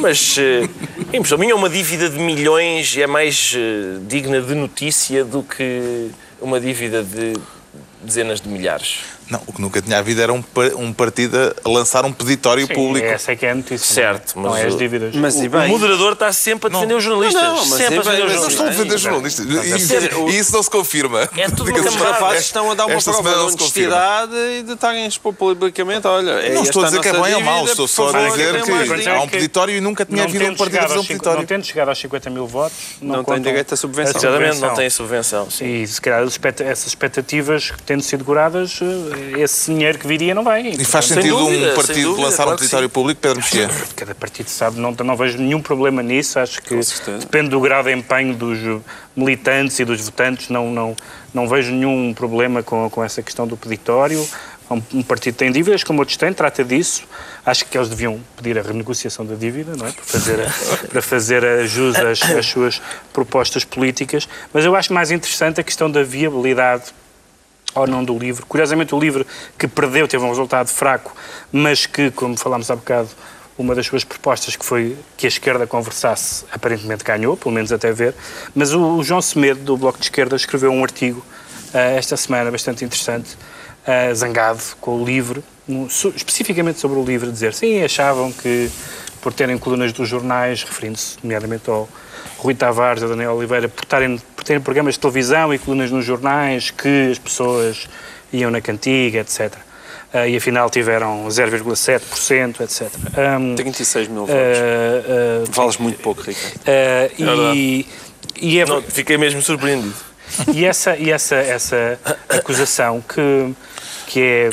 Mas, 0.01 0.37
eh, 0.39 0.69
a 1.13 1.17
impressão 1.17 1.37
minha, 1.37 1.55
uma 1.55 1.69
dívida 1.69 2.09
de 2.09 2.19
milhões 2.19 2.97
é 2.97 3.07
mais 3.07 3.55
eh, 3.55 3.99
digna 4.09 4.41
de 4.41 4.55
notícia 4.55 5.23
do 5.23 5.43
que 5.43 6.11
uma 6.41 6.59
dívida 6.59 7.03
de 7.03 7.35
dezenas 8.03 8.41
de 8.41 8.49
milhares. 8.49 9.01
Não, 9.31 9.41
o 9.47 9.53
que 9.53 9.61
nunca 9.61 9.81
tinha 9.81 9.99
havido 9.99 10.21
era 10.21 10.33
um, 10.33 10.43
um 10.77 10.93
partido 10.93 11.55
a 11.65 11.69
lançar 11.69 12.05
um 12.05 12.13
peditório 12.13 12.67
Sim, 12.67 12.75
público. 12.75 13.07
Essa 13.07 13.33
é 13.33 13.37
que 13.37 13.47
é 13.47 13.51
a 13.53 13.55
notícia. 13.55 13.95
Certo, 13.95 14.39
não 14.39 14.49
é? 14.49 14.51
mas 14.51 14.59
não 14.59 14.65
é 14.65 14.67
as 14.69 14.75
o- 14.75 14.79
dívidas. 14.79 15.15
Mas 15.15 15.37
O 15.37 15.49
bem, 15.49 15.69
moderador 15.69 16.13
está 16.13 16.33
sempre 16.33 16.67
a 16.69 16.71
defender 16.71 16.95
os 16.95 17.03
jornalistas. 17.05 17.43
Não, 17.43 17.57
não, 17.57 17.67
mas 17.67 17.79
sempre 17.79 17.99
a 17.99 18.03
defender 18.03 18.25
os 18.27 18.33
mas 18.33 18.41
Não 18.43 18.49
estou 18.49 18.67
a 18.67 18.73
jornalistas. 18.73 18.77
defender 18.77 18.99
jornalistas. 18.99 19.47
Isso, 19.81 20.17
Bem, 20.17 20.29
e 20.35 20.39
isso 20.39 20.53
não 20.53 20.63
se 20.63 20.71
confirma. 20.71 21.23
É 21.37 21.49
tudo 21.49 21.63
uma 21.65 21.73
Diga-se 21.73 21.89
os 21.97 22.03
rapazes 22.03 22.45
estão 22.47 22.71
a 22.71 22.75
dar 22.75 22.87
uma 22.87 23.01
prova 23.01 23.31
de 23.31 23.37
não 23.37 23.47
honestidade 23.49 24.35
e 24.37 24.63
de 24.63 24.73
estarem 24.73 25.05
a 25.05 25.09
expor 25.09 25.33
publicamente. 25.35 26.07
Olha, 26.07 26.31
é 26.33 26.55
Não 26.55 26.63
estou 26.63 26.83
a 26.83 26.87
dizer 26.87 27.01
que 27.01 27.09
é 27.09 27.13
bem 27.13 27.35
ou 27.35 27.41
mau, 27.41 27.55
dívida, 27.65 27.71
estou 27.73 27.89
só 27.89 28.09
a 28.09 28.29
dizer 28.29 28.63
que 28.63 28.71
dinheiro. 28.71 29.11
há 29.13 29.23
um 29.23 29.29
peditório 29.29 29.77
e 29.77 29.81
nunca 29.81 30.05
tinha 30.05 30.19
não 30.19 30.25
havido 30.25 30.45
um 30.45 30.49
tendo 30.49 30.59
partido 30.59 30.79
a 30.79 30.83
fazer 30.83 30.99
um 30.99 31.05
peditório. 31.05 31.39
Não 31.41 31.47
tendo 31.47 31.65
chegado 31.65 31.89
aos 31.89 31.99
50 31.99 32.31
mil 32.31 32.47
votos, 32.47 32.77
não, 33.01 33.17
Não 33.17 33.25
tem 33.25 33.41
direito 33.41 33.73
à 33.73 33.77
subvenção. 33.77 34.21
Exatamente, 34.21 34.59
não 34.61 34.75
tem 34.75 34.91
subvenção. 34.91 35.51
sim. 35.51 35.83
E 35.83 35.87
se 35.87 36.01
calhar 36.01 36.23
as 36.23 36.39
essas 36.61 36.87
expectativas 36.89 37.71
que 37.71 37.83
tendo 37.83 38.03
sido 38.03 38.25
curadas, 38.25 38.79
eh, 38.83 39.12
esse 39.39 39.71
dinheiro 39.73 39.99
que 39.99 40.07
viria 40.07 40.35
não 40.35 40.45
vem. 40.45 40.73
E 40.73 40.85
faz 40.85 41.07
sentido 41.07 41.37
dúvida, 41.39 41.73
um 41.73 41.75
partido 41.75 42.03
dúvida, 42.11 42.27
lançar 42.27 42.43
um 42.43 42.45
claro 42.47 42.57
que 42.59 42.63
peditório 42.63 42.89
sim. 42.89 42.93
público, 42.93 43.21
Pedro 43.21 43.37
Mexia? 43.39 43.71
Cada 43.97 44.15
partido 44.15 44.49
sabe, 44.49 44.79
não, 44.81 44.93
não 44.93 45.17
vejo 45.17 45.39
nenhum 45.39 45.61
problema 45.61 46.03
nisso. 46.03 46.39
Acho 46.39 46.61
que 46.63 46.75
depende 47.19 47.49
do 47.51 47.61
grau 47.61 47.83
de 47.83 47.93
empenho 47.93 48.35
dos 48.35 48.59
militantes 49.17 49.79
e 49.79 49.85
dos 49.85 50.01
votantes. 50.01 50.49
Não, 50.49 50.71
não, 50.71 50.97
não 51.33 51.49
vejo 51.49 51.73
nenhum 51.73 52.13
problema 52.15 52.63
com, 52.63 52.89
com 52.91 53.03
essa 53.05 53.23
questão 53.23 53.47
do 53.47 53.57
peditório. 53.57 54.27
Um, 54.71 54.81
um 54.95 55.03
partido 55.03 55.35
tem 55.35 55.53
dívidas, 55.53 55.85
como 55.85 55.99
outros 55.99 56.17
têm, 56.17 56.33
trata 56.33 56.65
disso. 56.65 57.03
Acho 57.45 57.67
que 57.67 57.77
eles 57.77 57.91
deviam 57.91 58.19
pedir 58.37 58.59
a 58.59 58.63
renegociação 58.63 59.27
da 59.27 59.35
dívida, 59.35 59.77
não 59.77 59.87
é? 59.87 59.93
Para 59.93 60.05
fazer, 60.05 60.41
a- 60.41 60.53
para 60.89 61.03
fazer 61.03 61.45
a 61.45 61.67
jus 61.67 61.95
às, 61.97 62.23
às 62.23 62.47
suas 62.47 62.81
propostas 63.13 63.65
políticas. 63.65 64.27
Mas 64.53 64.65
eu 64.65 64.75
acho 64.75 64.93
mais 64.95 65.11
interessante 65.11 65.61
a 65.61 65.65
questão 65.65 65.91
da 65.91 66.03
viabilidade 66.03 66.85
ou 67.75 67.87
não 67.87 68.05
do 68.05 68.19
livro. 68.19 68.45
Curiosamente, 68.47 68.95
o 68.95 68.99
livro 69.01 69.27
que 69.59 69.67
perdeu 69.67 70.07
teve 70.07 70.25
um 70.25 70.29
resultado 70.29 70.69
fraco, 70.69 71.15
mas 71.51 71.87
que, 71.87 72.11
como 72.11 72.37
falámos 72.37 72.71
há 72.71 72.77
bocado, 72.77 73.09
uma 73.59 73.75
das 73.75 73.87
suas 73.87 74.03
propostas 74.03 74.57
que 74.57 74.65
foi 74.65 74.97
que 75.17 75.27
a 75.27 75.29
esquerda 75.29 75.67
conversasse, 75.67 76.45
aparentemente 76.51 77.05
ganhou, 77.05 77.37
pelo 77.37 77.55
menos 77.55 77.71
até 77.71 77.93
ver. 77.93 78.15
Mas 78.55 78.73
o, 78.73 78.97
o 78.97 79.05
João 79.05 79.21
Semedo, 79.21 79.61
do 79.61 79.77
Bloco 79.77 79.99
de 79.99 80.05
Esquerda, 80.05 80.35
escreveu 80.37 80.73
um 80.73 80.83
artigo 80.83 81.25
ah, 81.75 81.79
esta 81.79 82.17
semana 82.17 82.51
bastante 82.51 82.85
interessante, 82.85 83.37
ah, 83.87 84.13
zangado 84.15 84.63
com 84.81 85.03
o 85.03 85.05
livro, 85.05 85.45
su- 85.91 86.13
especificamente 86.17 86.81
sobre 86.81 86.99
o 86.99 87.05
livro, 87.05 87.31
dizer 87.31 87.53
sim, 87.55 87.83
achavam 87.83 88.33
que 88.33 88.71
por 89.21 89.33
terem 89.33 89.57
colunas 89.59 89.93
dos 89.93 90.09
jornais, 90.09 90.65
referindo-se 90.65 91.17
nomeadamente 91.23 91.71
ao 91.71 91.89
Rui 92.43 92.55
Tavares, 92.55 93.05
a 93.05 93.07
Daniel 93.07 93.35
Oliveira, 93.35 93.69
por, 93.69 93.85
terem, 93.85 94.19
por 94.35 94.43
terem 94.43 94.61
programas 94.61 94.95
de 94.95 95.01
televisão 95.01 95.55
e 95.55 95.59
colunas 95.59 95.93
nos 95.93 96.05
jornais, 96.05 96.73
que 96.73 97.13
as 97.13 97.19
pessoas 97.19 97.89
iam 98.33 98.51
na 98.51 98.61
cantiga, 98.61 99.21
etc. 99.21 99.53
Ah, 100.13 100.27
e 100.27 100.37
afinal 100.37 100.69
tiveram 100.69 101.29
0,7%, 101.29 102.61
etc. 102.61 102.91
Um, 103.41 103.55
36 103.55 104.09
mil 104.09 104.27
votos. 104.27 104.35
ah, 104.35 105.45
ah, 105.47 105.51
Vales 105.53 105.77
muito 105.77 106.01
pouco, 106.01 106.21
Ricardo. 106.21 106.61
ah, 106.67 107.55
e, 107.55 107.87
e 108.41 108.59
é, 108.59 108.67
Não, 108.67 108.83
fiquei 108.83 109.17
mesmo 109.17 109.41
surpreendido. 109.41 109.95
e 110.53 110.65
essa, 110.65 110.97
e 110.97 111.11
essa, 111.11 111.37
essa 111.37 111.97
acusação 112.29 113.01
que, 113.03 113.55
que 114.09 114.21
é. 114.21 114.51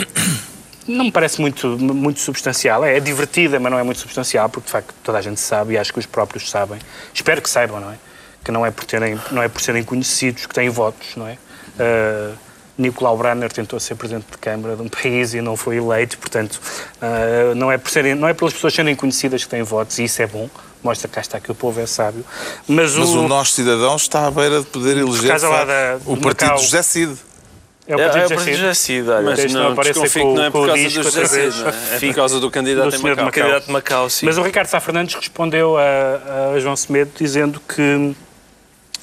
Não 0.90 1.06
me 1.06 1.12
parece 1.12 1.40
muito, 1.40 1.68
muito 1.78 2.20
substancial. 2.20 2.84
É, 2.84 3.00
divertida, 3.00 3.60
mas 3.60 3.72
não 3.72 3.78
é 3.80 3.84
muito 3.84 4.00
substancial, 4.00 4.50
porque 4.50 4.66
de 4.66 4.72
facto 4.72 4.94
toda 5.04 5.18
a 5.18 5.22
gente 5.22 5.40
sabe 5.40 5.74
e 5.74 5.78
acho 5.78 5.94
que 5.94 6.00
os 6.00 6.06
próprios 6.06 6.50
sabem. 6.50 6.80
Espero 7.14 7.42
que 7.42 7.50
saibam, 7.50 7.80
não 7.80 7.92
é? 7.92 7.96
Que 8.44 8.52
não 8.52 8.66
é 8.66 8.72
por, 8.72 8.86
terem, 8.86 9.20
não 9.32 9.44
é 9.44 9.48
por 9.48 9.62
serem 9.62 9.84
conhecidos 9.84 10.46
que 10.46 10.54
têm 10.54 10.70
votos, 10.70 11.16
não 11.16 11.28
é? 11.28 11.38
Uh, 11.80 12.36
Nicolau 12.78 13.18
Branner 13.18 13.52
tentou 13.52 13.78
ser 13.80 13.96
presidente 13.96 14.26
de 14.32 14.38
Câmara 14.38 14.76
de 14.76 14.82
um 14.82 14.88
país 14.90 15.34
e 15.34 15.42
não 15.42 15.56
foi 15.56 15.78
eleito, 15.78 16.18
portanto, 16.18 16.60
uh, 17.02 17.54
não, 17.54 17.72
é 17.72 17.78
por 17.78 17.92
serem, 17.92 18.16
não 18.16 18.28
é 18.28 18.34
pelas 18.34 18.54
pessoas 18.54 18.74
serem 18.74 18.96
conhecidas 18.96 19.44
que 19.44 19.50
têm 19.50 19.62
votos, 19.62 20.00
e 20.00 20.06
isso 20.06 20.22
é 20.22 20.28
bom, 20.28 20.50
mostra 20.82 21.08
que 21.08 21.16
cá 21.16 21.22
está 21.22 21.40
que 21.40 21.52
o 21.52 21.56
povo 21.56 21.80
é 21.80 21.86
sábio. 21.86 22.26
Mas, 22.68 22.96
Mas 22.96 23.10
o 23.10 23.28
nosso 23.28 23.52
cidadão 23.52 23.96
está 23.98 24.26
à 24.26 24.32
beira 24.32 24.62
de 24.62 24.66
poder 24.68 24.98
eleger 24.98 25.40
da- 25.40 26.00
o 26.06 26.18
partido 26.18 26.48
Macau. 26.50 26.58
José 26.58 26.82
Cid. 26.82 27.29
É 27.90 27.96
o 27.96 28.00
É, 28.00 28.04
partido 28.04 28.22
é 28.22 28.26
o 28.26 28.28
de 28.28 28.36
partido 28.36 28.58
olha. 29.10 29.22
Mas 29.24 29.54
não 29.54 29.76
desconfio 29.76 30.28
que 30.28 30.34
não 30.34 30.44
é 30.44 30.52
por 30.52 30.64
o 30.64 30.68
causa 30.68 30.90
do 31.02 31.12
é? 31.12 31.96
É 31.96 32.00
por 32.00 32.16
causa 32.16 32.40
do 32.40 32.52
candidato 32.52 32.92
do 32.92 32.96
em. 33.00 33.26
Macau. 33.26 33.32
Candidato 33.32 33.66
de 33.66 33.72
Macau, 33.72 34.10
sim. 34.10 34.26
Mas 34.28 34.38
o 34.38 34.44
Ricardo 34.44 34.68
Sá 34.68 34.80
Fernandes 34.80 35.16
respondeu 35.16 35.76
a, 35.76 36.54
a 36.54 36.60
João 36.60 36.76
Semedo 36.76 37.12
dizendo 37.18 37.60
que, 37.60 38.16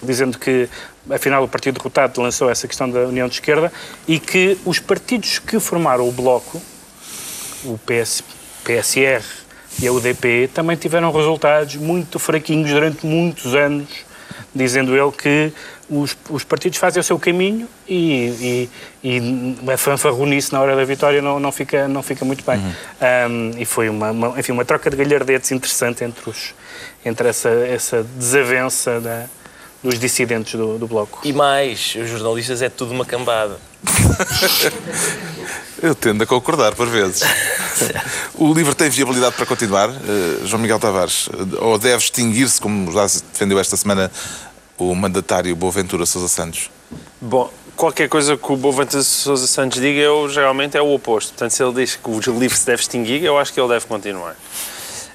dizendo 0.00 0.38
que, 0.38 0.68
afinal, 1.10 1.42
o 1.42 1.48
partido 1.48 1.74
derrotado 1.74 2.20
lançou 2.20 2.48
essa 2.48 2.68
questão 2.68 2.88
da 2.88 3.00
União 3.00 3.26
de 3.26 3.34
Esquerda 3.34 3.72
e 4.06 4.20
que 4.20 4.56
os 4.64 4.78
partidos 4.78 5.40
que 5.40 5.58
formaram 5.58 6.08
o 6.08 6.12
Bloco, 6.12 6.62
o 7.64 7.76
PS, 7.78 8.22
PSR 8.62 9.24
e 9.82 9.88
a 9.88 9.92
UDP, 9.92 10.48
também 10.54 10.76
tiveram 10.76 11.10
resultados 11.10 11.74
muito 11.74 12.20
fraquinhos 12.20 12.70
durante 12.70 13.04
muitos 13.04 13.52
anos, 13.52 13.88
dizendo 14.56 14.96
ele 14.96 15.12
que 15.12 15.52
os, 15.88 16.16
os 16.30 16.42
partidos 16.44 16.78
fazem 16.78 17.00
o 17.00 17.04
seu 17.04 17.18
caminho 17.18 17.68
e, 17.88 18.68
e, 19.04 19.10
e 19.64 19.70
a 19.70 19.76
fanfarronice 19.76 20.52
na 20.52 20.60
hora 20.60 20.74
da 20.74 20.84
vitória 20.84 21.20
não, 21.22 21.38
não, 21.38 21.52
fica, 21.52 21.86
não 21.86 22.02
fica 22.02 22.24
muito 22.24 22.44
bem. 22.44 22.58
Um, 23.30 23.50
e 23.58 23.64
foi 23.64 23.88
uma, 23.88 24.10
uma- 24.10 24.38
enfim, 24.40 24.52
uma 24.52 24.64
troca 24.64 24.90
de 24.90 24.96
galhardetes 24.96 25.52
interessante 25.52 26.02
entre, 26.02 26.28
os, 26.30 26.54
entre 27.04 27.28
essa, 27.28 27.48
essa 27.50 28.02
desavença 28.16 29.00
da- 29.00 29.26
dos 29.84 29.98
dissidentes 30.00 30.54
do, 30.54 30.78
do 30.78 30.86
Bloco. 30.88 31.20
E 31.22 31.32
mais, 31.32 31.94
os 31.94 32.08
jornalistas 32.08 32.62
é 32.62 32.68
tudo 32.68 32.92
uma 32.92 33.04
cambada. 33.04 33.58
Eu 35.82 35.94
tendo 35.94 36.22
a 36.24 36.26
concordar, 36.26 36.74
por 36.74 36.88
vezes. 36.88 37.20
o 38.34 38.52
livro 38.54 38.74
tem 38.74 38.88
viabilidade 38.88 39.36
para 39.36 39.44
continuar, 39.44 39.90
eh, 39.90 40.46
João 40.46 40.60
Miguel 40.62 40.78
Tavares, 40.78 41.28
eh, 41.32 41.56
ou 41.60 41.78
deve 41.78 41.98
extinguir-se, 42.02 42.58
como 42.58 42.90
já 42.90 43.06
se 43.06 43.22
defendeu 43.22 43.58
esta 43.60 43.76
semana 43.76 44.10
o 44.78 44.94
mandatário 44.94 45.54
Boaventura 45.54 46.06
Sousa 46.06 46.28
Santos? 46.28 46.70
Bom, 47.20 47.50
qualquer 47.76 48.08
coisa 48.08 48.36
que 48.36 48.52
o 48.52 48.56
Boaventura 48.56 49.02
Sousa 49.02 49.46
Santos 49.46 49.80
diga, 49.80 50.00
eu 50.00 50.28
geralmente 50.28 50.76
é 50.76 50.82
o 50.82 50.92
oposto. 50.94 51.30
Portanto, 51.30 51.50
se 51.50 51.62
ele 51.62 51.74
diz 51.74 51.96
que 51.96 52.10
o 52.10 52.38
livro 52.38 52.56
se 52.56 52.66
deve 52.66 52.80
extinguir, 52.80 53.22
eu 53.24 53.38
acho 53.38 53.52
que 53.52 53.60
ele 53.60 53.68
deve 53.68 53.86
continuar. 53.86 54.36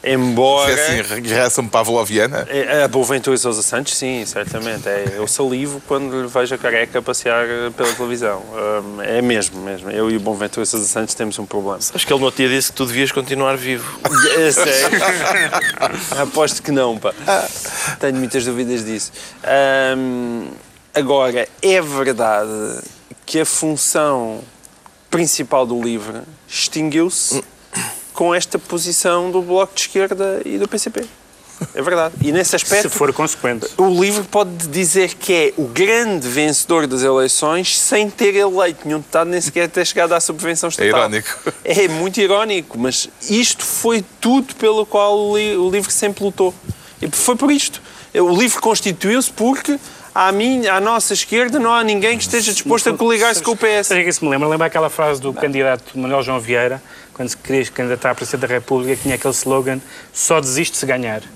Embora. 0.03 0.73
Se 0.73 0.79
é 0.79 0.99
assim, 0.99 1.13
regressa-me 1.13 1.69
Pavloviana. 1.69 2.47
É, 2.49 2.83
A 2.83 2.87
Boaventura 2.87 3.37
Sousa 3.37 3.61
Santos, 3.61 3.95
sim, 3.95 4.25
certamente. 4.25 4.87
É, 4.87 5.13
eu 5.15 5.27
salivo 5.27 5.81
quando 5.87 6.21
lhe 6.21 6.27
vejo 6.27 6.55
a 6.55 6.57
careca 6.57 7.01
passear 7.01 7.45
pela 7.77 7.93
televisão. 7.93 8.41
Hum, 8.51 9.01
é 9.01 9.21
mesmo, 9.21 9.61
mesmo. 9.61 9.91
Eu 9.91 10.09
e 10.09 10.17
o 10.17 10.19
Boaventura 10.19 10.65
Sousa 10.65 10.87
Santos 10.87 11.13
temos 11.13 11.37
um 11.37 11.45
problema. 11.45 11.77
Acho 11.77 12.07
que 12.07 12.11
ele 12.11 12.19
no 12.19 12.25
outro 12.25 12.37
dia 12.37 12.49
disse 12.49 12.71
que 12.71 12.77
tu 12.77 12.85
devias 12.85 13.11
continuar 13.11 13.55
vivo. 13.57 13.99
É 14.37 14.51
sério? 14.51 14.99
Aposto 16.19 16.63
que 16.63 16.71
não, 16.71 16.97
pá. 16.97 17.13
Tenho 17.99 18.15
muitas 18.15 18.43
dúvidas 18.43 18.83
disso. 18.83 19.11
Hum, 19.97 20.47
agora, 20.95 21.47
é 21.61 21.81
verdade 21.81 22.81
que 23.25 23.39
a 23.39 23.45
função 23.45 24.41
principal 25.09 25.65
do 25.65 25.81
livro 25.81 26.23
extinguiu-se 26.47 27.43
com 28.21 28.35
esta 28.35 28.59
posição 28.59 29.31
do 29.31 29.41
Bloco 29.41 29.73
de 29.73 29.81
Esquerda 29.81 30.43
e 30.45 30.59
do 30.59 30.67
PCP. 30.67 31.03
É 31.73 31.81
verdade. 31.81 32.13
E 32.21 32.31
nesse 32.31 32.55
aspecto. 32.55 32.87
Se 32.87 32.95
for 32.95 33.11
consequente. 33.11 33.67
O 33.77 33.99
livro 33.99 34.23
pode 34.25 34.67
dizer 34.67 35.15
que 35.15 35.33
é 35.33 35.53
o 35.57 35.63
grande 35.63 36.27
vencedor 36.27 36.85
das 36.85 37.01
eleições 37.01 37.79
sem 37.79 38.11
ter 38.11 38.35
eleito 38.35 38.81
nenhum 38.85 38.99
deputado, 38.99 39.27
nem 39.27 39.41
sequer 39.41 39.67
ter 39.67 39.87
chegado 39.87 40.13
à 40.13 40.19
subvenção 40.19 40.69
estatal. 40.69 40.87
irónico. 40.87 41.51
É 41.65 41.87
muito 41.87 42.21
irónico, 42.21 42.77
mas 42.77 43.09
isto 43.27 43.65
foi 43.65 44.05
tudo 44.19 44.53
pelo 44.53 44.85
qual 44.85 45.17
o, 45.17 45.35
li 45.35 45.57
o 45.57 45.67
livro 45.71 45.89
sempre 45.89 46.23
lutou. 46.23 46.53
E 47.01 47.09
foi 47.09 47.35
por 47.35 47.51
isto. 47.51 47.81
O 48.13 48.35
livro 48.37 48.61
constituiu-se 48.61 49.31
porque 49.31 49.79
à, 50.13 50.31
minha, 50.31 50.75
à 50.75 50.79
nossa 50.79 51.13
esquerda 51.15 51.57
não 51.57 51.73
há 51.73 51.83
ninguém 51.83 52.17
que 52.17 52.23
esteja 52.23 52.53
disposto 52.53 52.89
a 52.89 52.93
coligar-se 52.95 53.41
com 53.41 53.51
o 53.51 53.57
PS. 53.57 53.87
Sabe 53.87 54.03
que 54.03 54.09
isso 54.09 54.23
me 54.23 54.29
lembra? 54.29 54.47
Lembra 54.47 54.67
aquela 54.67 54.91
frase 54.91 55.19
do 55.19 55.33
candidato 55.33 55.97
Manuel 55.97 56.21
João 56.21 56.39
Vieira, 56.39 56.81
quando 57.13 57.29
se 57.29 57.37
queria 57.37 57.65
candidatar 57.65 58.11
a 58.11 58.15
Presidente 58.15 58.41
da 58.41 58.47
República, 58.47 58.95
que 58.95 59.03
tinha 59.03 59.15
aquele 59.15 59.33
slogan 59.33 59.79
só 60.13 60.39
desiste 60.39 60.77
se 60.77 60.85
ganhar. 60.85 61.21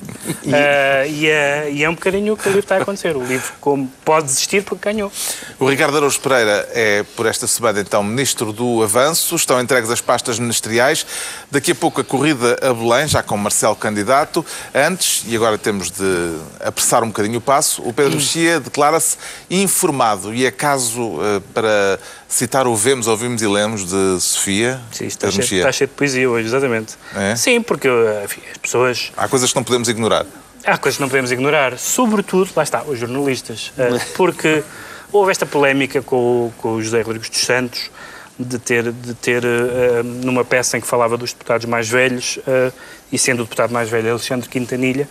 Ah, 0.47 1.05
e, 1.07 1.27
é, 1.27 1.71
e 1.71 1.83
é 1.83 1.89
um 1.89 1.95
bocadinho 1.95 2.33
o 2.33 2.37
que 2.37 2.43
o 2.43 2.49
livro 2.49 2.59
está 2.59 2.75
a 2.75 2.81
acontecer. 2.81 3.15
O 3.15 3.23
livro 3.23 3.51
como 3.59 3.91
pode 4.05 4.27
desistir 4.27 4.63
porque 4.63 4.91
ganhou. 4.91 5.11
O 5.59 5.67
Ricardo 5.67 5.97
Araújo 5.97 6.19
Pereira 6.19 6.69
é, 6.71 7.03
por 7.15 7.25
esta 7.25 7.47
semana, 7.47 7.79
então, 7.79 8.03
Ministro 8.03 8.53
do 8.53 8.83
Avanço. 8.83 9.35
Estão 9.35 9.59
entregues 9.59 9.89
as 9.89 10.01
pastas 10.01 10.37
ministeriais. 10.37 11.05
Daqui 11.49 11.71
a 11.71 11.75
pouco 11.75 11.99
a 11.99 12.03
corrida 12.03 12.57
a 12.61 12.73
Belém, 12.73 13.07
já 13.07 13.23
com 13.23 13.35
Marcelo 13.37 13.75
candidato. 13.75 14.45
Antes, 14.73 15.23
e 15.27 15.35
agora 15.35 15.57
temos 15.57 15.89
de 15.89 16.37
apressar 16.59 17.03
um 17.03 17.07
bocadinho 17.07 17.39
o 17.39 17.41
passo, 17.41 17.81
o 17.81 17.91
Pedro 17.91 18.15
Mexia 18.15 18.59
declara-se 18.59 19.17
informado. 19.49 20.33
E 20.33 20.45
é 20.45 20.51
caso 20.51 21.17
eh, 21.21 21.41
para 21.53 21.99
citar 22.27 22.67
o 22.67 22.75
Vemos, 22.75 23.07
Ouvimos 23.07 23.41
e 23.41 23.47
Lemos 23.47 23.85
de 23.85 24.19
Sofia. 24.19 24.79
Sim, 24.91 25.05
está, 25.05 25.29
cheio, 25.31 25.43
está 25.59 25.71
cheio 25.71 25.87
de 25.87 25.93
poesia 25.93 26.29
hoje, 26.29 26.47
exatamente. 26.47 26.95
É? 27.15 27.35
Sim, 27.35 27.61
porque 27.61 27.87
enfim, 28.23 28.41
as 28.51 28.57
pessoas 28.57 29.11
Há 29.15 29.27
coisas 29.27 29.49
que 29.51 29.55
não 29.55 29.63
podemos 29.63 29.87
ignorar. 29.87 30.25
Há 30.65 30.77
coisas 30.77 30.97
que 30.97 31.01
não 31.01 31.09
podemos 31.09 31.31
ignorar, 31.31 31.77
sobretudo, 31.77 32.49
lá 32.55 32.63
está, 32.63 32.83
os 32.83 32.97
jornalistas, 32.99 33.71
eh, 33.77 33.99
porque 34.17 34.63
houve 35.11 35.31
esta 35.31 35.45
polémica 35.45 36.01
com, 36.01 36.15
o- 36.47 36.53
com 36.57 36.73
o 36.73 36.81
José 36.81 37.01
Rodrigues 37.03 37.29
dos 37.29 37.41
Santos 37.41 37.91
de 38.39 38.57
ter, 38.57 38.91
de 38.91 39.13
ter 39.13 39.43
eh, 39.45 40.01
numa 40.03 40.43
peça 40.43 40.75
em 40.77 40.81
que 40.81 40.87
falava 40.87 41.15
dos 41.17 41.31
deputados 41.33 41.65
mais 41.67 41.87
velhos, 41.87 42.39
eh, 42.47 42.71
e 43.11 43.17
sendo 43.19 43.41
o 43.41 43.43
deputado 43.43 43.71
mais 43.71 43.87
velho 43.89 44.09
Alexandre 44.09 44.49
Quintanilha, 44.49 45.07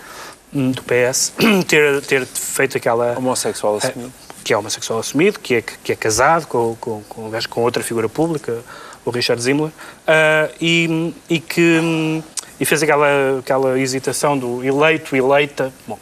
hum, 0.52 0.72
do 0.72 0.82
PS, 0.82 1.32
ter, 1.68 2.02
ter 2.02 2.26
feito 2.26 2.76
aquela... 2.76 3.16
Homossexual 3.16 3.78
eh, 3.82 3.86
assumido. 3.86 4.12
Que 4.44 4.52
é 4.52 4.56
homossexual 4.58 4.98
assumido, 5.00 5.40
que 5.40 5.54
é, 5.56 5.62
que 5.62 5.90
é 5.92 5.96
casado 5.96 6.46
com, 6.46 6.76
com, 6.78 7.02
com, 7.08 7.30
com 7.48 7.62
outra 7.62 7.82
figura 7.82 8.08
pública, 8.08 8.58
o 9.04 9.10
Richard 9.10 9.42
Zimmler, 9.42 9.70
ah, 10.06 10.48
e, 10.60 11.12
e 11.28 11.40
que 11.40 12.22
e 12.60 12.64
fez 12.64 12.82
aquela, 12.82 13.38
aquela 13.40 13.80
hesitação 13.80 14.38
do 14.38 14.62
eleito, 14.62 15.16
eleita, 15.16 15.72
bom, 15.88 15.98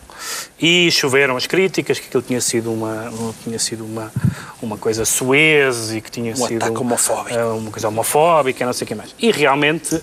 e 0.60 0.90
choveram 0.90 1.36
as 1.36 1.46
críticas 1.46 1.98
que 1.98 2.06
aquilo 2.08 2.22
tinha 2.22 2.40
sido 2.40 2.70
uma, 2.72 3.08
uma- 3.10 3.34
tinha 3.42 3.58
sido 3.58 3.84
uma, 3.84 4.12
uma 4.60 4.76
coisa 4.76 5.04
suez 5.04 5.92
e 5.92 6.00
que 6.00 6.10
tinha 6.10 6.32
Um 6.32 6.36
sido 6.36 6.62
ataque 6.62 6.78
homofóbico. 6.78 7.38
ah, 7.38 7.54
uma 7.54 7.70
coisa 7.70 7.88
homofóbica, 7.88 8.66
não 8.66 8.72
sei 8.72 8.84
o 8.84 8.88
que 8.88 8.94
mais. 8.94 9.14
E 9.18 9.30
realmente, 9.32 10.00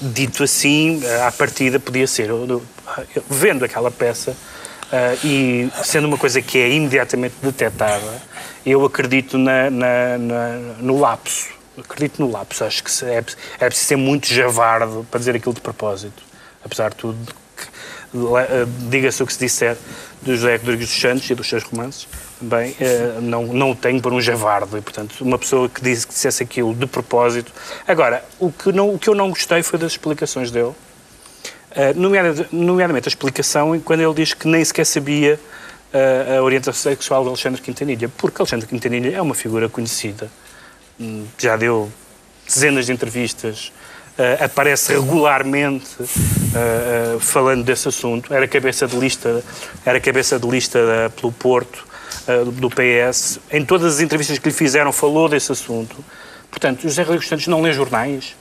dito 0.00 0.42
assim, 0.42 1.02
à 1.26 1.30
partida 1.32 1.78
podia 1.78 2.06
ser. 2.06 2.30
Vendo 3.28 3.64
aquela 3.64 3.90
peça 3.90 4.36
ah, 4.92 5.14
e 5.24 5.68
sendo 5.82 6.06
uma 6.06 6.18
coisa 6.18 6.40
que 6.42 6.58
é 6.58 6.68
imediatamente 6.70 7.34
detectada, 7.42 8.22
eu 8.64 8.84
acredito 8.84 9.36
na- 9.38 9.70
na- 9.70 10.18
na- 10.18 10.58
no 10.80 10.98
lapso. 10.98 11.48
Acredito 11.78 12.20
no 12.22 12.30
lapso. 12.30 12.64
Acho 12.64 12.82
que 12.84 13.04
é, 13.04 13.16
é 13.60 13.66
preciso 13.66 13.88
ser 13.88 13.96
muito 13.96 14.26
javardo 14.32 15.06
para 15.10 15.18
dizer 15.18 15.34
aquilo 15.36 15.54
de 15.54 15.60
propósito. 15.60 16.22
Apesar 16.64 16.90
de 16.90 16.96
tudo, 16.96 17.18
ah, 18.36 18.66
diga-se 18.88 19.22
o 19.22 19.26
que 19.26 19.32
se 19.32 19.38
disser 19.40 19.76
do 20.22 20.34
José 20.36 20.56
Rodrigues 20.56 20.88
dos 20.88 21.00
Santos 21.00 21.28
e 21.28 21.34
dos 21.34 21.48
seus 21.48 21.62
romances, 21.64 22.08
também 22.40 22.74
eh, 22.80 23.18
não, 23.20 23.44
não 23.46 23.70
o 23.72 23.76
tenho 23.76 24.00
por 24.00 24.12
um 24.12 24.20
javardo. 24.20 24.78
E, 24.78 24.80
portanto, 24.80 25.14
uma 25.20 25.38
pessoa 25.38 25.68
que, 25.68 25.82
disse, 25.82 26.06
que 26.06 26.14
dissesse 26.14 26.42
aquilo 26.42 26.74
de 26.74 26.86
propósito. 26.86 27.52
Agora, 27.86 28.24
o 28.38 28.50
que, 28.50 28.72
não, 28.72 28.94
o 28.94 28.98
que 28.98 29.08
eu 29.08 29.14
não 29.14 29.28
gostei 29.28 29.62
foi 29.62 29.78
das 29.78 29.92
explicações 29.92 30.50
dele. 30.50 30.72
Nomeada- 31.96 32.46
nomeadamente 32.52 33.08
a 33.08 33.10
explicação 33.10 33.78
quando 33.80 34.00
ele 34.00 34.14
diz 34.14 34.32
que 34.34 34.46
nem 34.46 34.64
sequer 34.64 34.84
sabia 34.86 35.40
uh, 35.92 36.38
a 36.38 36.42
orientação 36.42 36.92
sexual 36.92 37.22
de 37.22 37.28
Alexandre 37.30 37.60
Quintanilha, 37.60 38.08
porque 38.16 38.40
Alexandre 38.40 38.66
Quintanilha 38.66 39.16
é 39.16 39.20
uma 39.22 39.34
figura 39.34 39.68
conhecida, 39.68 40.30
Hum, 41.00 41.24
já 41.36 41.56
deu 41.56 41.90
dezenas 42.46 42.86
de 42.86 42.92
entrevistas, 42.92 43.72
uh, 44.16 44.44
aparece 44.44 44.92
regularmente 44.92 45.88
falando 47.18 47.64
desse 47.64 47.88
assunto, 47.88 48.32
era 48.32 48.46
cabeça 48.46 48.86
de 48.86 48.96
lista, 48.96 49.42
era 49.84 49.98
cabeça 50.00 50.38
de 50.38 50.46
lista 50.48 50.78
pelo 51.20 51.32
Porto, 51.32 51.84
do- 52.54 52.70
PS, 52.70 53.40
em 53.50 53.64
todas 53.64 53.96
as 53.96 54.00
entrevistas 54.00 54.38
que 54.38 54.48
lhe 54.48 54.54
fizeram 54.54 54.92
falou 54.92 55.28
desse 55.28 55.50
assunto. 55.50 55.96
Portanto, 56.50 56.82
José 56.82 57.02
Rodrigues 57.02 57.28
Santos 57.28 57.48
não 57.48 57.60
lê 57.60 57.72
jornais. 57.72 58.36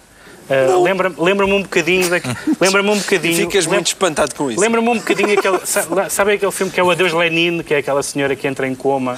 Uh, 0.49 0.81
Lembra-me 0.83 1.15
lembra-me 1.17 1.53
um 1.53 1.61
bocadinho 1.63 2.07
lembra-me 2.59 2.89
um 2.89 2.97
bocadinho 2.97 3.35
Ficas 3.35 3.65
muito 3.65 3.87
espantado 3.87 4.35
com 4.35 4.51
isso. 4.51 4.59
Lembra-me 4.59 4.89
um 4.89 4.95
bocadinho 4.97 5.37
aquele. 5.39 5.59
sa- 5.65 6.09
Sabe 6.09 6.33
aquele 6.33 6.51
filme 6.51 6.71
que 6.71 6.79
é 6.79 6.83
o 6.83 6.91
Adeus 6.91 7.13
Lenin, 7.13 7.61
que 7.63 7.73
é 7.73 7.77
aquela 7.77 8.03
senhora 8.03 8.35
que 8.35 8.45
entra 8.47 8.67
em 8.67 8.75
coma 8.75 9.17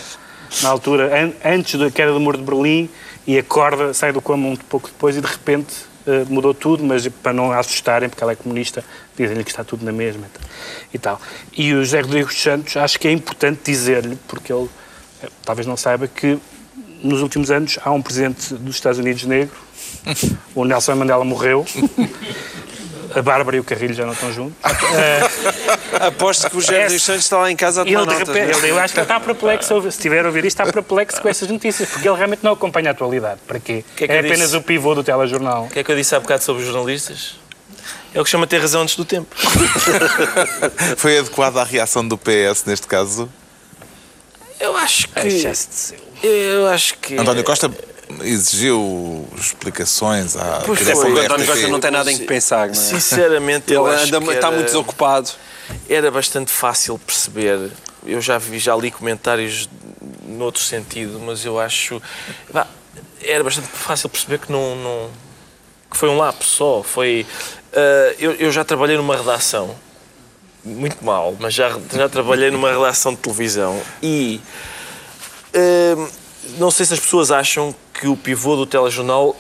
na 0.62 0.70
altura, 0.70 1.20
an- 1.26 1.34
antes 1.44 1.80
da 1.80 1.90
queda 1.90 2.12
do 2.14 2.20
muro 2.20 2.38
de 2.38 2.44
Berlim, 2.44 2.88
e 3.26 3.38
acorda, 3.40 3.94
sai 3.94 4.12
do 4.14 4.22
coma 4.22 4.48
um 4.50 4.56
pouco 4.56 4.88
depois 4.88 5.18
e 5.18 5.22
de 5.22 5.26
repente 5.28 5.74
eh, 6.06 6.24
mudou 6.30 6.54
tudo, 6.54 6.84
mas 6.84 7.08
para 7.08 7.34
não 7.34 7.52
a 7.52 7.58
assustarem, 7.58 8.08
porque 8.08 8.24
ela 8.24 8.34
é 8.34 8.36
comunista, 8.36 8.84
dizem-lhe 9.18 9.44
que 9.44 9.50
está 9.50 9.64
tudo 9.64 9.84
na 9.84 9.92
mesma 9.92 10.28
e 10.94 11.00
tal. 11.00 11.20
E 11.58 11.74
o 11.74 11.84
José 11.84 12.02
Rodrigues 12.02 12.28
dos 12.36 12.42
Santos, 12.44 12.78
acho 12.78 13.00
que 13.00 13.08
é 13.08 13.12
importante 13.12 13.62
dizer-lhe, 13.66 14.16
porque 14.28 14.54
ele 14.54 14.70
eh, 15.24 15.30
talvez 15.44 15.66
não 15.66 15.76
saiba 15.76 16.08
que 16.08 16.38
nos 17.04 17.24
últimos 17.24 17.50
anos 17.50 17.80
há 17.84 17.90
um 17.92 18.02
presidente 18.02 18.54
dos 18.54 18.76
Estados 18.76 19.00
Unidos 19.00 19.24
negro, 19.26 19.56
o 20.56 20.66
Nelson 20.66 20.95
Mandela 20.95 21.24
morreu. 21.24 21.66
A 23.16 23.22
Bárbara 23.22 23.56
e 23.56 23.60
o 23.62 23.64
Carrilho 23.64 23.93
já 23.93 24.06
não 24.06 24.12
estão 24.12 24.32
juntos. 24.34 24.58
Aposto 26.01 26.49
que 26.49 26.58
o 26.58 26.62
José 26.62 26.76
É- 26.80 26.82
Rodrigues 26.82 27.03
Santos 27.03 27.24
está 27.24 27.38
lá 27.38 27.49
em 27.49 27.56
casa 27.56 27.82
a 27.82 27.86
tomar 27.86 27.99
Ele, 28.01 28.08
de 28.08 28.14
notas. 28.20 28.28
repente, 28.36 28.56
é? 28.56 28.60
ele, 28.60 28.72
eu 28.72 28.80
acho 28.80 28.93
que 28.93 28.99
ele 28.99 29.06
está 29.06 29.20
perplexo, 29.22 29.82
se 29.84 29.88
estiver 29.88 30.26
a 30.26 30.28
ouvir 30.28 30.43
isto, 30.45 30.60
está 30.62 30.72
perplexo 30.72 31.22
com 31.22 31.30
essas 31.30 31.47
notícias, 31.47 31.88
porque 31.89 32.08
ele 32.08 32.18
realmente 32.18 32.43
não 32.43 32.51
acompanha 32.51 32.89
a 32.89 32.91
atualidade. 32.91 33.39
Para 33.47 33.60
quê? 33.60 33.86
que 33.95 34.03
é 34.03 34.08
que 34.08 34.14
é 34.14 34.20
apenas 34.20 34.39
disse? 34.49 34.58
o 34.58 34.62
pivô 34.62 34.93
do 34.93 35.01
telejornal. 35.03 35.64
O 35.66 35.70
que 35.70 35.80
é 35.80 35.84
que 35.84 35.91
eu 35.91 35.95
disse 35.95 36.14
há 36.14 36.20
bocado 36.20 36.43
sobre 36.43 36.64
os 36.64 36.68
jornalistas? 36.68 37.36
É 38.14 38.20
o 38.20 38.24
que 38.24 38.30
chama 38.30 38.47
ter 38.47 38.60
razão 38.60 38.82
antes 38.82 38.95
do 38.97 39.06
tempo. 39.06 39.34
Foi 40.97 41.18
adequada 41.18 41.62
a 41.62 41.64
reação 41.64 42.06
do 42.06 42.18
PS 42.18 42.66
neste 42.66 42.88
caso? 42.88 43.30
Eu 44.60 44.76
acho 44.76 45.08
que. 45.10 45.22
De 45.28 45.56
seu. 45.56 45.97
Eu 46.24 46.68
acho 46.68 46.97
que. 46.97 47.18
António 47.18 47.43
Costa 47.43 47.70
exigiu 48.22 49.28
explicações 49.38 50.36
à 50.36 50.62
Pois 50.66 50.80
direção 50.80 51.01
foi, 51.03 51.14
da 51.16 51.22
O 51.22 51.26
António. 51.26 51.45
Costa 51.47 51.68
não 51.68 51.80
tem 51.80 51.91
nada 51.91 52.12
em 52.12 52.18
que 52.18 52.26
pensar, 52.26 52.68
não 52.68 52.72
é? 52.74 52.76
Sinceramente, 52.76 53.74
eu 53.74 53.86
Ele 53.88 53.95
acho 53.95 54.06
anda, 54.16 54.20
que 54.26 54.32
está 54.34 54.47
era- 54.47 54.56
muito 54.56 54.68
desocupado. 54.68 55.30
era 55.89 56.12
bastante 56.12 56.51
fácil 56.51 56.97
perceber. 56.99 57.72
Eu 58.06 58.22
já 58.22 58.38
vi, 58.38 58.60
já 58.60 58.76
li 58.76 58.91
comentários 58.91 59.68
noutro 60.28 60.62
sentido, 60.62 61.20
mas 61.20 61.43
eu 61.45 61.60
acho. 61.60 62.01
era 63.24 63.43
bastante 63.43 63.68
fácil 63.68 64.10
perceber 64.10 64.39
que 64.39 64.51
não. 64.51 64.76
não- 64.76 65.10
que 65.89 65.97
foi 65.97 66.10
um 66.10 66.18
lapso 66.18 66.49
só. 66.49 66.84
Foi. 66.84 67.26
ah, 67.74 68.16
eu, 68.20 68.34
eu 68.34 68.51
já 68.51 68.64
trabalhei 68.64 68.97
numa 68.97 69.16
redação. 69.18 69.76
Muito 70.64 71.03
mal, 71.06 71.36
mas 71.39 71.53
já, 71.53 71.78
já 71.93 72.10
trabalhei 72.10 72.49
numa 72.51 72.72
redação 72.72 73.14
de 73.14 73.20
televisão 73.20 73.80
e. 74.01 74.39
ah, 75.53 76.08
não 76.60 76.70
sei 76.70 76.86
se 76.86 76.93
as 76.93 76.99
pessoas 76.99 77.32
acham 77.32 77.74
que 78.06 78.10
o 78.10 78.16
pivô 78.16 78.56
do 78.56 78.68
telejornal 78.68 79.36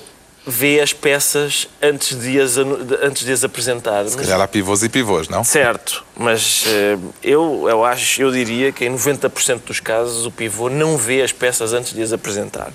vê 0.47 0.79
as 0.79 0.91
peças 0.91 1.67
antes 1.81 2.19
de 2.19 2.39
as, 2.41 2.57
antes 2.57 3.23
de 3.23 3.31
as 3.31 3.43
apresentar. 3.43 4.03
Se 4.07 4.17
calhar 4.17 4.41
há 4.41 4.47
pivôs 4.47 4.81
e 4.81 4.89
pivôs, 4.89 5.27
não? 5.27 5.43
Certo, 5.43 6.03
mas 6.17 6.63
eh, 6.67 6.97
eu, 7.23 7.67
eu 7.69 7.83
acho, 7.85 8.21
eu 8.23 8.31
diria 8.31 8.71
que 8.71 8.83
em 8.85 8.91
90% 8.95 9.61
dos 9.65 9.79
casos 9.79 10.25
o 10.25 10.31
pivô 10.31 10.67
não 10.67 10.97
vê 10.97 11.21
as 11.21 11.31
peças 11.31 11.73
antes 11.73 11.93
de 11.93 12.01
as 12.01 12.11
apresentar. 12.11 12.71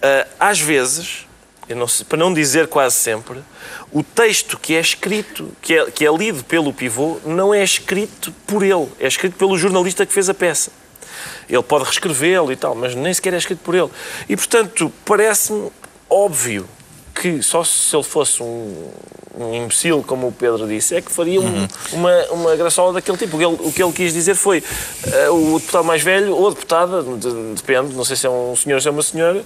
Ah, 0.00 0.26
às 0.38 0.60
vezes, 0.60 1.26
não 1.68 1.88
sei- 1.88 2.06
para 2.06 2.18
não 2.18 2.32
dizer 2.32 2.68
quase 2.68 2.94
sempre, 2.94 3.40
o 3.90 4.02
texto 4.04 4.56
que 4.56 4.74
é 4.76 4.80
escrito, 4.80 5.48
que 5.60 5.74
é, 5.74 5.90
que 5.90 6.06
é 6.06 6.12
lido 6.16 6.44
pelo 6.44 6.72
pivô, 6.72 7.18
não 7.24 7.52
é 7.52 7.62
escrito 7.64 8.32
por 8.46 8.62
ele, 8.62 8.88
é 9.00 9.06
escrito 9.08 9.36
pelo 9.36 9.58
jornalista 9.58 10.06
que 10.06 10.12
fez 10.12 10.28
a 10.28 10.34
peça. 10.34 10.70
Ele 11.48 11.62
pode 11.62 11.84
reescrevê-lo 11.84 12.50
e 12.52 12.56
tal, 12.56 12.74
mas 12.74 12.94
nem 12.94 13.12
sequer 13.12 13.34
é 13.34 13.36
escrito 13.38 13.60
por 13.60 13.74
ele. 13.74 13.90
E, 14.28 14.36
portanto, 14.36 14.92
parece-me 15.04 15.70
óbvio 16.08 16.66
que 17.14 17.42
só 17.42 17.62
se 17.62 17.94
ele 17.94 18.02
fosse 18.02 18.42
um, 18.42 18.90
um 19.38 19.54
imbecil, 19.54 20.02
como 20.06 20.28
o 20.28 20.32
Pedro 20.32 20.66
disse, 20.66 20.96
é 20.96 21.00
que 21.00 21.12
faria 21.12 21.40
um- 21.40 21.68
uma, 21.92 22.24
uma 22.30 22.56
graçola 22.56 22.92
daquele 22.92 23.16
tipo. 23.16 23.36
O 23.36 23.38
que 23.38 23.44
ele, 23.44 23.68
o 23.68 23.72
que 23.72 23.82
ele 23.82 23.92
quis 23.92 24.12
dizer 24.12 24.34
foi 24.34 24.62
eh, 25.12 25.30
o 25.30 25.58
deputado 25.60 25.84
mais 25.84 26.02
velho, 26.02 26.34
ou 26.34 26.48
a 26.48 26.50
deputada, 26.50 27.02
de- 27.02 27.54
depende, 27.54 27.94
não 27.94 28.04
sei 28.04 28.16
se 28.16 28.26
é 28.26 28.30
um 28.30 28.56
senhor 28.56 28.76
ou 28.76 28.80
se 28.80 28.88
é 28.88 28.90
uma 28.90 29.02
senhora, 29.02 29.44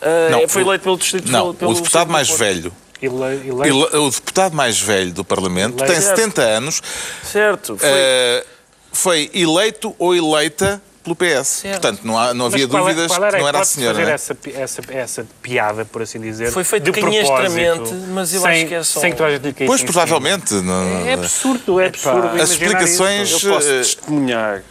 eh, 0.00 0.28
Não, 0.30 0.48
foi 0.48 0.62
eleito 0.62 0.82
pelo 0.84 0.96
distrito 0.96 1.30
Não, 1.30 1.54
pelo 1.54 1.72
o 1.72 1.74
deputado 1.74 2.10
mais 2.10 2.30
velho. 2.30 2.72
Ele, 3.02 3.14
ele, 3.14 3.68
ele- 3.68 3.96
O 3.98 4.10
deputado 4.10 4.54
mais 4.54 4.78
velho 4.80 5.12
do 5.12 5.24
Parlamento 5.24 5.76
tem 5.84 6.00
70 6.00 6.42
anos, 6.42 6.82
Certo, 7.22 7.76
foi. 7.78 7.88
eh, 7.90 8.44
foi 8.92 9.30
eleito 9.34 9.94
ou 9.98 10.14
eleita 10.14 10.82
pelo 11.02 11.16
PS. 11.16 11.62
Portanto, 11.62 12.00
não, 12.04 12.18
há- 12.18 12.34
não 12.34 12.46
havia 12.46 12.68
qual 12.68 12.82
é- 12.88 12.92
dúvidas 12.92 13.10
qual 13.12 13.24
era 13.24 13.36
que 13.36 13.40
não 13.42 13.48
era 13.48 13.60
a 13.60 13.64
senhora. 13.64 13.94
fazer 13.94 14.04
não 14.04 14.10
é? 14.10 14.14
essa, 14.14 14.36
essa, 14.54 14.82
essa 14.92 15.26
piada, 15.42 15.84
por 15.84 16.02
assim 16.02 16.20
dizer. 16.20 16.50
Foi 16.52 16.64
feito 16.64 16.84
de 16.84 16.92
propósito, 16.92 17.94
mas 18.10 18.34
eu 18.34 18.40
sem, 18.42 18.50
acho 18.50 18.66
que 18.66 18.74
é 18.74 18.82
só 18.82 19.00
Sem 19.00 19.12
que 19.52 19.52
caísse 19.52 19.66
Pois, 19.66 19.80
cima. 19.80 19.92
provavelmente. 19.92 20.54
não- 20.54 21.06
É 21.06 21.14
absurdo, 21.14 21.80
é 21.80 21.86
absurdo. 21.86 22.40
As 22.40 22.50
explicações- 22.50 23.30
isso. 23.30 23.48
Eu 23.48 23.54
posso 23.54 23.68
Eh, 23.70 23.78
testemunhar. 23.78 24.62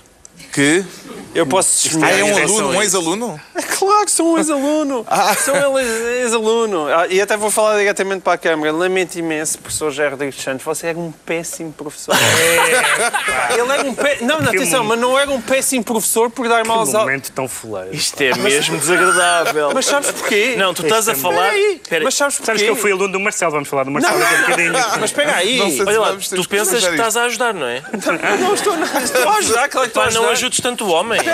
Que. 0.52 0.84
Eu 1.34 1.46
posso 1.46 1.88
Ah, 2.04 2.10
é 2.10 2.24
um 2.24 2.36
aluno, 2.36 2.70
um 2.70 2.82
ex-aluno? 2.82 3.40
Claro 3.80 4.06
que 4.06 4.12
sou 4.12 4.34
um 4.34 4.38
ex-aluno. 4.38 5.06
Ah. 5.10 5.34
Sou 5.36 5.54
um 5.56 5.80
ex-aluno. 5.80 6.88
Ah, 6.88 7.08
e 7.08 7.22
até 7.22 7.38
vou 7.38 7.52
falar 7.52 7.78
diretamente 7.78 8.22
para 8.22 8.34
a 8.34 8.38
Câmara. 8.38 8.72
Lamento 8.74 9.18
imenso, 9.18 9.60
professor 9.60 9.92
Jair 9.92 10.12
Rodrigues 10.12 10.42
Santos. 10.42 10.66
Você 10.66 10.88
era 10.88 10.98
um 10.98 11.12
péssimo 11.12 11.72
professor. 11.72 12.16
Ele 13.52 13.72
era 13.72 13.84
um 13.84 13.94
pé... 13.94 14.18
Não, 14.22 14.42
não, 14.42 14.50
atenção, 14.50 14.84
mas 14.84 15.00
não 15.00 15.18
era 15.18 15.30
um 15.32 15.40
péssimo 15.42 15.84
professor 15.84 16.30
por 16.30 16.48
dar 16.50 16.66
maus 16.66 16.94
aulas. 16.94 17.04
momento 17.04 17.32
tão 17.32 17.48
fuleiro. 17.48 17.94
Isto 17.94 18.22
é 18.22 18.36
mesmo 18.36 18.78
desagradável. 18.78 19.72
Mas 19.74 19.86
sabes 19.86 20.12
porquê? 20.12 20.56
Não, 20.58 20.74
tu 20.74 20.84
estás 20.84 21.08
a 21.08 21.16
falar. 21.16 21.52
Peraí, 21.88 22.04
mas 22.04 22.16
sabes 22.16 22.36
porquê? 22.36 22.46
Sabes 22.48 22.62
que 22.64 22.70
eu 22.70 22.76
fui 22.76 22.92
aluno 22.92 23.14
do 23.14 23.20
Marcelo, 23.20 23.52
vamos 23.52 23.70
falar 23.70 23.84
do 23.84 23.92
Marcelo 23.92 24.20
daqui 24.20 24.36
a 24.36 24.40
bocadinho. 24.40 24.74
Mas 24.74 25.04
espera 25.04 25.36
aí. 25.36 25.82
Olha 25.82 26.00
lá, 26.00 26.18
tu 26.18 26.50
pensas 26.50 26.84
que 26.84 26.92
estás 26.92 27.16
a 27.16 27.24
ajudar, 27.24 27.54
não 27.54 27.68
é? 27.68 27.84
Não 28.40 28.54
estou, 28.54 28.74
a 28.74 29.38
ajudar, 29.38 29.70
claro 29.70 29.90
que 29.90 30.00
estou 30.00 30.04
a 30.04 30.06
Pá, 30.06 30.12
não 30.30 30.34
ajudes 30.34 30.60
tanto 30.62 30.86
o 30.86 30.90
homem. 30.90 31.20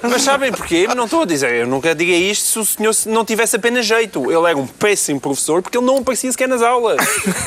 Mas 0.00 0.22
sabem 0.22 0.52
porquê? 0.52 0.86
Não 0.94 1.04
estou 1.06 1.22
a 1.22 1.24
dizer, 1.24 1.52
eu 1.52 1.66
nunca 1.66 1.92
diria 1.94 2.16
isto 2.16 2.46
se 2.46 2.58
o 2.58 2.64
senhor 2.64 2.94
não 3.06 3.24
tivesse 3.24 3.56
apenas 3.56 3.84
jeito. 3.84 4.30
Ele 4.30 4.48
era 4.48 4.56
um 4.56 4.66
péssimo 4.66 5.18
professor 5.20 5.60
porque 5.60 5.76
ele 5.76 5.84
não 5.86 5.98
aparecia 5.98 6.30
sequer 6.30 6.46
nas 6.46 6.62
aulas. 6.62 6.98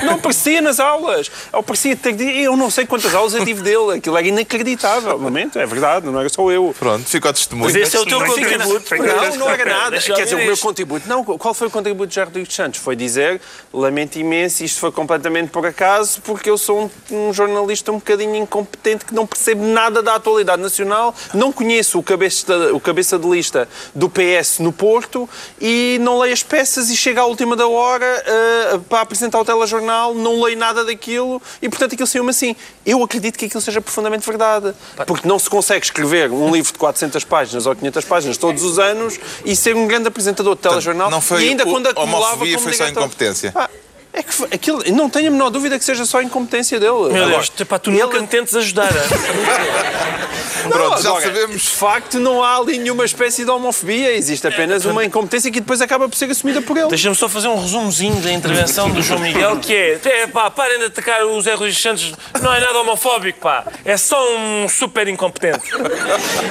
Não 0.04 0.16
aparecia 0.16 0.62
nas 0.62 0.80
aulas. 0.80 1.32
Aparecia, 1.54 1.96
ter- 1.96 2.20
eu 2.20 2.58
não 2.58 2.70
sei 2.70 2.86
quantas 2.86 3.14
aulas 3.16 3.34
eu 3.34 3.46
tive 3.46 3.62
dele. 3.62 3.98
Aquilo 3.98 4.18
era 4.18 4.28
inacreditável. 4.28 5.18
Momento, 5.18 5.60
é 5.60 5.66
verdade, 5.66 6.06
não 6.08 6.20
era 6.20 6.28
só 6.28 6.52
eu. 6.52 6.76
Pronto, 6.78 7.06
ficou 7.08 7.30
a 7.30 7.34
testemunho. 7.34 7.72
Mas 7.72 7.76
esse 7.76 7.96
é 7.96 8.00
o 8.00 8.06
teu 8.06 8.20
contributo. 8.20 8.96
Não, 8.98 9.36
não 9.38 9.50
era 9.50 9.66
nada. 9.66 10.00
Quer 10.00 10.24
dizer, 10.24 10.36
o 10.36 10.46
meu 10.46 10.58
contributo. 10.58 11.08
Não, 11.08 11.24
qual 11.24 11.54
foi 11.54 11.68
o 11.68 11.72
contributo 11.72 12.08
de 12.10 12.16
Jair 12.16 12.28
Rodrigues 12.28 12.54
Santos? 12.54 12.80
Foi 12.82 12.96
dizer, 12.96 13.40
lamento 13.74 14.18
imenso, 14.20 14.64
isto 14.64 14.80
foi 14.80 14.92
completamente 14.92 15.50
por 15.52 15.66
acaso, 15.66 16.22
porque 16.22 16.50
eu 16.50 16.58
sou 16.58 16.92
um, 17.10 17.30
um 17.30 17.34
jornalista 17.34 17.92
um 17.92 17.96
bocadinho 17.96 18.36
incompetente 18.36 19.06
que 19.06 19.14
não 19.14 19.26
percebe 19.26 19.62
nada 19.62 20.02
da 20.04 20.16
atualidade 20.16 20.31
nacional, 20.58 21.14
não 21.34 21.52
conheço 21.52 22.00
o 22.00 22.04
cabeça, 22.04 22.74
o 22.74 22.80
cabeça 22.80 23.18
de 23.20 23.28
lista 23.28 23.68
do 23.94 24.10
PS 24.10 24.60
no 24.60 24.72
Porto 24.72 25.30
e 25.60 25.98
não 26.02 26.20
leio 26.20 26.34
as 26.34 26.44
peças 26.44 26.90
e 26.90 26.96
chega 26.98 27.22
à 27.22 27.26
última 27.26 27.56
da 27.56 27.68
hora 27.68 28.06
eh, 28.26 28.80
para 28.90 29.02
apresentar 29.02 29.40
o 29.40 29.46
telejornal, 29.46 30.14
não 30.16 30.42
leio 30.42 30.58
nada 30.58 30.84
daquilo 30.86 31.42
e, 31.62 31.70
portanto, 31.70 31.94
aquilo 31.94 32.08
saiu-me 32.08 32.30
assim. 32.32 32.56
Eu 32.86 33.04
acredito 33.04 33.38
que 33.38 33.46
aquilo 33.46 33.62
seja 33.62 33.82
profundamente 33.82 34.26
verdade. 34.26 34.74
Porque 35.06 35.28
não 35.28 35.38
se 35.40 35.50
consegue 35.50 35.86
escrever 35.86 36.32
um 36.32 36.52
livro 36.52 36.72
de 36.72 36.80
400 36.80 37.24
páginas 37.24 37.66
ou 37.66 37.76
500 37.76 38.06
páginas 38.06 38.38
todos 38.38 38.64
os 38.64 38.80
anos 38.80 39.20
e 39.46 39.56
ser 39.56 39.76
um 39.76 39.88
grande 39.88 40.08
apresentador 40.08 40.56
de 40.56 40.62
telejornal. 40.62 41.10
não 41.12 41.22
foi 41.22 41.44
e 41.46 41.50
ainda 41.50 41.64
o- 41.68 41.72
quando 41.72 41.88
acumulava 41.88 42.34
homofobia, 42.34 42.60
foi 42.60 42.74
só 42.74 42.88
incompetência. 42.88 43.52
Ah, 43.56 43.70
é 44.14 44.24
que 44.24 44.34
foi- 44.34 44.48
aquilo, 44.52 44.84
não 44.94 45.10
tenho 45.10 45.28
a 45.30 45.32
menor 45.32 45.50
dúvida 45.50 45.78
que 45.80 45.86
seja 45.86 46.06
só 46.06 46.22
incompetência 46.22 46.80
dele. 46.80 46.92
Meu 47.14 47.24
Agora, 47.26 47.30
Deus, 47.30 47.50
pá, 47.68 47.80
tu 47.80 47.90
ele- 47.90 48.02
nunca 48.02 48.20
me 48.20 48.28
tentes 48.28 48.56
ajudar. 48.56 48.92
hein? 48.96 50.70
Pronto, 50.70 51.02
já 51.02 51.10
agora, 51.10 51.26
sabemos. 51.26 51.62
De 51.64 51.70
facto, 51.70 52.20
não 52.20 52.44
há 52.44 52.58
ali 52.58 52.78
nenhuma 52.78 53.04
espécie 53.04 53.44
de 53.44 53.50
homofobia. 53.50 54.14
Existe 54.16 54.46
apenas 54.48 54.86
uma 54.86 55.04
incompetência 55.04 55.52
que 55.52 55.60
depois 55.60 55.82
acaba 55.82 56.08
por 56.08 56.16
ser 56.16 56.30
assumida 56.30 56.62
por 56.62 56.78
ele. 56.78 56.88
Deixa-me 56.88 57.16
só 57.16 57.28
fazer 57.28 57.48
um 57.48 57.60
resumozinho 57.60 58.16
da 58.22 58.32
intervenção 58.32 58.90
do 58.90 59.02
João 59.02 59.20
Miguel, 59.20 59.58
que 59.58 59.74
é, 59.74 60.00
é 60.06 60.28
pá, 60.28 60.52
parem 60.52 60.78
de 60.80 60.86
atacar 60.86 61.24
o 61.26 61.42
Zé 61.42 61.56
Luís 61.56 61.80
Santos, 61.82 62.14
não 62.42 62.54
é 62.54 62.60
nada 62.60 62.80
homofóbico, 62.80 63.40
pá, 63.40 63.66
é 63.84 63.98
só 63.98 64.18
um 64.38 64.70
super 64.70 65.08
incompetente. 65.08 65.64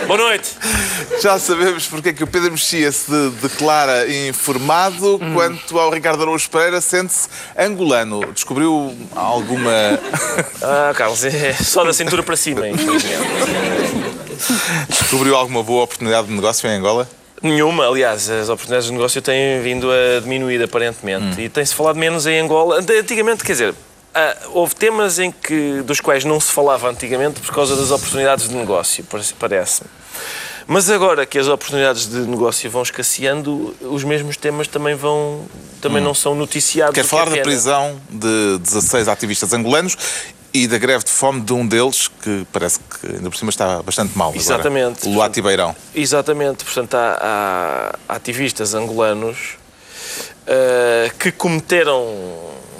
Boa 0.06 0.18
noite. 0.18 0.50
Já 1.22 1.38
sabemos 1.38 1.86
porque 1.86 2.08
é 2.08 2.12
que 2.12 2.24
o 2.24 2.26
Pedro 2.26 2.50
Mexia 2.50 2.90
se 2.90 3.10
de- 3.10 3.30
declara 3.48 4.08
informado 4.10 5.20
quanto 5.34 5.78
ao 5.78 5.90
Ricardo 5.90 6.22
Araújo 6.22 6.50
Pereira 6.50 6.80
sente-se 6.80 7.28
angolano. 7.56 8.20
Descobriu 8.32 8.94
alguma... 9.14 9.70
Ah, 10.62 10.92
Carlos, 10.94 11.24
é 11.24 11.52
só 11.54 11.84
da 11.84 11.92
cintura 11.92 12.22
para 12.22 12.36
cima, 12.36 12.68
infelizmente. 12.68 13.16
Descobriu 14.88 15.34
alguma 15.36 15.62
boa 15.62 15.84
oportunidade 15.84 16.26
de 16.28 16.32
negócio 16.34 16.68
em 16.68 16.74
Angola? 16.76 17.08
Nenhuma, 17.42 17.86
aliás, 17.88 18.28
as 18.28 18.48
oportunidades 18.50 18.86
de 18.88 18.92
negócio 18.92 19.22
têm 19.22 19.62
vindo 19.62 19.88
a 19.90 20.20
diminuir 20.20 20.62
aparentemente 20.62 21.40
e 21.40 21.48
tem-se 21.48 21.74
falado 21.74 21.96
menos 21.96 22.26
em 22.26 22.38
Angola. 22.40 22.80
Antigamente, 23.00 23.42
quer 23.42 23.52
dizer, 23.52 23.74
ah, 24.14 24.36
houve 24.52 24.74
temas 24.74 25.18
em 25.18 25.30
que, 25.32 25.80
dos 25.82 26.00
quais 26.00 26.24
não 26.24 26.38
se 26.38 26.52
falava 26.52 26.90
antigamente 26.90 27.40
por 27.40 27.54
causa 27.54 27.74
das 27.76 27.90
oportunidades 27.90 28.48
de 28.48 28.54
negócio, 28.54 29.02
parece- 29.04 29.34
parece-me. 29.34 29.88
Mas 30.66 30.90
agora 30.90 31.26
que 31.26 31.38
as 31.38 31.48
oportunidades 31.48 32.08
de 32.08 32.18
negócio 32.20 32.70
vão 32.70 32.82
escasseando, 32.82 33.74
os 33.80 34.04
mesmos 34.04 34.36
temas 34.36 34.66
também 34.66 34.94
vão 34.94 35.44
também 35.80 36.02
não 36.02 36.14
são 36.14 36.34
noticiados. 36.34 36.94
Quer 36.94 37.02
que 37.02 37.08
falar 37.08 37.22
é 37.22 37.26
da 37.26 37.30
pena. 37.32 37.44
prisão 37.44 38.00
de 38.10 38.58
16 38.58 39.08
ativistas 39.08 39.52
angolanos 39.52 39.96
e 40.52 40.66
da 40.66 40.78
greve 40.78 41.04
de 41.04 41.10
fome 41.10 41.40
de 41.40 41.52
um 41.52 41.66
deles 41.66 42.08
que 42.08 42.46
parece 42.52 42.80
que 42.80 43.06
ainda 43.06 43.30
por 43.30 43.36
cima 43.36 43.50
está 43.50 43.82
bastante 43.82 44.16
mal. 44.16 44.28
agora. 44.28 44.42
Exatamente. 44.42 45.08
O 45.08 45.12
Luati 45.12 45.40
Beirão. 45.40 45.74
Exatamente, 45.94 46.64
portanto, 46.64 46.94
há, 46.94 47.94
há 48.08 48.14
ativistas 48.14 48.74
angolanos 48.74 49.56
ah, 50.46 51.10
que 51.18 51.30
cometeram 51.30 52.04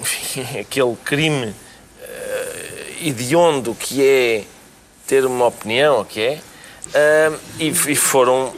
enfim, 0.01 0.45
aquele 0.61 0.97
crime 1.05 1.55
ah, 2.03 3.07
hediondo 3.07 3.75
que 3.75 4.05
é 4.05 4.45
ter 5.07 5.25
uma 5.25 5.47
opinião, 5.47 6.01
o 6.01 6.05
que 6.05 6.21
é, 6.21 6.41
ah, 6.95 7.33
e, 7.59 7.69
e 7.69 7.95
foram, 7.97 8.53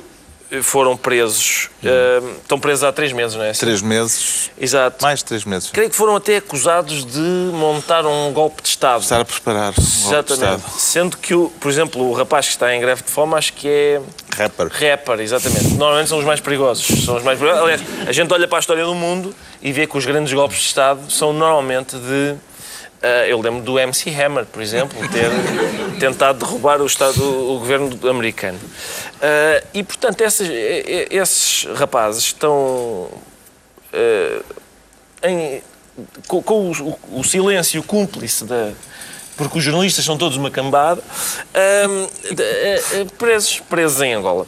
foram 0.63 0.97
presos. 0.97 1.71
ah, 1.85 2.23
estão 2.43 2.59
presos 2.59 2.85
há 2.85 2.93
três 2.93 3.13
meses, 3.13 3.37
não 3.37 3.45
é? 3.45 3.53
Três 3.53 3.83
meses, 3.83 4.51
Exato. 4.59 5.03
mais 5.03 5.21
de 5.21 5.25
três 5.27 5.45
meses. 5.45 5.71
Creio 5.71 5.91
que 5.91 5.97
foram 5.97 6.17
até 6.17 6.37
acusados 6.37 7.05
de 7.05 7.21
montar 7.53 8.07
um 8.07 8.33
golpe 8.33 8.63
de 8.63 8.69
Estado. 8.69 9.03
Estar 9.03 9.21
a 9.21 9.25
preparar 9.25 9.73
um 9.79 9.83
Exatamente. 9.83 10.63
Sendo 10.79 11.17
que, 11.17 11.35
o, 11.35 11.51
por 11.61 11.71
exemplo, 11.71 12.03
o 12.09 12.13
rapaz 12.13 12.47
que 12.47 12.53
está 12.53 12.75
em 12.75 12.81
greve 12.81 13.03
de 13.03 13.11
fome, 13.11 13.35
acho 13.35 13.53
que 13.53 13.69
é 13.69 14.01
Rapper. 14.37 14.69
Rapper, 14.69 15.21
exatamente. 15.21 15.69
Normalmente 15.75 16.09
são 16.09 16.19
os 16.19 16.25
mais 16.25 16.41
perigosos. 16.41 17.05
São 17.05 17.17
os 17.17 17.23
mais 17.23 17.39
perigosos. 17.39 17.65
Aliás, 17.65 17.83
a 18.07 18.13
gente 18.13 18.33
olha 18.33 18.49
para 18.49 18.59
a 18.59 18.61
história 18.61 18.85
do 18.85 18.95
mundo 18.95 19.35
e 19.61 19.73
vê 19.73 19.87
que 19.87 19.97
os 19.97 20.07
grandes 20.07 20.33
golpes 20.33 20.59
de 20.59 20.65
Estado 20.65 21.01
são 21.11 21.33
normalmente 21.33 21.97
de. 21.97 22.35
Ah, 23.03 23.27
eu 23.27 23.41
lembro 23.41 23.61
do 23.63 23.79
MC 23.79 24.11
Hammer, 24.11 24.45
por 24.47 24.63
exemplo, 24.63 24.99
ter 25.09 25.29
tentado 25.99 26.39
derrubar 26.39 26.81
o, 26.81 26.87
Estado, 26.87 27.23
o 27.23 27.59
governo 27.59 27.99
americano. 28.09 28.59
Ah, 29.21 29.63
e, 29.75 29.83
portanto, 29.83 30.21
esses, 30.21 30.49
esses 31.11 31.65
rapazes 31.77 32.25
estão. 32.25 33.09
ah, 33.93 34.43
em- 35.29 35.63
com, 36.27 36.43
com 36.43 36.71
o, 36.71 36.99
o- 37.21 37.25
silêncio 37.25 37.83
cúmplice 37.83 38.45
da. 38.45 38.73
Porque 39.37 39.59
os 39.59 39.65
jornalistas 39.65 40.05
são 40.05 40.17
todos 40.17 40.37
uma 40.39 40.51
cambada, 40.51 41.03
presos, 43.19 43.61
presos 43.61 44.01
em 44.01 44.15
Angola. 44.15 44.47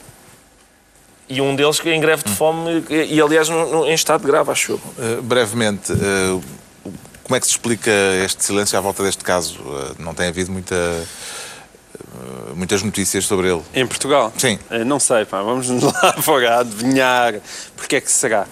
E 1.29 1.41
um 1.41 1.57
deles 1.57 1.81
em 1.87 2.01
greve 2.01 2.23
de 2.23 2.31
fome, 2.33 2.85
e, 2.91 3.15
e, 3.15 3.21
aliás 3.21 3.49
no- 3.49 3.71
no- 3.71 3.87
em 3.87 3.95
estado 3.95 4.27
grave, 4.27 4.51
acho 4.51 4.73
eu. 4.73 4.81
Uh, 5.19 5.23
brevemente, 5.23 5.91
uh, 5.93 6.43
como 7.25 7.37
é 7.37 7.41
que 7.41 7.47
se 7.47 7.53
explica 7.53 7.91
este 8.25 8.45
silêncio 8.45 8.79
à 8.79 8.81
volta 8.81 9.03
deste 9.03 9.25
caso? 9.25 9.59
Uh, 9.61 9.97
não 9.99 10.15
tem 10.15 10.29
havido 10.29 10.53
muita, 10.53 10.75
uh, 10.75 12.55
muitas 12.55 12.83
notícias 12.83 13.25
sobre 13.25 13.51
ele. 13.51 13.63
Em 13.75 13.87
Portugal? 13.87 14.33
Sim. 14.37 14.59
Eh, 14.71 14.85
Não 14.85 15.01
sei, 15.01 15.25
pá, 15.25 15.43
vamos 15.43 15.69
lá 15.83 16.13
fora 16.21 16.61
adivinhar 16.61 17.35
porque 17.77 17.97
é 17.97 18.01
que 18.01 18.11
será. 18.11 18.47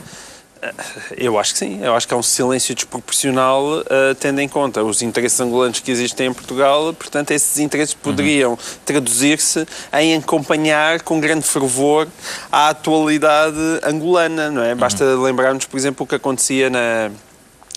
Eu 1.16 1.38
acho 1.40 1.54
que 1.54 1.58
sim. 1.58 1.82
Eu 1.82 1.92
acho 1.94 2.06
que 2.06 2.14
é 2.14 2.16
um 2.16 2.22
silêncio 2.22 2.72
desproporcional, 2.72 3.80
uh, 3.80 4.14
tendo 4.18 4.40
em 4.40 4.48
conta 4.48 4.82
os 4.82 5.02
interesses 5.02 5.40
angolanos 5.40 5.80
que 5.80 5.90
existem 5.90 6.28
em 6.28 6.32
Portugal. 6.32 6.94
Portanto, 6.94 7.32
esses 7.32 7.58
interesses 7.58 7.94
poderiam 7.94 8.56
traduzir-se 8.86 9.66
em 9.92 10.16
acompanhar 10.16 11.02
com 11.02 11.20
grande 11.20 11.44
fervor 11.44 12.06
a 12.50 12.68
atualidade 12.68 13.58
angolana, 13.82 14.50
não 14.52 14.62
é? 14.62 14.74
Basta 14.74 15.04
lembrarmos, 15.16 15.66
por 15.66 15.76
exemplo, 15.76 16.04
o 16.04 16.06
que 16.06 16.14
acontecia 16.14 16.70
na 16.70 17.10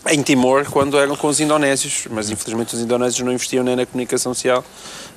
em 0.08 0.22
Timor, 0.22 0.66
quando 0.70 0.97
eram 0.97 1.16
com 1.16 1.28
os 1.28 1.39
indonésios, 1.39 2.08
mas 2.12 2.30
infelizmente 2.30 2.76
os 2.76 2.82
indonésios 2.82 3.26
não 3.26 3.32
investiam 3.32 3.64
nem 3.64 3.76
na 3.76 3.86
comunicação 3.86 4.34
social, 4.34 4.64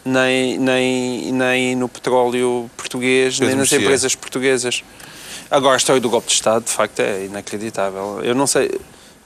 nem, 0.04 0.58
nem, 0.58 1.32
nem 1.32 1.76
no 1.76 1.88
petróleo 1.88 2.70
português, 2.76 3.38
nem 3.38 3.54
nas 3.54 3.72
empresas 3.72 4.14
portuguesas. 4.14 4.82
Agora, 5.50 5.74
a 5.74 5.76
história 5.76 6.00
do 6.00 6.08
golpe 6.08 6.28
de 6.28 6.34
Estado, 6.34 6.64
de 6.64 6.70
facto, 6.70 7.00
é 7.00 7.24
inacreditável. 7.24 8.20
Eu 8.22 8.34
não 8.34 8.46
sei, 8.46 8.70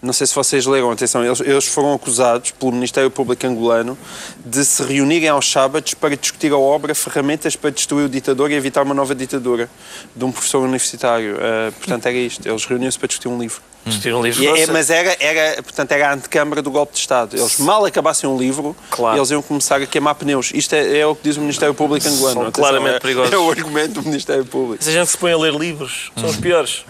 não 0.00 0.12
sei 0.12 0.26
se 0.26 0.34
vocês 0.34 0.66
leram, 0.66 0.90
atenção, 0.90 1.24
eles, 1.24 1.40
eles 1.40 1.66
foram 1.66 1.92
acusados 1.92 2.50
pelo 2.50 2.72
Ministério 2.72 3.10
Público 3.10 3.46
angolano 3.46 3.96
de 4.44 4.64
se 4.64 4.82
reunirem 4.82 5.28
aos 5.28 5.50
sábados 5.50 5.94
para 5.94 6.16
discutir 6.16 6.52
a 6.52 6.58
obra 6.58 6.94
Ferramentas 6.94 7.54
para 7.54 7.70
destruir 7.70 8.06
o 8.06 8.08
ditador 8.08 8.50
e 8.50 8.54
evitar 8.54 8.82
uma 8.82 8.94
nova 8.94 9.14
ditadura, 9.14 9.70
de 10.14 10.24
um 10.24 10.32
professor 10.32 10.58
universitário. 10.58 11.36
Uh, 11.36 11.72
portanto, 11.72 12.06
era 12.06 12.16
isto. 12.16 12.48
Eles 12.48 12.64
reuniam-se 12.64 12.98
para 12.98 13.06
discutir 13.06 13.28
um 13.28 13.38
livro. 13.38 13.62
Discutir 13.84 14.14
um 14.14 14.22
livro. 14.22 14.42
E 14.42 14.46
é- 14.46 14.66
mas 14.68 14.90
era, 14.90 15.16
era, 15.18 15.62
portanto, 15.62 15.90
era 15.92 16.10
a 16.10 16.14
antecâmara 16.14 16.62
do 16.62 16.70
golpe 16.70 16.92
de 16.92 17.00
Estado. 17.00 17.36
Eles 17.36 17.58
mal 17.58 17.84
acabassem 17.84 18.28
um 18.30 18.38
livro, 18.38 18.76
Claro. 18.90 19.18
eles 19.18 19.30
iam 19.30 19.42
começar 19.42 19.82
a 19.82 19.86
queimar 19.86 20.14
pneus. 20.14 20.52
Isto 20.54 20.74
é, 20.74 20.98
é 21.00 21.06
o 21.06 21.16
que 21.16 21.22
diz 21.24 21.36
o 21.36 21.40
Ministério 21.40 21.74
Público 21.74 22.06
angolano. 22.08 22.42
São 22.42 22.52
claramente 22.52 22.96
é, 22.96 23.00
perigosos. 23.00 23.32
É 23.32 23.38
o 23.38 23.50
argumento 23.50 23.94
do 24.00 24.02
Ministério 24.04 24.44
Público. 24.44 24.82
Essa 24.82 24.92
gente 24.92 25.06
que 25.06 25.12
se 25.12 25.18
põe 25.18 25.32
a 25.32 25.36
ler 25.38 25.52
livros 25.54 26.12
são 26.16 26.28
os 26.28 26.36
piores. 26.36 26.84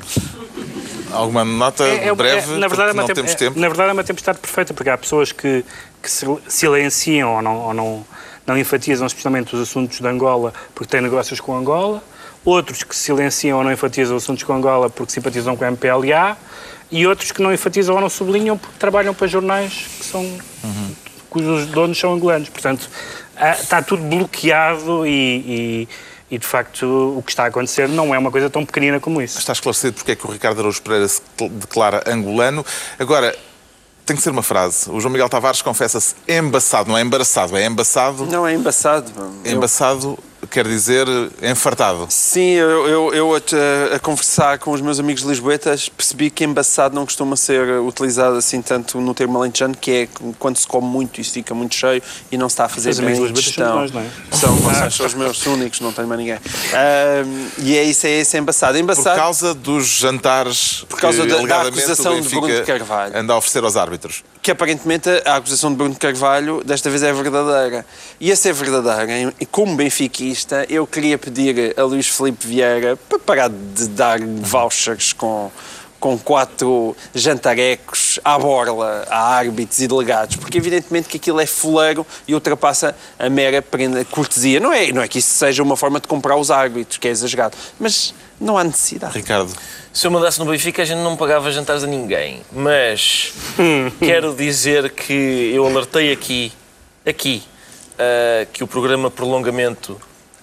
Alguma 1.13 1.45
nota 1.45 1.85
É- 1.85 2.09
é- 2.09 2.15
breve? 2.15 2.55
é- 2.55 2.57
na, 2.59 2.69
verdade, 2.69 2.91
é 2.91 2.95
não 2.95 3.05
tem- 3.07 3.15
temos 3.15 3.33
é- 3.33 3.35
tempo. 3.37 3.59
na 3.59 3.69
verdade 3.69 3.91
é 3.91 3.93
uma 3.93 4.05
tempestade 4.05 4.39
perfeita, 4.39 4.73
porque 4.73 4.89
há 4.91 4.97
pessoas 4.97 5.31
que, 5.33 5.65
que 6.03 6.11
se 6.11 6.27
silenciam 6.49 7.37
ou, 7.37 7.43
não, 7.43 7.57
ou 7.59 7.75
não, 7.75 8.07
não 8.47 8.57
enfatizam 8.59 9.07
especialmente 9.07 9.55
os 9.55 9.61
assuntos 9.63 9.99
de 10.01 10.07
Angola 10.07 10.53
porque 10.75 10.91
têm 10.91 11.01
negócios 11.01 11.39
com 11.41 11.55
Angola, 11.57 12.03
outros 12.45 12.83
que 12.83 12.97
silenciam 12.97 13.59
ou 13.59 13.65
não 13.65 13.71
enfatizam 13.73 14.17
os 14.17 14.23
assuntos 14.25 14.43
com 14.45 14.53
Angola 14.55 14.89
porque 14.89 15.13
simpatizam 15.13 15.55
com 15.57 15.65
a 15.65 15.69
MPLA, 15.69 16.37
e 16.93 17.07
outros 17.07 17.33
que 17.33 17.43
não 17.43 17.53
enfatizam 17.53 17.95
ou 17.97 18.01
não 18.01 18.09
sublinham 18.09 18.57
porque 18.57 18.77
trabalham 18.79 19.13
para 19.15 19.27
jornais 19.27 19.73
que 19.99 20.05
são, 20.05 20.25
cujos 21.31 21.67
donos 21.67 21.99
são 21.99 22.13
angolanos. 22.15 22.49
Portanto, 22.49 22.89
há- 23.37 23.53
está 23.53 23.83
tudo 23.83 24.03
bloqueado 24.05 25.07
e, 25.07 25.11
e- 25.11 25.89
e, 26.31 26.39
de 26.39 26.47
facto, 26.47 26.87
o 27.19 27.23
que 27.23 27.33
está 27.33 27.45
a 27.45 27.47
acontecer 27.49 27.89
não 27.89 28.15
é 28.15 28.19
uma 28.19 28.31
coisa 28.31 28.49
tão 28.49 28.65
pequenina 28.65 29.01
como 29.01 29.21
isso. 29.21 29.39
Está 29.39 29.53
esclarecido 29.53 29.95
porque 29.95 30.13
é 30.13 30.17
que 30.17 30.27
o 30.27 30.31
Ricardo 30.31 30.61
Araújo 30.61 30.81
Pereira 30.83 31.09
se 31.09 31.21
cl- 31.37 31.51
declara 31.51 32.03
angolano. 32.07 32.65
Agora, 32.99 33.37
tem 34.07 34.17
que 34.17 34.23
ser 34.23 34.31
uma 34.31 34.43
frase. 34.43 34.91
O 34.91 34.99
João 35.01 35.13
Miguel 35.13 35.29
Tavares 35.29 35.61
confessa-se 35.63 36.15
embaçado, 36.29 36.89
não 36.91 36.99
é 36.99 37.03
embaraçado, 37.03 37.57
é 37.57 37.65
embaçado. 37.67 38.27
Não, 38.27 38.47
é 38.47 38.55
embaçado. 38.55 39.11
Eu- 39.45 39.53
Embaçado 39.57 40.19
quer 40.51 40.67
dizer 40.67 41.07
enfartado. 41.43 42.07
Sim, 42.11 42.51
eu, 42.51 42.87
eu, 42.89 43.15
eu 43.15 43.35
a, 43.35 43.97
a 43.97 43.99
conversar 43.99 44.59
com 44.59 44.71
os 44.73 44.81
meus 44.81 44.99
amigos 45.01 45.23
lisboetas 45.23 45.89
percebi 45.89 46.31
que 46.31 46.45
embaçado 46.45 46.95
não 46.95 47.05
costuma 47.05 47.37
ser 47.37 47.81
utilizado 47.81 48.37
assim 48.37 48.61
tanto 48.61 49.01
no 49.01 49.15
termo 49.15 49.39
alentejano, 49.39 49.75
que 49.77 49.91
é 49.91 50.09
quando 50.39 50.57
se 50.57 50.67
come 50.67 50.87
muito 50.87 51.21
e 51.21 51.25
se 51.25 51.31
fica 51.33 51.55
muito 51.55 51.75
cheio 51.75 52.03
e 52.31 52.37
não 52.37 52.49
se 52.49 52.55
está 52.55 52.65
a 52.67 52.69
fazer 52.69 52.91
Os 52.91 52.99
bem 53.01 53.09
amigos 53.17 53.45
somos 53.45 53.57
nós, 53.57 53.93
não 53.93 54.01
é? 54.01 54.07
São, 54.33 54.55
vocês 54.57 54.95
são 54.95 55.07
os 55.07 55.15
meus 55.15 55.47
únicos, 55.47 55.81
não 55.81 55.93
tenho 55.93 56.09
mais 56.09 56.19
ninguém. 56.21 56.35
Ahm, 56.37 57.49
e 57.59 57.77
é 57.77 57.83
isso, 57.85 58.07
é 58.07 58.11
esse 58.21 58.37
embaçado. 58.37 58.73
Por 58.75 58.81
Embaçado 58.81 59.17
causa 59.17 59.55
dos 59.55 59.87
jantares 59.87 60.85
Por 60.89 60.99
causa 61.01 61.23
que, 61.23 61.29
da- 61.29 61.43
da 61.47 61.63
acusação 61.69 62.21
de 62.21 62.29
Bruno 62.29 62.47
Benfica 62.47 62.61
de 62.73 62.79
Carvalho. 62.79 63.17
anda 63.17 63.33
a 63.33 63.37
oferecer 63.37 63.63
aos 63.65 63.77
árbitros. 63.77 64.23
que 64.43 64.51
aparentemente 64.51 65.09
a 65.25 65.37
acusação 65.37 65.71
de 65.71 65.77
Bruno 65.77 65.95
Carvalho 65.95 66.63
desta 66.65 66.91
vez 66.91 67.03
é 67.03 67.13
verdadeira. 67.13 67.87
E 68.21 68.31
a 68.33 68.37
ser 68.37 68.53
verdadeira, 68.53 69.33
e 69.41 69.47
como 69.47 69.77
benfiquista, 70.33 70.67
eu 70.69 70.87
queria 70.87 71.19
pedir 71.19 71.75
a 71.79 71.83
Luís 71.85 72.09
Filipe 72.09 72.47
Vieira 72.47 72.97
para 72.97 73.19
parar 73.19 73.49
de 73.51 73.89
dar 73.89 74.19
vouchers 74.21 75.13
com, 75.13 75.51
com 76.01 76.19
quatro 76.19 76.97
jantarecos 77.15 78.19
à 78.25 78.39
borla 78.39 79.05
a 79.11 79.35
árbitros 79.37 79.79
e 79.81 79.87
delegados, 79.87 80.37
porque 80.37 80.57
evidentemente 80.59 81.09
que 81.09 81.19
aquilo 81.19 81.41
é 81.41 81.47
fuleiro 81.47 82.07
e 82.27 82.35
ultrapassa 82.35 82.97
a 83.19 83.29
mera 83.29 83.61
prenda- 83.61 84.05
cortesia. 84.07 84.59
Não 84.59 84.73
é, 84.73 84.91
não 84.93 85.03
é 85.03 85.09
que 85.09 85.19
isso 85.19 85.31
seja 85.35 85.63
uma 85.63 85.77
forma 85.77 86.01
de 86.01 86.09
comprar 86.09 86.37
os 86.37 86.51
árbitros, 86.51 86.99
que 86.99 87.09
é 87.09 87.11
exagerado, 87.11 87.57
mas 87.79 88.15
não 88.41 88.57
há 88.57 88.65
necessidade. 88.65 89.17
Ricardo, 89.17 89.53
Se 89.93 90.07
eu 90.07 90.11
mandasse 90.11 90.39
no 90.39 90.47
Benfica, 90.47 90.83
a 90.83 90.85
gente 90.85 90.99
não 91.01 91.17
pagava 91.17 91.53
jantares 91.53 91.85
a 91.85 91.87
ninguém. 91.87 92.41
Mas 92.51 93.33
quero 94.01 94.35
dizer 94.35 94.91
que 94.91 95.53
eu 95.55 95.67
alertei 95.67 96.11
aqui, 96.13 96.53
aqui, 97.07 97.43
ah, 97.99 98.47
que 98.53 98.65
o 98.65 98.67
programa 98.67 99.11
Prolongamento, 99.11 100.01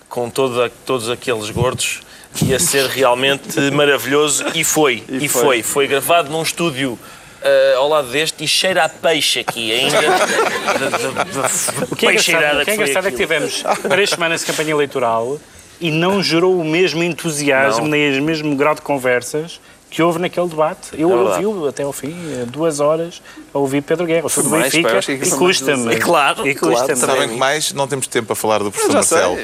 com 0.09 0.29
todos 0.29 1.09
aqueles 1.09 1.49
gordos, 1.51 2.01
ia 2.43 2.59
ser 2.59 2.87
realmente 2.87 3.59
maravilhoso. 3.71 4.45
E 4.53 4.63
foi. 4.63 5.03
E, 5.07 5.29
foi. 5.29 5.41
foi. 5.41 5.63
foi. 5.63 5.87
gravado 5.87 6.29
num 6.29 6.41
estúdio 6.41 6.99
ah, 7.41 7.77
ao 7.77 7.87
lado 7.87 8.09
deste 8.09 8.43
e 8.43 8.47
cheira 8.47 8.83
a 8.83 8.89
peixe 8.89 9.39
aqui 9.39 9.71
ainda. 9.71 10.01
da, 10.01 10.89
da, 10.89 11.07
da, 11.07 11.85
O 11.89 11.95
que 11.95 12.05
é 12.05 12.11
engraçado, 12.11 12.65
que 12.65 12.71
é, 12.71 12.73
engraçado 12.73 13.07
é 13.07 13.11
que 13.11 13.17
tivemos 13.17 13.63
três 13.87 14.09
semanas 14.09 14.41
de 14.41 14.47
campanha 14.47 14.71
eleitoral 14.71 15.39
e 15.79 15.91
não 15.91 16.21
gerou 16.21 16.59
o 16.59 16.65
mesmo 16.65 17.01
entusiasmo, 17.01 17.83
Não. 17.83 17.91
nem 17.91 18.19
o 18.19 18.23
mesmo 18.23 18.53
grau 18.55 18.75
de 18.75 18.81
conversas 18.81 19.61
que 19.89 20.03
houve 20.03 20.19
naquele 20.19 20.47
debate. 20.47 20.89
Eu 20.93 21.11
É 21.11 21.15
verdade. 21.23 21.45
ouvi 21.45 21.67
até 21.69 21.83
ao 21.83 21.91
fim, 21.91 22.15
eh, 22.33 22.45
duas 22.45 22.79
horas, 22.79 23.21
a 23.53 23.57
ouvir 23.57 23.81
Pedro 23.81 24.05
Guerra. 24.05 24.25
Eu 24.25 24.29
sou 24.29 24.43
do 24.43 24.49
Benfica 24.51 24.99
e 24.99 25.25
foi 25.25 25.37
custa-me. 25.37 25.87
horas. 25.87 26.03
Claro, 26.03 26.47
e 26.47 26.53
claro, 26.53 26.75
custa-me. 26.75 26.99
também. 27.01 27.15
sabem 27.15 27.29
que 27.29 27.35
mais? 27.37 27.73
Não 27.73 27.87
temos 27.87 28.05
tempo 28.07 28.27
para 28.27 28.35
falar 28.35 28.59
do 28.59 28.71
professor. 28.71 28.93
Marcelo. 28.93 29.35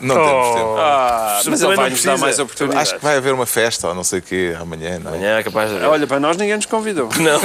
Não 0.00 0.14
temos 0.14 0.54
tempo. 0.54 0.74
Ah, 0.78 1.40
mas 1.46 1.62
ele 1.62 1.76
vai 1.76 1.90
nos 1.90 2.02
dar 2.04 2.18
mais 2.18 2.38
oportunidades. 2.38 2.90
Acho 2.90 2.98
que 2.98 3.04
vai 3.04 3.16
haver 3.16 3.34
uma 3.34 3.46
festa 3.46 3.88
ou 3.88 3.94
não 3.94 4.04
sei 4.04 4.20
o 4.20 4.22
quê 4.22 4.56
amanhã, 4.60 4.98
não 5.00 5.12
é? 5.12 5.16
Amanhã 5.16 5.38
é 5.38 5.42
capaz 5.42 5.70
de 5.70 5.76
haver. 5.76 5.88
Olha, 5.88 6.06
para 6.06 6.20
nós 6.20 6.36
ninguém 6.36 6.56
nos 6.56 6.66
convidou. 6.66 7.08
Não. 7.18 7.40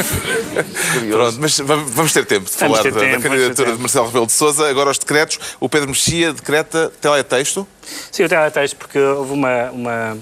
Pronto, 1.12 1.38
mas 1.40 1.58
va- 1.60 1.76
vamos 1.76 2.14
ter 2.14 2.26
tempo 2.26 2.46
de 2.46 2.52
falar 2.52 2.78
da, 2.78 2.84
tempo, 2.84 3.00
da 3.00 3.20
candidatura 3.30 3.72
de 3.74 3.80
Marcelo 3.80 4.06
Rebelo 4.08 4.26
de 4.28 4.32
Sousa. 4.32 4.70
Agora 4.70 4.90
os 4.92 4.98
decretos. 4.98 5.40
O 5.60 5.68
Pedro 5.68 5.90
Mexia 5.90 6.32
decreta 6.34 6.92
teletexto. 7.02 7.68
Sim, 8.12 8.24
eu 8.24 8.30
tenho 8.30 8.52
texto 8.52 8.76
porque 8.78 9.00
houve 9.00 9.34
uma, 9.34 9.72
uma, 9.72 10.18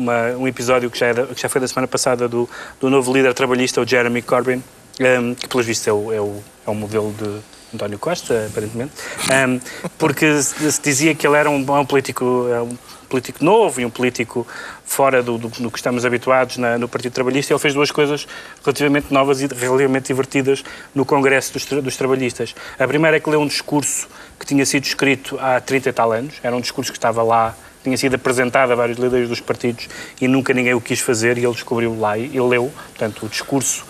uma- 0.00 0.36
um 0.36 0.48
episódio 0.48 0.90
que 0.90 0.98
já, 0.98 1.06
era- 1.06 1.26
que 1.26 1.40
já 1.40 1.48
foi 1.48 1.60
da 1.60 1.68
semana 1.68 1.86
passada 1.86 2.28
do, 2.28 2.48
do 2.80 2.88
novo 2.90 3.12
líder 3.12 3.34
trabalhista, 3.34 3.80
o 3.80 3.86
Jeremy 3.86 4.22
Corbyn, 4.22 4.62
ehm, 4.98 5.34
que 5.34 5.48
pelos 5.48 5.66
vistos 5.66 5.86
é 5.86 5.92
o, 5.92 6.12
é 6.12 6.20
o, 6.20 6.42
é 6.66 6.70
o 6.70 6.74
modelo 6.74 7.12
de 7.12 7.40
António 7.74 7.98
Costa, 7.98 8.46
aparentemente, 8.50 8.92
ehm, 9.30 9.58
porque 9.98 10.42
se, 10.42 10.80
dizia 10.82 11.14
que 11.14 11.26
ele 11.26 11.36
era 11.36 11.48
um, 11.50 11.56
um 11.58 11.86
político, 11.86 12.48
é 12.52 12.60
um 12.62 12.76
político 13.08 13.44
novo 13.44 13.80
e 13.80 13.84
um 13.84 13.90
político 13.90 14.46
fora 14.84 15.20
do, 15.22 15.36
do, 15.36 15.48
do 15.48 15.70
que 15.70 15.78
estamos 15.78 16.04
habituados 16.04 16.56
na- 16.58 16.78
no 16.78 16.88
Partido 16.88 17.12
Trabalhista. 17.12 17.52
Ele 17.52 17.58
fez 17.60 17.74
duas 17.74 17.90
coisas 17.90 18.26
relativamente 18.64 19.12
novas 19.12 19.40
e 19.42 19.46
relativamente 19.48 20.06
divertidas 20.06 20.62
no 20.94 21.04
Congresso 21.04 21.52
dos, 21.52 21.64
dos 21.64 21.96
Trabalhistas. 21.96 22.54
A 22.78 22.86
primeira 22.86 23.16
é 23.16 23.20
que 23.20 23.28
leu 23.28 23.40
um 23.40 23.46
discurso 23.48 24.08
que 24.38 24.46
tinha 24.46 24.64
sido 24.64 24.84
escrito 24.84 25.36
há 25.40 25.60
30 25.60 25.88
e 25.88 25.92
tal 25.92 26.12
anos, 26.12 26.34
era 26.42 26.54
um 26.56 26.60
discurso 26.60 26.90
que 26.92 26.98
estava 26.98 27.22
lá 27.22 27.54
tinha 27.82 27.96
sido 27.96 28.14
apresentado 28.14 28.72
a 28.72 28.74
vários 28.74 28.98
líderes 28.98 29.28
dos 29.28 29.40
partidos 29.40 29.88
e 30.20 30.28
nunca 30.28 30.52
ninguém 30.52 30.74
o 30.74 30.80
quis 30.80 31.00
fazer 31.00 31.38
e 31.38 31.44
ele 31.44 31.54
descobriu 31.54 31.98
lá 31.98 32.18
e 32.18 32.26
ele 32.26 32.40
leu, 32.40 32.72
portanto, 32.90 33.26
o 33.26 33.28
discurso 33.28 33.84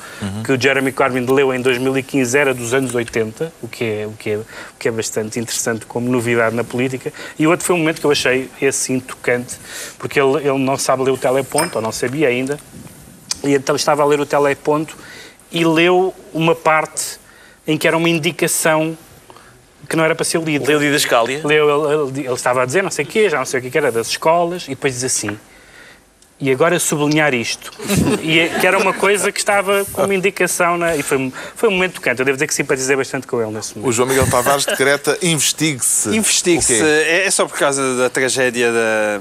que 0.44 0.52
o 0.52 0.60
Jeremy 0.60 0.92
Corbyn 0.92 1.24
leu 1.24 1.52
em 1.54 1.60
2015 1.60 2.36
era 2.36 2.52
dos 2.52 2.74
anos 2.74 2.94
80, 2.94 3.52
o 3.62 3.68
que 3.68 3.84
é, 3.84 4.06
o 4.06 4.12
que 4.12 4.30
é, 4.30 4.36
o 4.36 4.46
que 4.78 4.88
é 4.88 4.90
bastante 4.90 5.40
interessante 5.40 5.86
como 5.86 6.10
novidade 6.10 6.54
na 6.54 6.62
política. 6.62 7.12
E 7.38 7.46
o 7.46 7.50
outro 7.50 7.64
foi 7.64 7.74
um 7.74 7.78
momento 7.78 8.00
que 8.00 8.06
eu 8.06 8.10
achei 8.10 8.50
esse 8.60 8.78
sim 8.78 9.00
tocante, 9.00 9.56
porque 9.98 10.20
ele, 10.20 10.36
ele 10.38 10.58
não 10.58 10.76
sabe 10.76 11.04
ler 11.04 11.10
o 11.10 11.16
teleponto, 11.16 11.76
ou 11.76 11.82
não 11.82 11.90
sabia 11.90 12.28
ainda, 12.28 12.58
e 13.42 13.54
então 13.54 13.74
estava 13.74 14.02
a 14.02 14.06
ler 14.06 14.20
o 14.20 14.26
teleponto 14.26 14.94
e 15.50 15.64
leu 15.64 16.14
uma 16.34 16.54
parte 16.54 17.18
em 17.66 17.78
que 17.78 17.88
era 17.88 17.96
uma 17.96 18.08
indicação 18.08 18.96
que 19.88 19.96
não 19.96 20.04
era 20.04 20.14
para 20.14 20.24
ser 20.24 20.40
lida. 20.40 20.66
Leu 20.66 20.78
Didascália. 20.78 21.40
Leu, 21.44 21.68
ele, 21.68 22.18
ele- 22.20 22.26
ele 22.26 22.34
estava 22.34 22.62
a 22.62 22.66
dizer 22.66 22.82
não 22.82 22.90
sei 22.90 23.04
o 23.04 23.08
quê, 23.08 23.28
já 23.28 23.38
não 23.38 23.44
sei 23.44 23.60
o 23.60 23.62
que 23.70 23.76
era, 23.76 23.90
das 23.90 24.08
escolas, 24.08 24.64
e 24.64 24.70
depois 24.70 24.94
diz 24.94 25.04
assim, 25.04 25.38
e 26.42 26.50
agora 26.50 26.78
sublinhar 26.78 27.34
isto. 27.34 27.70
e 28.22 28.38
é- 28.38 28.48
que 28.60 28.66
era 28.66 28.78
uma 28.78 28.94
coisa 28.94 29.30
que 29.30 29.38
estava 29.38 29.84
como 29.92 30.10
indicação, 30.12 30.78
na, 30.78 30.96
e 30.96 31.02
foi, 31.02 31.30
foi 31.54 31.68
um 31.68 31.72
momento 31.72 31.94
tocante. 31.94 32.20
Eu 32.20 32.24
devo 32.24 32.36
dizer 32.36 32.46
que 32.46 32.54
simpatizei 32.54 32.96
bastante 32.96 33.26
com 33.26 33.42
ele 33.42 33.50
nesse 33.50 33.74
O 33.74 33.78
momento. 33.80 33.92
João 33.92 34.08
Miguel 34.08 34.26
Tavares 34.30 34.64
decreta 34.64 35.18
investigue-se. 35.20 36.08
Investigue-se. 36.16 36.80
O? 36.82 36.86
É 36.86 37.26
é 37.26 37.30
só 37.30 37.44
por 37.46 37.58
causa 37.58 37.94
da 37.96 38.08
tragédia 38.08 38.72
da, 38.72 39.20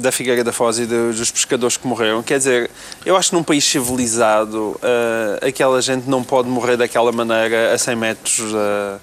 da 0.00 0.12
Figueira 0.12 0.44
da 0.44 0.52
Foz 0.52 0.78
e 0.78 0.84
dos, 0.86 1.30
pescadores 1.30 1.78
que 1.78 1.86
morreram. 1.86 2.22
Quer 2.22 2.36
dizer, 2.38 2.70
eu 3.06 3.16
acho 3.16 3.30
que 3.30 3.36
num 3.36 3.42
país 3.42 3.64
civilizado, 3.64 4.78
ah, 4.82 5.46
aquela 5.46 5.80
gente 5.80 6.10
não 6.10 6.22
pode 6.22 6.48
morrer 6.50 6.76
daquela 6.76 7.10
maneira 7.10 7.72
a 7.72 7.78
100 7.78 7.96
metros 7.96 8.52
da, 8.52 8.98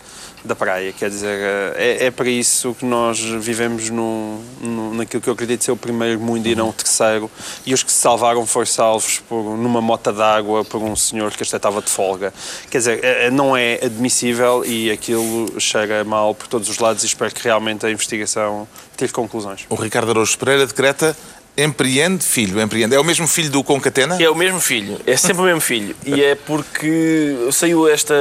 da 0.47 0.55
praia. 0.55 0.91
Quer 0.93 1.09
dizer, 1.09 1.39
é, 1.75 2.05
é 2.05 2.11
para 2.11 2.29
isso 2.29 2.73
que 2.73 2.85
nós 2.85 3.19
vivemos 3.19 3.89
no, 3.89 4.39
no, 4.61 4.93
naquilo 4.93 5.21
que 5.21 5.29
eu 5.29 5.33
acredito 5.33 5.63
ser 5.63 5.71
o 5.71 5.77
primeiro 5.77 6.19
mundo 6.19 6.47
e 6.47 6.55
não 6.55 6.69
o 6.69 6.73
terceiro. 6.73 7.29
E 7.65 7.73
os 7.73 7.83
que 7.83 7.91
se 7.91 7.99
salvaram 7.99 8.45
foram 8.45 8.65
salvos 8.65 9.19
por, 9.19 9.57
numa 9.57 9.81
mota 9.81 10.11
d'água 10.11 10.65
por 10.65 10.81
um 10.81 10.95
senhor 10.95 11.31
que 11.31 11.43
até 11.43 11.57
estava 11.57 11.81
de 11.81 11.89
folga. 11.89 12.33
Quer 12.69 12.77
dizer, 12.77 13.03
é, 13.03 13.29
não 13.29 13.55
é 13.55 13.75
admissível 13.83 14.63
e 14.65 14.89
aquilo 14.89 15.59
chega 15.59 16.03
mal 16.03 16.33
por 16.33 16.47
todos 16.47 16.69
os 16.69 16.79
lados 16.79 17.03
e 17.03 17.05
espero 17.05 17.33
que 17.33 17.43
realmente 17.43 17.85
a 17.85 17.91
investigação 17.91 18.67
tire 18.95 19.11
conclusões. 19.11 19.65
O 19.69 19.75
Ricardo 19.75 20.09
Araújo 20.09 20.37
Pereira 20.37 20.65
decreta 20.65 21.15
Empreende 21.57 22.23
filho, 22.23 22.61
empreende. 22.61 22.93
É 22.93 22.99
o 22.99 23.03
mesmo 23.03 23.27
filho 23.27 23.49
do 23.49 23.63
Concatena? 23.63 24.21
É 24.21 24.29
o 24.29 24.35
mesmo 24.35 24.59
filho, 24.59 24.99
é 25.07 25.17
sempre 25.17 25.41
o 25.41 25.45
mesmo 25.45 25.59
filho. 25.59 25.95
E 26.05 26.23
é 26.23 26.35
porque 26.35 27.35
saiu 27.51 27.87
esta. 27.89 28.13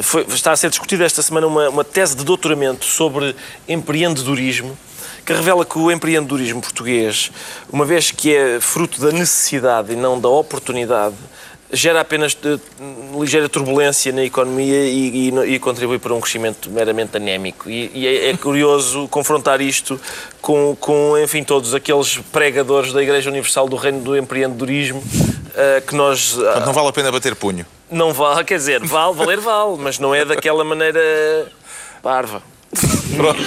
Foi, 0.00 0.24
está 0.28 0.52
a 0.52 0.56
ser 0.56 0.70
discutida 0.70 1.04
esta 1.04 1.20
semana 1.20 1.48
uma, 1.48 1.68
uma 1.68 1.84
tese 1.84 2.16
de 2.16 2.24
doutoramento 2.24 2.84
sobre 2.84 3.34
empreendedorismo 3.68 4.78
que 5.26 5.32
revela 5.32 5.64
que 5.64 5.78
o 5.78 5.90
empreendedorismo 5.90 6.60
português, 6.60 7.30
uma 7.70 7.84
vez 7.84 8.10
que 8.10 8.34
é 8.34 8.60
fruto 8.60 9.00
da 9.00 9.10
necessidade 9.10 9.92
e 9.92 9.96
não 9.96 10.18
da 10.18 10.28
oportunidade, 10.28 11.16
gera 11.72 12.00
apenas 12.00 12.36
ligeira 13.18 13.48
turbulência 13.48 14.12
na 14.12 14.24
economia 14.24 14.84
e, 14.84 15.30
e, 15.30 15.54
e, 15.54 15.58
contribui 15.58 15.98
para 15.98 16.14
um 16.14 16.20
crescimento 16.20 16.70
meramente 16.70 17.16
anémico. 17.16 17.70
E, 17.70 17.90
e 17.94 18.06
é, 18.06 18.30
é, 18.30 18.36
curioso 18.36 19.06
confrontar 19.08 19.60
isto 19.60 20.00
com, 20.40 20.76
com, 20.78 21.16
enfim, 21.18 21.44
todos 21.44 21.74
aqueles 21.74 22.18
pregadores 22.32 22.92
da 22.92 23.02
Igreja 23.02 23.30
Universal 23.30 23.68
do 23.68 23.76
Reino 23.76 24.00
do 24.00 24.16
Empreendedorismo 24.16 24.98
uh, 25.00 25.86
que 25.86 25.94
nós... 25.94 26.36
Uh, 26.36 26.60
não 26.66 26.72
vale 26.72 26.88
a 26.88 26.92
pena 26.92 27.12
bater 27.12 27.34
punho. 27.36 27.64
Não 27.90 28.12
vale, 28.12 28.44
quer 28.44 28.56
dizer, 28.56 28.84
vale, 28.84 29.14
valer 29.14 29.40
vale, 29.40 29.76
mas 29.78 29.98
não 29.98 30.14
é 30.14 30.24
daquela 30.24 30.64
maneira 30.64 31.00
parva. 32.02 32.42
Pronto, 33.16 33.40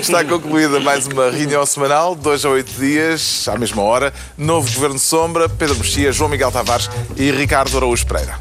está 0.00 0.24
concluída 0.24 0.78
mais 0.78 1.06
uma 1.06 1.30
reunião 1.30 1.66
semanal, 1.66 2.14
dois 2.14 2.44
a 2.44 2.50
oito 2.50 2.70
dias, 2.78 3.48
à 3.48 3.58
mesma 3.58 3.82
hora. 3.82 4.12
Novo 4.38 4.72
Governo 4.72 4.98
Sombra, 4.98 5.48
Pedro 5.48 5.76
Mexia, 5.76 6.12
João 6.12 6.30
Miguel 6.30 6.52
Tavares 6.52 6.88
e 7.16 7.30
Ricardo 7.32 7.76
Araújo 7.76 8.06
Pereira. 8.06 8.38